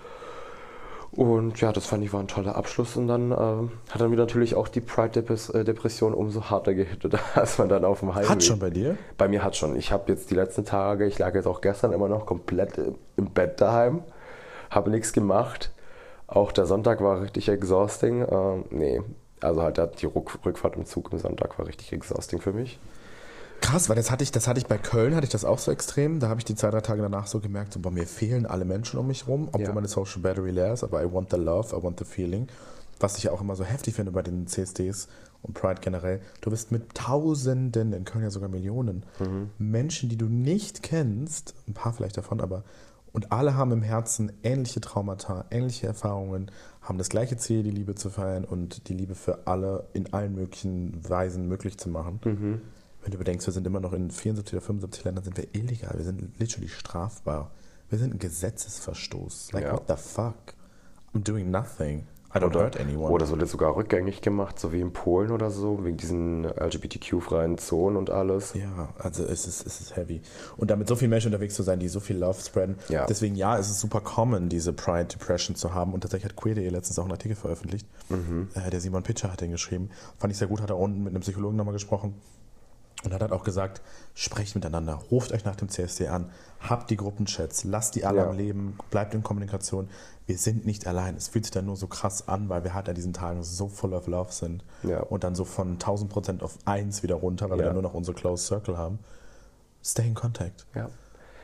Und 1.16 1.60
ja, 1.60 1.70
das 1.72 1.86
fand 1.86 2.02
ich 2.02 2.12
war 2.12 2.20
ein 2.20 2.26
toller 2.28 2.56
Abschluss. 2.56 2.96
Und 2.96 3.06
dann 3.06 3.30
ähm, 3.30 3.70
hat 3.90 4.00
dann 4.00 4.10
wieder 4.10 4.22
natürlich 4.22 4.54
auch 4.56 4.66
die 4.68 4.80
Pride-Depression 4.80 6.12
umso 6.12 6.50
harter 6.50 6.74
gehittet, 6.74 7.16
als 7.34 7.58
man 7.58 7.68
dann 7.68 7.84
auf 7.84 8.00
dem 8.00 8.14
Highway... 8.14 8.26
Hat 8.28 8.42
schon 8.42 8.58
bei 8.58 8.70
dir? 8.70 8.96
Bei 9.16 9.28
mir 9.28 9.44
hat 9.44 9.56
schon. 9.56 9.76
Ich 9.76 9.92
habe 9.92 10.10
jetzt 10.10 10.30
die 10.30 10.34
letzten 10.34 10.64
Tage, 10.64 11.06
ich 11.06 11.18
lag 11.18 11.34
jetzt 11.34 11.46
auch 11.46 11.60
gestern 11.60 11.92
immer 11.92 12.08
noch 12.08 12.26
komplett 12.26 12.78
im- 12.78 12.96
im 13.16 13.30
Bett 13.30 13.60
daheim, 13.60 14.02
habe 14.70 14.90
nichts 14.90 15.12
gemacht. 15.12 15.70
Auch 16.26 16.50
der 16.50 16.66
Sonntag 16.66 17.00
war 17.00 17.20
richtig 17.20 17.48
exhausting. 17.48 18.26
Ähm, 18.28 18.64
nee, 18.70 19.00
also 19.40 19.62
halt 19.62 19.78
die 20.02 20.06
Rückfahrt 20.06 20.74
im 20.76 20.84
Zug 20.84 21.12
am 21.12 21.18
Sonntag 21.18 21.58
war 21.58 21.66
richtig 21.68 21.92
exhausting 21.92 22.40
für 22.40 22.52
mich. 22.52 22.78
Krass, 23.64 23.88
weil 23.88 23.96
das 23.96 24.10
hatte 24.10 24.22
ich, 24.22 24.30
das 24.30 24.46
hatte 24.46 24.58
ich 24.60 24.66
bei 24.66 24.76
Köln, 24.76 25.14
hatte 25.14 25.24
ich 25.24 25.30
das 25.32 25.44
auch 25.44 25.58
so 25.58 25.72
extrem. 25.72 26.20
Da 26.20 26.28
habe 26.28 26.38
ich 26.38 26.44
die 26.44 26.54
zwei, 26.54 26.70
drei 26.70 26.82
Tage 26.82 27.00
danach 27.00 27.26
so 27.26 27.40
gemerkt, 27.40 27.72
so, 27.72 27.80
bei 27.80 27.90
mir 27.90 28.06
fehlen 28.06 28.44
alle 28.46 28.64
Menschen 28.66 28.98
um 28.98 29.06
mich 29.06 29.26
rum, 29.26 29.48
obwohl 29.48 29.62
Ja. 29.62 29.72
meine 29.72 29.88
Social 29.88 30.20
Battery 30.20 30.50
leer 30.50 30.72
ist, 30.74 30.84
aber 30.84 31.02
I 31.02 31.10
want 31.10 31.30
the 31.30 31.36
love, 31.38 31.74
I 31.74 31.82
want 31.82 31.98
the 31.98 32.04
feeling. 32.04 32.46
Was 33.00 33.16
ich 33.16 33.24
ja 33.24 33.32
auch 33.32 33.40
immer 33.40 33.56
so 33.56 33.64
heftig 33.64 33.94
finde 33.94 34.12
bei 34.12 34.22
den 34.22 34.46
CSDs 34.46 35.08
und 35.42 35.54
Pride 35.54 35.80
generell. 35.80 36.20
Du 36.42 36.50
bist 36.50 36.72
mit 36.72 36.94
Tausenden, 36.94 37.92
in 37.92 38.04
Köln 38.04 38.22
ja 38.24 38.30
sogar 38.30 38.48
Millionen, 38.48 39.04
Menschen, 39.58 40.08
die 40.10 40.16
du 40.16 40.26
nicht 40.26 40.82
kennst, 40.82 41.54
ein 41.66 41.74
paar 41.74 41.92
vielleicht 41.94 42.16
davon, 42.18 42.40
aber 42.40 42.64
und 43.12 43.30
alle 43.32 43.54
haben 43.56 43.70
im 43.72 43.82
Herzen 43.82 44.32
ähnliche 44.42 44.80
Traumata, 44.80 45.44
ähnliche 45.50 45.86
Erfahrungen, 45.86 46.50
haben 46.82 46.98
das 46.98 47.08
gleiche 47.08 47.36
Ziel, 47.36 47.62
die 47.62 47.70
Liebe 47.70 47.94
zu 47.94 48.10
feiern 48.10 48.44
und 48.44 48.88
die 48.88 48.94
Liebe 48.94 49.14
für 49.14 49.46
alle 49.46 49.86
in 49.92 50.12
allen 50.12 50.34
möglichen 50.34 50.98
Weisen 51.08 51.46
möglich 51.48 51.78
zu 51.78 51.88
machen. 51.88 52.60
Wenn 53.04 53.12
du 53.12 53.18
bedenkst, 53.18 53.46
wir 53.46 53.52
sind 53.52 53.66
immer 53.66 53.80
noch 53.80 53.92
in 53.92 54.10
74 54.10 54.54
oder 54.54 54.62
75 54.62 55.04
Ländern, 55.04 55.24
sind 55.24 55.36
wir 55.36 55.46
illegal. 55.54 55.92
Wir 55.96 56.04
sind 56.04 56.38
literally 56.40 56.68
strafbar. 56.68 57.50
Wir 57.90 57.98
sind 57.98 58.14
ein 58.14 58.18
Gesetzesverstoß. 58.18 59.52
Like, 59.52 59.64
Ja. 59.64 59.72
what 59.74 59.84
the 59.88 59.94
fuck? 59.96 60.34
I'm 61.14 61.22
doing 61.22 61.50
nothing. 61.50 62.06
I 62.34 62.38
don't 62.38 62.52
hurt 62.54 62.80
anyone. 62.80 63.12
Oder 63.12 63.26
es 63.26 63.30
wurde 63.30 63.46
sogar 63.46 63.76
rückgängig 63.76 64.20
gemacht, 64.20 64.58
so 64.58 64.72
wie 64.72 64.80
in 64.80 64.92
Polen 64.92 65.30
oder 65.30 65.52
so, 65.52 65.84
wegen 65.84 65.96
diesen 65.96 66.44
LGBTQ-freien 66.44 67.58
Zonen 67.58 67.96
und 67.96 68.10
alles. 68.10 68.54
Ja, 68.54 68.88
also 68.98 69.22
es 69.22 69.46
ist, 69.46 69.64
es 69.64 69.80
ist 69.80 69.94
heavy. 69.94 70.20
Und 70.56 70.72
damit 70.72 70.88
so 70.88 70.96
viele 70.96 71.10
Menschen 71.10 71.28
unterwegs 71.28 71.54
zu 71.54 71.62
sein, 71.62 71.78
die 71.78 71.86
so 71.86 72.00
viel 72.00 72.16
Love 72.16 72.40
spreaden. 72.40 72.74
Ja. 72.88 73.06
Deswegen, 73.06 73.36
ja, 73.36 73.56
es 73.56 73.70
ist 73.70 73.78
super 73.78 74.00
common, 74.00 74.48
diese 74.48 74.72
Pride 74.72 75.04
Depression 75.04 75.54
zu 75.54 75.74
haben. 75.74 75.92
Und 75.92 76.00
tatsächlich 76.00 76.24
hat 76.32 76.34
Queer.de 76.36 76.68
letztens 76.70 76.98
auch 76.98 77.04
einen 77.04 77.12
Artikel 77.12 77.36
veröffentlicht. 77.36 77.86
Äh, 78.54 78.70
der 78.70 78.80
Simon 78.80 79.04
Pitcher 79.04 79.30
hat 79.30 79.40
den 79.40 79.52
geschrieben. 79.52 79.90
Fand 80.18 80.32
ich 80.32 80.38
sehr 80.38 80.48
gut, 80.48 80.60
hat 80.60 80.70
er 80.70 80.78
unten 80.78 81.04
mit 81.04 81.12
einem 81.12 81.20
Psychologen 81.20 81.54
nochmal 81.56 81.74
gesprochen. 81.74 82.14
Und 83.04 83.12
hat 83.12 83.20
halt 83.20 83.32
auch 83.32 83.44
gesagt, 83.44 83.82
sprecht 84.14 84.54
miteinander, 84.54 84.94
ruft 85.10 85.32
euch 85.32 85.44
nach 85.44 85.56
dem 85.56 85.68
CSD 85.68 86.08
an, 86.08 86.30
habt 86.60 86.88
die 86.90 86.96
Gruppenchats, 86.96 87.64
lasst 87.64 87.94
die 87.96 88.04
alle 88.06 88.18
Ja. 88.20 88.28
am 88.30 88.36
Leben, 88.36 88.78
bleibt 88.90 89.12
in 89.14 89.22
Kommunikation. 89.22 89.88
Wir 90.26 90.38
sind 90.38 90.64
nicht 90.64 90.86
allein. 90.86 91.14
Es 91.16 91.28
fühlt 91.28 91.44
sich 91.44 91.52
dann 91.52 91.66
nur 91.66 91.76
so 91.76 91.86
krass 91.86 92.28
an, 92.28 92.48
weil 92.48 92.64
wir 92.64 92.72
halt 92.72 92.88
an 92.88 92.94
diesen 92.94 93.12
Tagen 93.12 93.42
so 93.42 93.68
full 93.68 93.92
of 93.92 94.06
love 94.06 94.32
sind. 94.32 94.64
Ja. 94.82 95.00
Und 95.00 95.22
dann 95.22 95.34
so 95.34 95.44
von 95.44 95.72
1000 95.78 96.10
Prozent 96.10 96.42
auf 96.42 96.56
1 96.64 97.02
wieder 97.02 97.16
runter, 97.16 97.50
weil 97.50 97.58
wir 97.58 97.64
Ja. 97.64 97.68
dann 97.68 97.74
nur 97.74 97.82
noch 97.82 97.94
unsere 97.94 98.16
Close 98.16 98.46
Circle 98.46 98.78
haben. 98.78 98.98
Stay 99.84 100.06
in 100.06 100.14
contact. 100.14 100.64
Ja. 100.74 100.88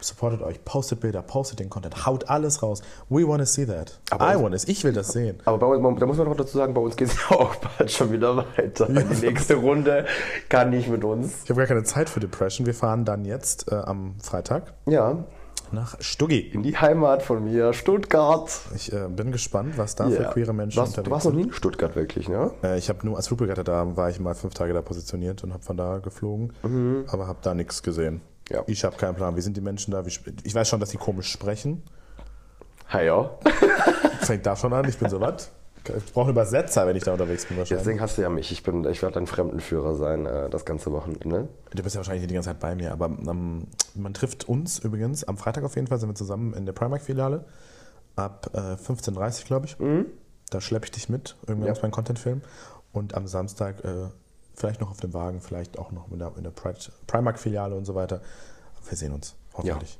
Supportet 0.00 0.42
euch, 0.42 0.64
postet 0.64 1.00
Bilder, 1.00 1.22
postet 1.22 1.60
den 1.60 1.70
Content, 1.70 2.06
haut 2.06 2.28
alles 2.28 2.62
raus. 2.62 2.82
We 3.08 3.26
want 3.26 3.40
to 3.40 3.46
see 3.46 3.66
that. 3.66 4.00
Aber- 4.10 4.32
I 4.34 4.40
want 4.42 4.54
it. 4.54 4.68
Ich 4.68 4.84
will 4.84 4.92
das 4.92 5.08
sehen. 5.12 5.38
Aber 5.44 5.58
bei 5.58 5.66
uns, 5.66 6.00
da 6.00 6.06
muss 6.06 6.16
man 6.16 6.26
noch 6.28 6.36
dazu 6.36 6.56
sagen, 6.58 6.74
bei 6.74 6.80
uns 6.80 6.96
geht 6.96 7.08
es 7.08 7.16
ja 7.30 7.36
auch 7.36 7.54
bald 7.56 7.90
schon 7.90 8.12
wieder 8.12 8.36
weiter. 8.36 8.86
Die 8.86 9.26
nächste 9.26 9.54
Runde 9.56 10.06
kann 10.48 10.70
nicht 10.70 10.88
mit 10.88 11.04
uns. 11.04 11.44
Ich 11.44 11.50
habe 11.50 11.58
gar 11.60 11.66
keine 11.66 11.84
Zeit 11.84 12.08
für 12.08 12.20
Depression. 12.20 12.66
Wir 12.66 12.74
fahren 12.74 13.04
dann 13.04 13.24
jetzt 13.24 13.70
äh, 13.70 13.74
am 13.76 14.14
Freitag 14.22 14.72
Ja, 14.86 15.24
nach 15.72 15.94
Stuggi. 16.00 16.38
in 16.40 16.62
die 16.64 16.76
Heimat 16.76 17.22
von 17.22 17.44
mir, 17.44 17.72
Stuttgart. 17.72 18.50
Ich 18.74 18.92
äh, 18.92 19.06
bin 19.08 19.30
gespannt, 19.30 19.78
was 19.78 19.94
da 19.94 20.08
für 20.08 20.22
Ja. 20.22 20.30
queere 20.32 20.52
Menschen 20.52 20.76
Du 20.82 20.82
unterwegs 20.88 21.10
warst 21.10 21.26
noch 21.26 21.32
nie 21.32 21.42
in 21.42 21.52
Stuttgart 21.52 21.94
wirklich, 21.94 22.28
ne? 22.28 22.50
Äh, 22.64 22.76
ich 22.78 22.88
habe 22.88 23.06
nur 23.06 23.16
als 23.16 23.28
Flugbegatter 23.28 23.62
da, 23.62 23.96
war 23.96 24.10
ich 24.10 24.18
mal 24.18 24.34
fünf 24.34 24.54
Tage 24.54 24.72
da 24.72 24.82
positioniert 24.82 25.44
und 25.44 25.52
habe 25.52 25.62
von 25.62 25.76
da 25.76 25.98
geflogen, 25.98 26.52
aber 27.08 27.26
habe 27.28 27.38
da 27.42 27.54
nichts 27.54 27.82
gesehen. 27.84 28.20
Ja. 28.50 28.62
Ich 28.66 28.84
habe 28.84 28.96
keinen 28.96 29.14
Plan. 29.14 29.36
Wie 29.36 29.40
sind 29.40 29.56
die 29.56 29.60
Menschen 29.60 29.92
da? 29.92 30.02
Ich 30.04 30.54
weiß 30.54 30.68
schon, 30.68 30.80
dass 30.80 30.90
die 30.90 30.96
komisch 30.96 31.30
sprechen. 31.30 31.82
Hi, 32.88 33.06
ja. 33.06 33.30
Fängt 34.22 34.44
da 34.46 34.56
schon 34.56 34.72
an. 34.72 34.88
Ich 34.88 34.98
bin 34.98 35.08
so 35.08 35.20
was. 35.20 35.50
Ich 35.96 36.12
brauche 36.12 36.24
einen 36.26 36.32
Übersetzer, 36.32 36.86
wenn 36.86 36.94
ich 36.96 37.04
da 37.04 37.12
unterwegs 37.12 37.46
bin 37.46 37.56
wahrscheinlich. 37.56 37.82
Deswegen 37.84 38.00
hast 38.00 38.18
du 38.18 38.22
ja 38.22 38.28
mich. 38.28 38.52
Ich, 38.52 38.62
bin, 38.62 38.84
ich 38.84 39.00
werde 39.02 39.14
dein 39.14 39.26
Fremdenführer 39.26 39.94
sein, 39.94 40.26
äh, 40.26 40.50
das 40.50 40.64
ganze 40.64 40.92
Wochenende. 40.92 41.48
Du 41.74 41.82
bist 41.82 41.94
ja 41.94 42.00
wahrscheinlich 42.00 42.20
nicht 42.22 42.30
die 42.30 42.34
ganze 42.34 42.50
Zeit 42.50 42.60
bei 42.60 42.74
mir, 42.74 42.92
aber 42.92 43.06
ähm, 43.06 43.66
man 43.94 44.12
trifft 44.12 44.46
uns 44.48 44.78
übrigens 44.80 45.24
am 45.24 45.38
Freitag 45.38 45.64
auf 45.64 45.76
jeden 45.76 45.86
Fall, 45.86 45.98
sind 45.98 46.10
wir 46.10 46.14
zusammen 46.14 46.52
in 46.52 46.66
der 46.66 46.74
Primark-Filiale 46.74 47.44
ab 48.16 48.50
äh, 48.52 48.58
15.30 48.74 49.40
Uhr, 49.40 49.46
glaube 49.46 49.66
ich. 49.66 49.76
Da 50.50 50.60
schleppe 50.60 50.84
ich 50.86 50.90
dich 50.90 51.08
mit, 51.08 51.36
irgendwann 51.46 51.68
Ja. 51.68 51.72
auf 51.72 51.82
meinen 51.82 51.92
Content-Film. 51.92 52.42
Und 52.92 53.14
am 53.14 53.26
Samstag 53.26 53.82
äh, 53.84 54.08
vielleicht 54.60 54.80
noch 54.80 54.90
auf 54.90 55.00
dem 55.00 55.14
Wagen, 55.14 55.40
vielleicht 55.40 55.78
auch 55.78 55.90
noch 55.90 56.10
in 56.12 56.18
der, 56.18 56.32
in 56.36 56.44
der 56.44 56.50
Primark-Filiale 57.06 57.74
und 57.74 57.86
so 57.86 57.94
weiter. 57.94 58.20
Wir 58.88 58.96
sehen 58.96 59.12
uns, 59.12 59.34
hoffentlich. 59.54 59.98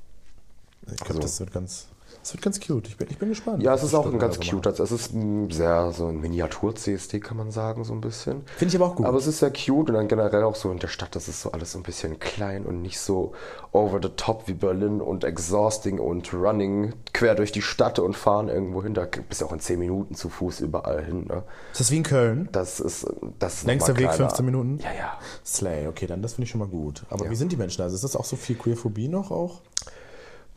Ich 0.82 0.96
glaube, 0.96 1.08
Also- 1.08 1.20
das 1.22 1.40
wird 1.40 1.52
ganz, 1.52 1.88
das 2.22 2.32
wird 2.34 2.42
ganz 2.42 2.60
cute. 2.60 2.88
Ich 2.88 2.96
bin, 2.96 3.08
ich 3.10 3.18
bin 3.18 3.28
gespannt. 3.30 3.62
Ja, 3.62 3.74
es 3.74 3.82
ist 3.82 3.94
auch 3.94 4.06
ein 4.06 4.18
ganz 4.18 4.38
cute. 4.38 4.66
Also 4.66 4.84
es 4.84 4.90
ist 4.92 5.12
sehr 5.50 5.92
so 5.92 6.06
ein 6.06 6.20
Miniatur-CSD, 6.20 7.20
kann 7.20 7.36
man 7.36 7.50
sagen, 7.50 7.84
so 7.84 7.94
ein 7.94 8.00
bisschen. 8.00 8.42
Finde 8.56 8.74
ich 8.74 8.80
aber 8.80 8.90
auch 8.92 8.96
gut. 8.96 9.06
Aber 9.06 9.16
es 9.18 9.26
ist 9.26 9.38
sehr 9.38 9.50
cute 9.50 9.88
und 9.88 9.94
dann 9.94 10.08
generell 10.08 10.42
auch 10.44 10.54
so 10.54 10.70
in 10.70 10.78
der 10.78 10.88
Stadt, 10.88 11.16
das 11.16 11.28
ist 11.28 11.40
so 11.42 11.52
alles 11.52 11.72
so 11.72 11.78
ein 11.78 11.82
bisschen 11.82 12.18
klein 12.18 12.66
und 12.66 12.82
nicht 12.82 13.00
so 13.00 13.32
over 13.72 14.00
the 14.02 14.10
top 14.16 14.48
wie 14.48 14.52
Berlin 14.54 15.00
und 15.00 15.24
exhausting 15.24 15.98
und 15.98 16.32
running 16.34 16.92
quer 17.12 17.34
durch 17.34 17.52
die 17.52 17.62
Stadt 17.62 17.98
und 17.98 18.14
fahren 18.16 18.48
irgendwo 18.48 18.82
hin. 18.82 18.94
Da 18.94 19.06
bist 19.28 19.40
du 19.40 19.46
auch 19.46 19.52
in 19.52 19.60
10 19.60 19.78
Minuten 19.78 20.14
zu 20.14 20.28
Fuß 20.28 20.60
überall 20.60 21.02
hin. 21.04 21.26
Ne? 21.26 21.42
ist 21.72 21.80
das 21.80 21.90
wie 21.90 21.96
in 21.98 22.02
Köln? 22.02 22.48
Das 22.52 22.80
ist 22.80 23.06
das 23.38 23.54
ist 23.58 23.64
Längster 23.66 23.96
Weg 23.96 24.08
kleiner. 24.08 24.16
15 24.28 24.44
Minuten? 24.44 24.78
Ja, 24.82 24.92
ja. 24.96 25.18
Slay, 25.44 25.86
okay, 25.86 26.06
dann 26.06 26.20
das 26.22 26.34
finde 26.34 26.44
ich 26.44 26.50
schon 26.50 26.58
mal 26.58 26.68
gut. 26.68 27.04
Aber 27.10 27.24
Ja. 27.24 27.30
wie 27.30 27.36
sind 27.36 27.52
die 27.52 27.56
Menschen? 27.56 27.82
Also 27.82 27.94
ist 27.94 28.04
das 28.04 28.16
auch 28.16 28.24
so 28.24 28.36
viel 28.36 28.56
Queerphobie 28.56 29.08
noch 29.08 29.30
auch? 29.30 29.60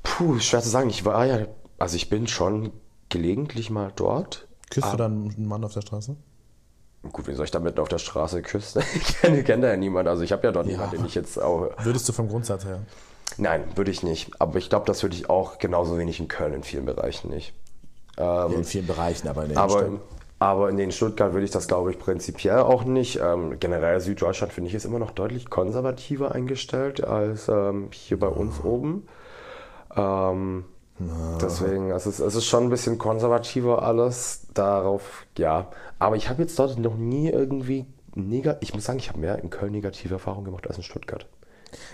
Puh, 0.04 0.40
schwer 0.40 0.62
zu 0.62 0.70
sagen. 0.70 0.90
Ich 0.90 1.06
war 1.06 1.26
ja, 1.26 1.48
also 1.80 1.96
ich 1.96 2.10
bin 2.10 2.28
schon 2.28 2.72
gelegentlich 3.10 3.70
mal 3.70 3.92
dort. 3.96 4.48
Küsst 4.70 4.88
Ah. 4.88 4.92
du 4.92 4.98
dann 4.98 5.32
einen 5.36 5.48
Mann 5.48 5.64
auf 5.64 5.74
der 5.74 5.82
Straße? 5.82 6.16
Gut, 7.12 7.28
wie 7.28 7.34
soll 7.34 7.46
ich 7.46 7.52
da 7.52 7.60
mitten 7.60 7.80
auf 7.80 7.90
der 7.90 7.98
Straße 7.98 8.42
küssen? 8.42 8.82
Ich 8.96 9.18
kenne, 9.18 9.44
kenne 9.44 9.64
da 9.64 9.68
ja 9.70 9.78
niemanden. 9.78 10.08
Also 10.10 10.24
ich 10.24 10.32
habe 10.32 10.44
ja 10.46 10.52
dort 10.52 10.68
niemanden, 10.68 10.98
den 10.98 11.06
ich 11.06 11.16
jetzt 11.16 11.42
auch. 11.42 11.70
Würdest 11.84 12.08
du 12.08 12.14
vom 12.14 12.30
Grundsatz 12.30 12.66
her? 12.66 12.80
Nein, 13.38 13.64
würde 13.76 13.92
ich 13.92 14.04
nicht. 14.04 14.40
Aber 14.40 14.58
ich 14.58 14.70
glaube, 14.70 14.86
das 14.86 15.04
würde 15.04 15.16
ich 15.16 15.30
auch 15.30 15.58
genauso 15.58 15.98
wenig 15.98 16.20
in 16.20 16.28
Köln 16.28 16.54
in 16.54 16.64
vielen 16.64 16.86
Bereichen 16.86 17.30
nicht. 17.30 17.54
Ja, 18.18 18.46
in 18.46 18.64
vielen 18.64 18.86
Bereichen, 18.88 19.28
aber 19.28 19.44
in 19.44 19.50
den 19.50 19.58
Aber, 19.58 19.80
Städten. 19.80 20.00
aber 20.38 20.70
in 20.70 20.78
den 20.78 20.92
Stuttgart 20.92 21.34
würde 21.34 21.46
ich 21.46 21.52
das, 21.52 21.68
glaube 21.68 21.92
ich, 21.92 21.98
prinzipiell 22.00 22.60
auch 22.60 22.84
nicht. 22.84 23.20
Ähm, 23.22 23.60
generell 23.60 24.00
Süddeutschland 24.00 24.54
finde 24.54 24.70
ich 24.70 24.76
ist 24.76 24.86
immer 24.86 25.00
noch 25.00 25.12
deutlich 25.12 25.50
konservativer 25.50 26.32
eingestellt 26.34 27.04
als 27.04 27.48
ähm, 27.50 27.88
hier 27.92 28.20
bei 28.20 28.28
uns 28.28 28.64
oben. 28.64 29.08
Ähm, 29.96 30.66
deswegen, 31.42 31.92
es 31.92 32.06
ist, 32.06 32.20
es 32.20 32.36
ist 32.36 32.46
schon 32.46 32.64
ein 32.64 32.70
bisschen 32.70 32.98
konservativer 32.98 33.84
alles. 33.84 34.48
Darauf, 34.54 35.26
ja. 35.38 35.70
Aber 36.00 36.16
ich 36.16 36.30
habe 36.30 36.42
jetzt 36.42 36.58
dort 36.60 36.78
noch 36.78 36.96
nie 36.96 37.30
irgendwie 37.30 37.86
negativ. 38.16 38.70
Ich 38.70 38.74
muss 38.74 38.86
sagen, 38.86 39.00
ich 39.00 39.10
habe 39.10 39.20
mehr 39.20 39.40
in 39.40 39.50
Köln 39.50 39.72
negative 39.72 40.14
Erfahrungen 40.14 40.46
gemacht 40.46 40.68
als 40.68 40.78
in 40.78 40.84
Stuttgart. 40.84 41.28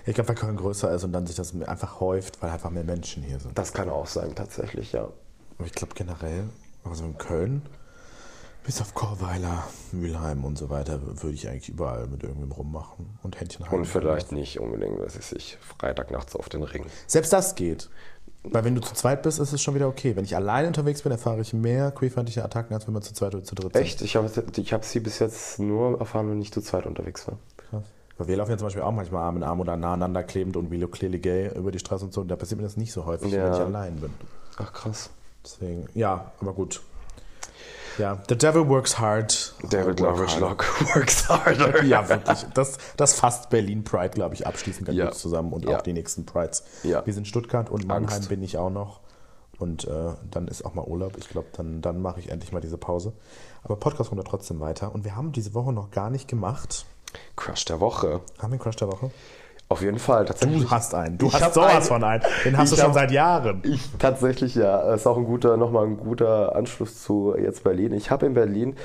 Ich 0.05 0.13
glaube, 0.13 0.29
weil 0.29 0.35
Köln 0.35 0.57
größer 0.57 0.93
ist 0.93 1.03
und 1.03 1.13
dann 1.13 1.25
sich 1.25 1.35
das 1.35 1.53
einfach 1.61 1.99
häuft, 1.99 2.41
weil 2.41 2.49
einfach 2.49 2.69
mehr 2.69 2.83
Menschen 2.83 3.23
hier 3.23 3.39
sind. 3.39 3.57
Das 3.57 3.71
kann 3.73 3.89
auch 3.89 4.07
sein, 4.07 4.35
tatsächlich, 4.35 4.91
ja. 4.91 5.07
Aber 5.57 5.65
ich 5.65 5.73
glaube 5.73 5.93
generell, 5.95 6.49
also 6.83 7.05
in 7.05 7.17
Köln, 7.17 7.61
bis 8.69 8.81
auf 8.81 8.93
Chorweiler, 8.93 9.63
Mülheim 9.93 10.45
und 10.45 10.55
so 10.55 10.69
weiter, 10.69 10.99
würde 11.01 11.33
ich 11.33 11.49
eigentlich 11.49 11.69
überall 11.69 12.05
mit 12.05 12.21
irgendwem 12.21 12.51
rummachen 12.51 13.17
und 13.23 13.39
Händchen 13.39 13.65
halten. 13.65 13.77
Und 13.77 13.85
vielleicht 13.85 14.31
nicht 14.31 14.59
unbedingt, 14.59 14.99
was 14.99 15.17
weiß 15.17 15.31
ich, 15.31 15.57
Freitagnachts 15.79 16.35
auf 16.35 16.49
den 16.49 16.61
Ring. 16.61 16.85
Selbst 17.07 17.33
das 17.33 17.55
geht. 17.55 17.89
Weil 18.43 18.63
wenn 18.65 18.75
du 18.75 18.81
zu 18.81 18.93
zweit 18.93 19.23
bist, 19.23 19.39
ist 19.39 19.53
es 19.53 19.59
schon 19.59 19.73
wieder 19.73 19.87
okay. 19.87 20.15
Wenn 20.15 20.23
ich 20.23 20.35
allein 20.35 20.67
unterwegs 20.67 21.01
bin, 21.01 21.11
erfahre 21.11 21.41
ich 21.41 21.51
mehr 21.51 21.89
queerfeindliche 21.89 22.45
Attacken, 22.45 22.75
als 22.75 22.85
wenn 22.85 22.93
wir 22.93 23.01
zu 23.01 23.11
zweit 23.11 23.33
oder 23.33 23.43
zu 23.43 23.55
dritt 23.55 23.73
sind. 23.73 23.81
Echt? 23.81 24.03
Ich 24.03 24.15
habe 24.15 24.29
ich 24.55 24.71
hab 24.71 24.85
sie 24.85 24.99
bis 24.99 25.17
jetzt 25.17 25.57
nur 25.57 25.97
erfahren, 25.99 26.29
wenn 26.29 26.39
ich 26.39 26.53
zu 26.53 26.61
zweit 26.61 26.85
unterwegs 26.85 27.27
war. 27.27 27.39
Krass. 27.71 27.85
Weil 28.19 28.27
wir 28.27 28.37
laufen 28.37 28.51
ja 28.51 28.57
zum 28.59 28.67
Beispiel 28.67 28.83
auch 28.83 28.91
manchmal 28.91 29.23
Arm 29.23 29.37
in 29.37 29.43
Arm 29.43 29.59
oder 29.61 29.77
nah 29.77 29.93
aneinander 29.93 30.21
klebend 30.21 30.55
und 30.57 30.71
look 30.71 30.91
clearly 30.91 31.17
gay 31.17 31.49
über 31.57 31.71
die 31.71 31.79
Straße 31.79 32.05
und 32.05 32.13
so. 32.13 32.21
Und 32.21 32.27
da 32.27 32.35
passiert 32.35 32.59
mir 32.59 32.67
das 32.67 32.77
nicht 32.77 32.91
so 32.91 33.03
häufig, 33.07 33.31
Ja. 33.31 33.45
wenn 33.45 33.53
ich 33.53 33.59
allein 33.61 33.95
bin. 33.95 34.13
Ach 34.57 34.71
krass. 34.71 35.09
Deswegen, 35.43 35.87
ja, 35.95 36.31
aber 36.39 36.53
gut. 36.53 36.81
Ja, 37.99 38.17
the 38.27 38.35
devil 38.37 38.67
works 38.67 38.97
hard. 38.97 39.53
David 39.69 39.99
Loveridge 39.99 40.31
hard. 40.33 40.41
Lock 40.41 40.95
works 40.95 41.29
harder. 41.29 41.83
Ja, 41.83 42.07
wirklich. 42.09 42.45
Das, 42.53 42.77
das 42.97 43.13
fasst 43.13 43.49
Berlin 43.49 43.83
Pride, 43.83 44.09
glaube 44.09 44.33
ich, 44.35 44.47
abschließend 44.47 44.85
ganz 44.87 44.97
Ja. 44.97 45.05
gut 45.05 45.15
zusammen 45.15 45.53
und 45.53 45.65
Ja. 45.65 45.77
auch 45.77 45.81
die 45.81 45.93
nächsten 45.93 46.25
Prides. 46.25 46.63
Ja. 46.83 47.05
Wir 47.05 47.13
sind 47.13 47.27
Stuttgart 47.27 47.69
und 47.69 47.85
Mannheim 47.87 48.09
Angst. 48.15 48.29
bin 48.29 48.41
ich 48.41 48.57
auch 48.57 48.69
noch. 48.71 49.01
Und 49.59 49.85
äh, 49.85 50.13
dann 50.31 50.47
ist 50.47 50.63
auch 50.65 50.73
mal 50.73 50.85
Urlaub. 50.85 51.17
Ich 51.17 51.27
glaube, 51.27 51.49
dann, 51.51 51.81
dann 51.81 52.01
mache 52.01 52.19
ich 52.21 52.29
endlich 52.29 52.53
mal 52.53 52.61
diese 52.61 52.77
Pause. 52.77 53.11
Aber 53.63 53.75
Podcast 53.75 54.09
kommt 54.09 54.23
ja 54.23 54.27
trotzdem 54.29 54.61
weiter. 54.61 54.95
Und 54.95 55.03
wir 55.03 55.17
haben 55.17 55.33
diese 55.33 55.53
Woche 55.53 55.73
noch 55.73 55.91
gar 55.91 56.09
nicht 56.09 56.29
gemacht. 56.29 56.85
Crush 57.35 57.65
der 57.65 57.81
Woche. 57.81 58.21
Haben 58.41 58.53
wir 58.53 58.59
Crush 58.59 58.77
der 58.77 58.87
Woche? 58.87 59.11
Auf 59.71 59.81
jeden 59.83 59.99
Fall, 59.99 60.25
tatsächlich. 60.25 60.63
Du 60.63 60.71
hast 60.71 60.95
einen. 60.95 61.17
Du 61.19 61.27
Ich 61.27 61.33
hast 61.41 61.53
sowas 61.53 61.73
einen. 61.75 61.81
von 61.83 62.03
einen. 62.03 62.23
Den 62.43 62.57
hast 62.57 62.65
Ich 62.65 62.69
du 62.71 62.81
schon 62.81 62.87
hab- 62.87 62.93
seit 62.95 63.11
Jahren. 63.11 63.61
Ich 63.63 63.81
tatsächlich 63.99 64.55
ja. 64.55 64.93
Ist 64.95 65.05
auch 65.05 65.15
ein 65.17 65.25
guter, 65.25 65.57
nochmal 65.57 65.85
ein 65.85 65.97
guter 65.97 66.55
Anschluss 66.55 67.03
zu 67.03 67.35
jetzt 67.37 67.63
Berlin. 67.63 67.93
Ich 67.93 68.09
habe 68.09 68.25
in 68.25 68.33
Berlin, 68.33 68.75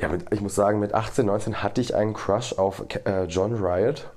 ja, 0.00 0.08
mit, 0.08 0.26
ich 0.32 0.40
muss 0.40 0.54
sagen, 0.54 0.78
mit 0.78 0.94
18, 0.94 1.26
19 1.26 1.62
hatte 1.62 1.80
ich 1.80 1.96
einen 1.96 2.14
Crush 2.14 2.52
auf 2.56 2.84
äh, 3.04 3.24
John 3.24 3.54
Riot. 3.54 4.08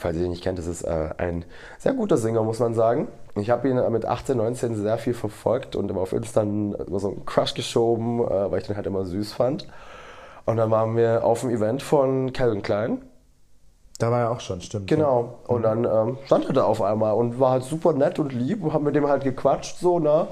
Falls 0.00 0.16
ihr 0.16 0.24
ihn 0.24 0.30
nicht 0.30 0.42
kennt, 0.42 0.58
das 0.58 0.66
ist 0.66 0.82
äh, 0.82 1.10
ein 1.18 1.44
sehr 1.78 1.92
guter 1.94 2.16
Sänger, 2.16 2.42
muss 2.42 2.58
man 2.58 2.74
sagen. 2.74 3.06
Ich 3.36 3.48
habe 3.48 3.68
ihn 3.68 3.78
äh, 3.78 3.88
mit 3.90 4.04
18, 4.04 4.36
19 4.36 4.74
sehr 4.74 4.98
viel 4.98 5.14
verfolgt 5.14 5.76
und 5.76 5.88
immer 5.88 6.00
auf 6.00 6.12
Insta 6.12 6.42
immer 6.42 6.98
so 6.98 7.06
einen 7.12 7.24
Crush 7.24 7.54
geschoben, 7.54 8.20
äh, 8.24 8.50
weil 8.50 8.58
ich 8.60 8.66
den 8.66 8.74
halt 8.74 8.88
immer 8.88 9.04
süß 9.04 9.34
fand. 9.34 9.68
Und 10.46 10.56
dann 10.56 10.72
waren 10.72 10.96
wir 10.96 11.22
auf 11.24 11.42
dem 11.42 11.50
Event 11.50 11.82
von 11.84 12.32
Calvin 12.32 12.62
Klein. 12.62 13.02
Da 13.98 14.10
war 14.10 14.20
er 14.20 14.30
auch 14.30 14.40
schon, 14.40 14.60
stimmt. 14.60 14.88
Genau. 14.88 15.38
Und 15.46 15.62
dann 15.62 15.84
ähm, 15.84 16.18
stand 16.26 16.46
er 16.46 16.52
da 16.52 16.64
auf 16.64 16.82
einmal 16.82 17.14
und 17.14 17.40
war 17.40 17.52
halt 17.52 17.64
super 17.64 17.92
nett 17.94 18.18
und 18.18 18.32
lieb 18.32 18.62
und 18.62 18.72
haben 18.72 18.84
mit 18.84 18.94
dem 18.94 19.08
halt 19.08 19.24
gequatscht, 19.24 19.78
so, 19.78 19.98
ne? 19.98 20.28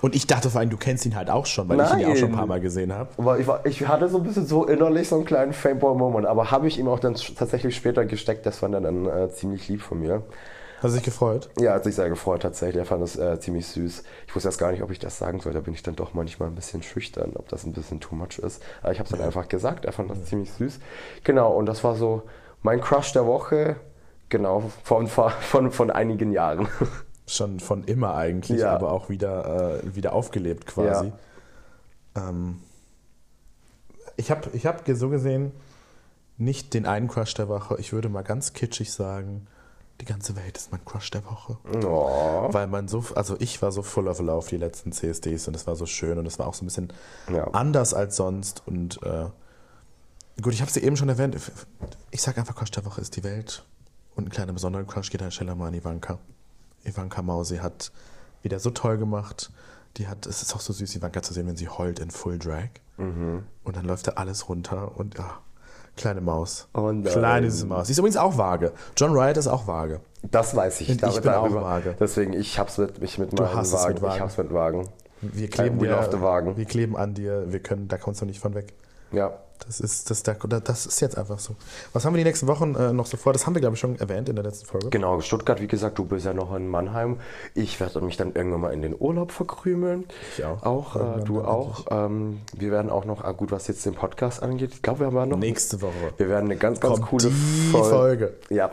Und 0.00 0.16
ich 0.16 0.26
dachte 0.26 0.50
vor 0.50 0.60
allem, 0.60 0.70
du 0.70 0.76
kennst 0.76 1.06
ihn 1.06 1.14
halt 1.14 1.30
auch 1.30 1.46
schon, 1.46 1.68
weil 1.68 1.80
ich 1.80 1.92
ihn 1.92 2.00
ja 2.00 2.08
auch 2.08 2.16
schon 2.16 2.24
ein 2.24 2.30
Nein. 2.30 2.38
paar 2.38 2.46
Mal 2.46 2.60
gesehen 2.60 2.92
habe. 2.92 3.10
Aber 3.18 3.38
ich, 3.38 3.46
war, 3.46 3.64
ich 3.64 3.86
hatte 3.86 4.08
so 4.08 4.18
ein 4.18 4.24
bisschen 4.24 4.46
so 4.46 4.64
innerlich 4.64 5.08
so 5.08 5.14
einen 5.14 5.24
kleinen 5.24 5.52
Fanboy-Moment, 5.52 6.26
aber 6.26 6.50
habe 6.50 6.66
ich 6.66 6.78
ihm 6.78 6.88
auch 6.88 6.98
dann 6.98 7.14
tatsächlich 7.14 7.76
später 7.76 8.04
gesteckt, 8.04 8.44
das 8.44 8.58
fand 8.58 8.74
er 8.74 8.80
dann 8.80 9.06
äh, 9.06 9.28
ziemlich 9.30 9.68
lieb 9.68 9.80
von 9.80 10.00
mir. 10.00 10.22
Hast 10.82 10.94
du 10.94 10.96
dich 10.96 11.04
gefreut? 11.04 11.50
Ja, 11.60 11.74
hat 11.74 11.84
sich 11.84 11.94
sehr 11.94 12.08
gefreut 12.08 12.42
tatsächlich, 12.42 12.78
er 12.78 12.84
fand 12.84 13.00
das 13.00 13.16
äh, 13.16 13.38
ziemlich 13.38 13.68
süß. 13.68 14.02
Ich 14.26 14.34
wusste 14.34 14.48
erst 14.48 14.58
gar 14.58 14.72
nicht, 14.72 14.82
ob 14.82 14.90
ich 14.90 14.98
das 14.98 15.18
sagen 15.18 15.38
soll, 15.38 15.52
da 15.52 15.60
bin 15.60 15.72
ich 15.72 15.84
dann 15.84 15.94
doch 15.94 16.14
manchmal 16.14 16.48
ein 16.48 16.56
bisschen 16.56 16.82
schüchtern, 16.82 17.34
ob 17.36 17.48
das 17.48 17.62
ein 17.62 17.72
bisschen 17.72 18.00
too 18.00 18.16
much 18.16 18.40
ist. 18.40 18.60
Aber 18.82 18.90
ich 18.90 18.98
habe 18.98 19.08
es 19.08 19.16
dann 19.16 19.24
einfach 19.24 19.46
gesagt, 19.46 19.84
er 19.84 19.92
fand 19.92 20.10
das 20.10 20.24
ziemlich 20.24 20.50
süß. 20.50 20.80
Genau, 21.22 21.52
und 21.52 21.66
das 21.66 21.84
war 21.84 21.94
so 21.94 22.22
mein 22.62 22.80
Crush 22.80 23.12
der 23.12 23.26
Woche, 23.26 23.76
genau, 24.28 24.70
von, 24.84 25.06
von, 25.08 25.70
von 25.70 25.90
einigen 25.90 26.32
Jahren. 26.32 26.68
Schon 27.26 27.60
von 27.60 27.84
immer 27.84 28.14
eigentlich, 28.14 28.60
Ja. 28.60 28.72
aber 28.74 28.92
auch 28.92 29.08
wieder, 29.08 29.80
äh, 29.84 29.94
wieder 29.94 30.12
aufgelebt 30.12 30.66
quasi. 30.66 31.12
Ähm, 32.16 32.60
ich 34.16 34.30
habe 34.30 34.50
ich 34.52 34.66
hab 34.66 34.82
so 34.88 35.08
gesehen 35.08 35.52
nicht 36.36 36.74
den 36.74 36.86
einen 36.86 37.08
Crush 37.08 37.34
der 37.34 37.48
Woche. 37.48 37.76
Ich 37.78 37.92
würde 37.92 38.08
mal 38.08 38.22
ganz 38.22 38.52
kitschig 38.52 38.92
sagen, 38.92 39.46
die 40.00 40.04
ganze 40.04 40.34
Welt 40.34 40.56
ist 40.56 40.72
mein 40.72 40.84
Crush 40.84 41.10
der 41.10 41.24
Woche. 41.24 41.58
Oh. 41.86 42.48
Weil 42.50 42.66
man 42.66 42.88
so, 42.88 43.04
also 43.14 43.36
ich 43.38 43.62
war 43.62 43.70
so 43.70 43.82
full 43.82 44.08
of 44.08 44.18
love 44.20 44.48
die 44.48 44.56
letzten 44.56 44.90
CSDs 44.92 45.46
und 45.46 45.54
es 45.54 45.66
war 45.66 45.76
so 45.76 45.86
schön 45.86 46.18
und 46.18 46.26
es 46.26 46.38
war 46.38 46.48
auch 46.48 46.54
so 46.54 46.64
ein 46.64 46.66
bisschen 46.66 46.92
Ja. 47.32 47.44
anders 47.52 47.94
als 47.94 48.16
sonst. 48.16 48.62
Und 48.66 49.00
äh, 49.04 49.26
gut, 50.40 50.52
ich 50.54 50.60
habe 50.60 50.68
es 50.68 50.74
dir 50.74 50.82
eben 50.82 50.96
schon 50.96 51.08
erwähnt. 51.08 51.36
Ich 52.10 52.22
sage 52.22 52.38
einfach, 52.38 52.54
Crush 52.54 52.70
der 52.70 52.84
Woche 52.84 53.00
ist 53.00 53.16
die 53.16 53.24
Welt. 53.24 53.64
Und 54.14 54.26
ein 54.26 54.30
kleiner 54.30 54.52
besonderer 54.52 54.84
Crush 54.84 55.10
geht 55.10 55.22
an 55.22 55.30
Stelle 55.30 55.54
mal 55.54 55.68
an 55.68 55.74
Ivanka. 55.74 56.18
Ivanka 56.84 57.22
Mausi 57.22 57.58
hat 57.58 57.92
wieder 58.42 58.58
so 58.58 58.70
toll 58.70 58.98
gemacht. 58.98 59.50
Die 59.98 60.08
hat, 60.08 60.26
es 60.26 60.42
ist 60.42 60.54
auch 60.54 60.60
so 60.60 60.72
süß, 60.72 60.96
Ivanka 60.96 61.22
zu 61.22 61.32
sehen, 61.34 61.46
wenn 61.46 61.56
sie 61.56 61.68
heult 61.68 61.98
in 61.98 62.10
Full 62.10 62.38
Drag. 62.38 62.68
Und 62.98 63.76
dann 63.76 63.84
läuft 63.84 64.06
da 64.06 64.12
alles 64.12 64.48
runter 64.48 64.96
und 64.96 65.18
ja, 65.18 65.38
Kleine 65.96 66.20
Maus. 66.22 66.68
Oh 66.72 66.90
nein. 66.92 67.04
Kleine 67.04 67.50
süße 67.50 67.66
Maus. 67.66 67.86
Sie 67.86 67.92
ist 67.92 67.98
übrigens 67.98 68.16
auch 68.16 68.38
vage. 68.38 68.72
John 68.96 69.14
Wright 69.14 69.36
ist 69.36 69.46
auch 69.46 69.66
vage. 69.66 70.00
Das 70.30 70.54
weiß 70.56 70.80
ich. 70.80 70.88
Und 70.88 70.94
ich 70.94 71.00
bin 71.02 71.10
auch 71.32 71.42
darüber- 71.42 71.62
vage. 71.62 71.96
Deswegen, 72.00 72.32
ich 72.32 72.58
hab's 72.58 72.78
mit, 72.78 73.00
mich 73.00 73.18
mit 73.18 73.32
meinen 73.38 73.54
hast 73.54 73.68
es 73.68 73.74
Wagen. 73.74 73.94
mit 73.94 74.02
Wagen. 74.02 74.14
Ich 74.14 74.20
hab's 74.22 74.38
mit 74.38 74.52
Wagen. 74.54 74.88
Wir 75.20 75.50
kleben, 75.50 75.80
We 75.80 75.86
dir, 75.88 76.22
Wagen. 76.22 76.56
wir 76.56 76.64
kleben 76.64 76.96
an 76.96 77.12
dir. 77.14 77.52
Wir 77.52 77.60
können, 77.60 77.88
da 77.88 77.98
kommst 77.98 78.20
du 78.22 78.24
nicht 78.26 78.40
von 78.40 78.54
weg. 78.54 78.72
Ja. 79.12 79.38
Das 79.66 79.80
ist, 79.80 80.10
das, 80.10 80.22
das 80.22 80.86
ist 80.86 81.00
jetzt 81.00 81.16
einfach 81.18 81.38
so. 81.38 81.54
Was 81.92 82.04
haben 82.04 82.14
wir 82.14 82.18
die 82.18 82.24
nächsten 82.24 82.46
Wochen 82.46 82.74
äh, 82.74 82.92
noch 82.92 83.06
so 83.06 83.16
vor? 83.16 83.32
Das 83.32 83.46
haben 83.46 83.54
wir, 83.54 83.60
glaube 83.60 83.74
ich, 83.74 83.80
schon 83.80 83.98
erwähnt 83.98 84.28
in 84.28 84.34
der 84.36 84.44
letzten 84.44 84.66
Folge. 84.66 84.90
Genau, 84.90 85.20
Stuttgart, 85.20 85.60
wie 85.60 85.66
gesagt, 85.68 85.98
du 85.98 86.04
bist 86.04 86.26
ja 86.26 86.34
noch 86.34 86.54
in 86.54 86.68
Mannheim. 86.68 87.18
Ich 87.54 87.80
werde 87.80 88.00
mich 88.00 88.16
dann 88.16 88.34
irgendwann 88.34 88.60
mal 88.60 88.72
in 88.72 88.82
den 88.82 88.94
Urlaub 88.98 89.32
verkrümeln. 89.32 90.04
Ich 90.36 90.44
auch. 90.44 90.62
Auch, 90.62 90.96
äh, 90.96 91.24
du 91.24 91.42
auch. 91.42 91.86
Ähm, 91.90 92.40
wir 92.56 92.70
werden 92.70 92.90
auch 92.90 93.04
noch, 93.04 93.22
ah, 93.24 93.32
gut, 93.32 93.52
was 93.52 93.66
jetzt 93.68 93.86
den 93.86 93.94
Podcast 93.94 94.42
angeht, 94.42 94.72
ich 94.74 94.82
glaube, 94.82 95.00
wir 95.00 95.06
haben 95.06 95.28
noch. 95.28 95.38
Nächste 95.38 95.80
Woche. 95.80 95.92
Wir 96.16 96.28
werden 96.28 96.46
eine 96.46 96.56
ganz, 96.56 96.80
ganz 96.80 96.96
Kommt 96.96 97.08
coole 97.08 97.28
die 97.28 97.70
Fol- 97.70 97.84
Folge. 97.84 98.34
Ja, 98.50 98.70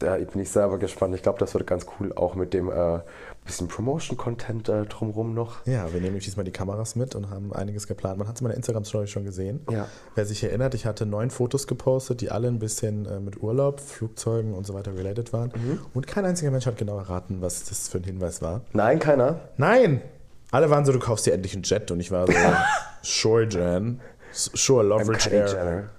da 0.00 0.16
bin 0.16 0.40
ich 0.40 0.50
selber 0.50 0.78
gespannt. 0.78 1.14
Ich 1.14 1.22
glaube, 1.22 1.38
das 1.38 1.54
wird 1.54 1.66
ganz 1.66 1.86
cool, 1.98 2.12
auch 2.14 2.34
mit 2.34 2.54
dem 2.54 2.70
äh, 2.70 3.00
bisschen 3.44 3.68
Promotion-Content 3.68 4.68
äh, 4.68 4.84
drumherum 4.86 5.34
noch. 5.34 5.64
Ja, 5.66 5.84
wir 5.86 5.94
nehmen 5.94 6.04
nämlich 6.04 6.24
diesmal 6.24 6.44
die 6.44 6.52
Kameras 6.52 6.96
mit 6.96 7.14
und 7.14 7.30
haben 7.30 7.52
einiges 7.52 7.86
geplant. 7.86 8.18
Man 8.18 8.26
hat 8.26 8.36
es 8.36 8.40
in 8.40 8.46
meiner 8.46 8.56
Instagram-Story 8.56 9.06
schon 9.06 9.24
gesehen. 9.24 9.60
Ja. 9.70 9.86
Wer 10.14 10.24
sich 10.24 10.42
erinnert, 10.42 10.74
ich 10.74 10.86
hatte 10.86 11.04
neun 11.04 11.30
Fotos 11.30 11.66
gepostet, 11.66 12.22
die 12.22 12.30
alle 12.30 12.48
ein 12.48 12.58
bisschen 12.58 13.04
äh, 13.06 13.20
mit 13.20 13.42
Urlaub, 13.42 13.80
Flugzeugen 13.80 14.54
und 14.54 14.66
so 14.66 14.72
weiter 14.72 14.96
related 14.96 15.32
waren. 15.34 15.52
Mhm. 15.54 15.80
Und 15.92 16.06
kein 16.06 16.24
einziger 16.24 16.50
Mensch 16.50 16.66
hat 16.66 16.78
genau 16.78 16.96
erraten, 16.96 17.42
was 17.42 17.64
das 17.64 17.88
für 17.88 17.98
ein 17.98 18.04
Hinweis 18.04 18.40
war. 18.40 18.62
Nein, 18.72 18.98
keiner. 18.98 19.40
Nein! 19.58 20.00
Alle 20.50 20.70
waren 20.70 20.84
so, 20.84 20.92
du 20.92 20.98
kaufst 20.98 21.26
dir 21.26 21.34
endlich 21.34 21.54
einen 21.54 21.62
Jet 21.62 21.90
und 21.90 22.00
ich 22.00 22.10
war 22.10 22.26
so, 22.26 22.32
sure, 23.02 23.46
Jan. 23.48 24.00
Sure, 24.32 24.84
Kylie 25.16 25.36
Air. 25.36 25.46
Jenner. 25.48 25.90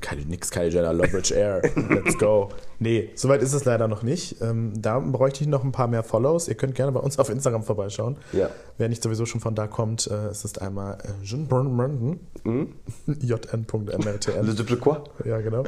Kylie, 0.00 0.24
nix 0.26 0.50
Kylie 0.50 0.68
Jenner, 0.70 0.92
Loveridge 0.92 1.34
Air. 1.34 1.62
Let's 1.90 2.18
go. 2.18 2.50
Nee, 2.78 3.10
soweit 3.14 3.42
ist 3.42 3.52
es 3.54 3.64
leider 3.64 3.88
noch 3.88 4.02
nicht. 4.02 4.40
Ähm, 4.42 4.72
da 4.80 4.98
bräuchte 4.98 5.42
ich 5.42 5.48
noch 5.48 5.64
ein 5.64 5.72
paar 5.72 5.88
mehr 5.88 6.02
Follows. 6.02 6.48
Ihr 6.48 6.54
könnt 6.54 6.74
gerne 6.74 6.92
bei 6.92 7.00
uns 7.00 7.18
auf 7.18 7.30
Instagram 7.30 7.62
vorbeischauen. 7.62 8.16
Ja. 8.32 8.50
Wer 8.78 8.88
nicht 8.88 9.02
sowieso 9.02 9.24
schon 9.26 9.40
von 9.40 9.54
da 9.54 9.66
kommt, 9.66 10.06
äh, 10.06 10.26
es 10.26 10.44
ist 10.44 10.60
einmal 10.60 10.98
äh, 11.02 11.24
Jean 11.24 11.46
Brandon, 11.48 12.20
Mhm. 12.44 12.72
jn.mrtn. 13.06 14.80
Quoi? 14.80 14.96
Ja, 15.24 15.40
genau. 15.40 15.64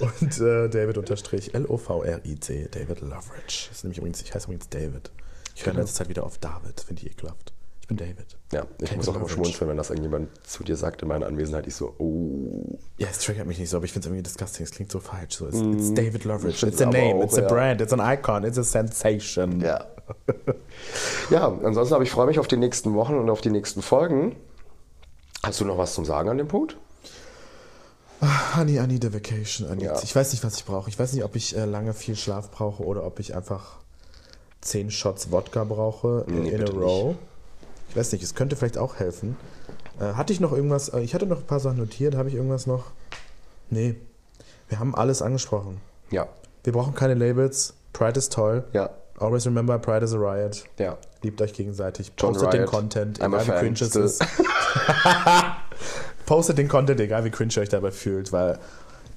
Und 0.00 0.40
äh, 0.40 0.68
David 0.68 0.98
unterstrich 0.98 1.54
L-O-V-R-I-C, 1.54 2.68
David 2.70 3.00
Loveridge. 3.00 3.66
Das 3.68 3.78
ist 3.78 3.84
nämlich 3.84 3.98
übrigens, 3.98 4.20
ich 4.22 4.34
heiße 4.34 4.44
übrigens 4.46 4.68
David. 4.68 5.10
Ich 5.54 5.66
höre 5.66 5.72
in 5.72 5.78
letzter 5.80 5.98
Zeit 6.04 6.08
wieder 6.08 6.24
auf 6.24 6.38
David, 6.38 6.80
finde 6.80 7.02
ich 7.04 7.10
ekelhaft. 7.12 7.52
Ich 7.90 7.96
bin 7.96 8.06
David. 8.06 8.36
Ja, 8.52 8.66
ich 8.78 8.88
David 8.88 8.96
muss 8.98 9.08
auch 9.08 9.16
immer 9.16 9.28
schmunzeln, 9.28 9.68
wenn 9.68 9.76
das 9.76 9.90
irgendjemand 9.90 10.28
zu 10.46 10.62
dir 10.62 10.76
sagt 10.76 11.02
in 11.02 11.08
meiner 11.08 11.26
Anwesenheit. 11.26 11.66
Ich 11.66 11.74
so, 11.74 11.92
oh. 11.98 12.78
Ja, 12.98 13.08
es 13.10 13.18
triggert 13.18 13.48
mich 13.48 13.58
nicht 13.58 13.68
so, 13.68 13.78
aber 13.78 13.84
ich 13.84 13.92
finde 13.92 14.06
es 14.06 14.10
irgendwie 14.10 14.22
disgusting. 14.22 14.64
Es 14.64 14.70
klingt 14.70 14.92
so 14.92 15.00
falsch. 15.00 15.38
So, 15.38 15.48
it's, 15.48 15.58
it's 15.58 15.92
David 15.94 16.24
Loveridge. 16.24 16.64
It's 16.64 16.80
a 16.80 16.86
name, 16.86 17.16
auch, 17.16 17.24
it's 17.24 17.36
a 17.36 17.42
ja. 17.42 17.48
brand, 17.48 17.80
it's 17.80 17.92
an 17.92 18.00
icon, 18.00 18.44
it's 18.44 18.58
a 18.58 18.62
sensation. 18.62 19.60
Ja. 19.60 19.86
ja, 21.30 21.48
ansonsten 21.64 21.94
aber 21.94 22.04
ich 22.04 22.12
freue 22.12 22.26
mich 22.26 22.38
auf 22.38 22.46
die 22.46 22.58
nächsten 22.58 22.94
Wochen 22.94 23.14
und 23.14 23.28
auf 23.28 23.40
die 23.40 23.50
nächsten 23.50 23.82
Folgen. 23.82 24.36
Hast 25.42 25.60
du 25.60 25.64
noch 25.64 25.78
was 25.78 25.94
zum 25.94 26.04
Sagen 26.04 26.28
an 26.28 26.38
dem 26.38 26.48
Punkt? 26.48 26.76
Honey, 28.56 28.78
I 28.78 28.86
need 28.86 29.04
a 29.04 29.12
vacation. 29.12 29.66
I 29.66 29.74
need, 29.74 29.82
Ja. 29.86 30.00
Ich 30.00 30.14
weiß 30.14 30.30
nicht, 30.30 30.44
was 30.44 30.56
ich 30.56 30.64
brauche. 30.64 30.88
Ich 30.88 30.98
weiß 30.98 31.12
nicht, 31.12 31.24
ob 31.24 31.34
ich 31.34 31.56
äh, 31.56 31.64
lange 31.64 31.92
viel 31.92 32.14
Schlaf 32.14 32.52
brauche 32.52 32.84
oder 32.84 33.04
ob 33.04 33.18
ich 33.18 33.34
einfach 33.34 33.80
zehn 34.60 34.92
Shots 34.92 35.32
Wodka 35.32 35.64
brauche 35.64 36.24
äh, 36.28 36.32
Nee, 36.32 36.50
in 36.50 36.62
a 36.62 36.70
row. 36.70 37.16
Ich 37.90 37.96
weiß 37.96 38.12
nicht, 38.12 38.22
es 38.22 38.34
könnte 38.34 38.56
vielleicht 38.56 38.78
auch 38.78 38.96
helfen. 38.96 39.36
Äh, 40.00 40.14
hatte 40.14 40.32
ich 40.32 40.40
noch 40.40 40.52
irgendwas? 40.52 40.90
Äh, 40.90 41.00
ich 41.00 41.14
hatte 41.14 41.26
noch 41.26 41.38
ein 41.38 41.46
paar 41.46 41.60
Sachen 41.60 41.78
notiert. 41.78 42.14
Habe 42.14 42.28
ich 42.28 42.36
irgendwas 42.36 42.66
noch? 42.66 42.92
Nee. 43.68 43.96
Wir 44.68 44.78
haben 44.78 44.94
alles 44.94 45.22
angesprochen. 45.22 45.80
Ja. 46.10 46.28
Wir 46.62 46.72
brauchen 46.72 46.94
keine 46.94 47.14
Labels. 47.14 47.74
Pride 47.92 48.18
ist 48.18 48.32
toll. 48.32 48.64
Ja. 48.72 48.90
Always 49.18 49.44
remember, 49.44 49.78
Pride 49.78 50.04
is 50.04 50.14
a 50.14 50.16
riot. 50.16 50.64
Ja. 50.78 50.96
Liebt 51.22 51.42
euch 51.42 51.52
gegenseitig. 51.52 52.12
John 52.16 52.32
Postet 52.32 52.52
den 52.52 52.60
Riot. 52.60 52.70
Content, 52.70 53.20
I'm 53.20 53.26
egal 53.26 53.46
wie 53.46 53.60
cringe 53.60 53.80
es 53.80 53.94
ist. 53.94 54.24
Postet 56.26 56.58
den 56.58 56.68
Content, 56.68 57.00
egal 57.00 57.24
wie 57.24 57.30
cringe 57.30 57.52
ihr 57.56 57.62
euch 57.62 57.68
dabei 57.68 57.90
fühlt, 57.90 58.32
weil 58.32 58.58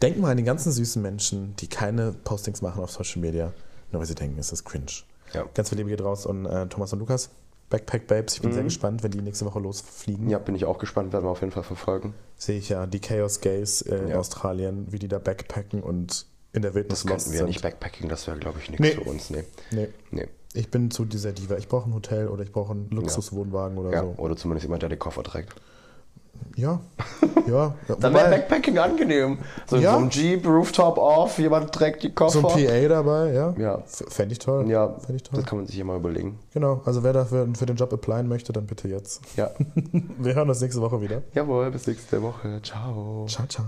denkt 0.02 0.20
mal 0.20 0.32
an 0.32 0.38
die 0.38 0.44
ganzen 0.44 0.72
süßen 0.72 1.02
Menschen, 1.02 1.56
die 1.58 1.68
keine 1.68 2.12
Postings 2.12 2.62
machen 2.62 2.84
auf 2.84 2.92
Social 2.92 3.22
Media, 3.22 3.54
nur 3.92 4.02
weil 4.02 4.08
sie 4.08 4.16
denken, 4.16 4.38
es 4.40 4.52
ist 4.52 4.66
cringe. 4.66 4.92
Ja. 5.34 5.46
Ganz 5.54 5.70
viel 5.70 5.78
Liebe 5.78 5.92
geht 5.92 6.04
raus 6.04 6.26
und 6.26 6.46
äh, 6.46 6.68
Thomas 6.68 6.92
und 6.92 7.00
Lukas, 7.00 7.30
Backpack 7.74 8.06
Babes, 8.06 8.36
ich 8.36 8.42
bin 8.44 8.52
sehr 8.54 8.62
gespannt, 8.62 9.02
wenn 9.02 9.10
die 9.10 9.22
nächste 9.24 9.46
Woche 9.46 9.60
losfliegen. 9.60 10.26
Mhm. 10.26 10.30
Ja, 10.30 10.38
bin 10.38 10.54
ich 10.54 10.66
auch 10.66 10.78
gespannt, 10.78 11.12
werden 11.12 11.26
wir 11.26 11.32
auf 11.32 11.42
jeden 11.42 11.52
Fall 11.52 11.64
verfolgen. 11.64 12.14
Sehe 12.38 12.60
ich 12.60 12.70
ja 12.70 12.86
die 12.86 13.00
Chaos 13.00 13.42
Gays 13.42 13.82
in 13.82 14.10
Ja. 14.10 14.20
Australien, 14.20 14.86
wie 14.92 15.00
die 15.00 15.08
da 15.08 15.18
backpacken 15.18 15.82
und 15.82 16.28
in 16.52 16.62
der 16.62 16.76
Wildnis 16.76 17.00
Das 17.02 17.08
könnten 17.10 17.32
wir 17.32 17.38
sind. 17.40 17.48
nicht 17.48 17.64
Backpacking, 17.64 18.10
das 18.10 18.28
wäre, 18.28 18.38
glaube 18.38 18.60
ich, 18.62 18.70
nichts 18.70 18.80
Nee. 18.86 18.92
für 18.92 19.10
uns. 19.10 19.32
Nee. 19.32 19.44
Nee. 19.72 19.88
Nee. 20.12 20.28
Ich 20.54 20.70
bin 20.70 20.92
zu 20.92 21.04
dieser 21.06 21.32
Diva. 21.32 21.58
Ich 21.58 21.68
brauche 21.68 21.90
ein 21.90 21.96
Hotel 21.96 22.28
oder 22.28 22.44
ich 22.44 22.52
brauche 22.52 22.74
einen 22.74 22.92
Luxuswohnwagen 22.92 23.76
oder 23.80 23.92
Ja. 23.92 24.02
so. 24.04 24.14
Oder 24.18 24.36
zumindest 24.38 24.66
jemand, 24.66 24.84
der 24.84 24.90
den 24.90 25.00
Koffer 25.00 25.24
trägt. 25.24 25.56
Ja. 26.56 26.80
Ja. 27.46 27.76
Dann 28.00 28.14
wäre 28.14 28.30
Backpacking 28.30 28.78
angenehm. 28.78 29.38
So 29.68 29.76
Ja. 29.76 29.92
so 29.92 29.98
einem 29.98 30.10
Jeep, 30.10 30.48
Rooftop 30.48 30.98
off, 30.98 31.38
jemand 31.40 31.74
trägt 31.74 32.02
die 32.04 32.14
Koffer. 32.14 32.40
So 32.40 32.48
ein 32.48 32.66
PA 32.66 32.88
dabei, 32.88 33.34
ja. 33.34 33.54
Ja. 33.58 33.84
Fände 33.86 34.32
ich 34.32 34.40
toll. 34.40 34.70
Ja, 34.70 34.88
Fände 35.00 35.16
ich 35.18 35.24
toll. 35.24 35.40
das 35.42 35.46
kann 35.50 35.58
man 35.58 35.68
sich 35.68 35.76
ja 35.76 35.84
mal 35.84 35.98
überlegen. 35.98 36.40
Genau. 36.54 36.82
Also 36.86 37.04
wer 37.04 37.12
dafür 37.12 37.50
für 37.54 37.66
den 37.66 37.76
Job 37.76 37.92
applyen 37.92 38.30
möchte, 38.30 38.54
dann 38.54 38.66
bitte 38.66 38.88
jetzt. 38.88 39.22
Ja. 39.36 39.52
Wir 40.20 40.36
hören 40.36 40.48
uns 40.48 40.62
nächste 40.62 40.82
Woche 40.82 41.02
wieder. 41.02 41.22
Jawohl, 41.34 41.70
bis 41.70 41.86
nächste 41.86 42.22
Woche. 42.22 42.62
Ciao. 42.64 43.26
Ciao, 43.28 43.46
ciao. 43.48 43.66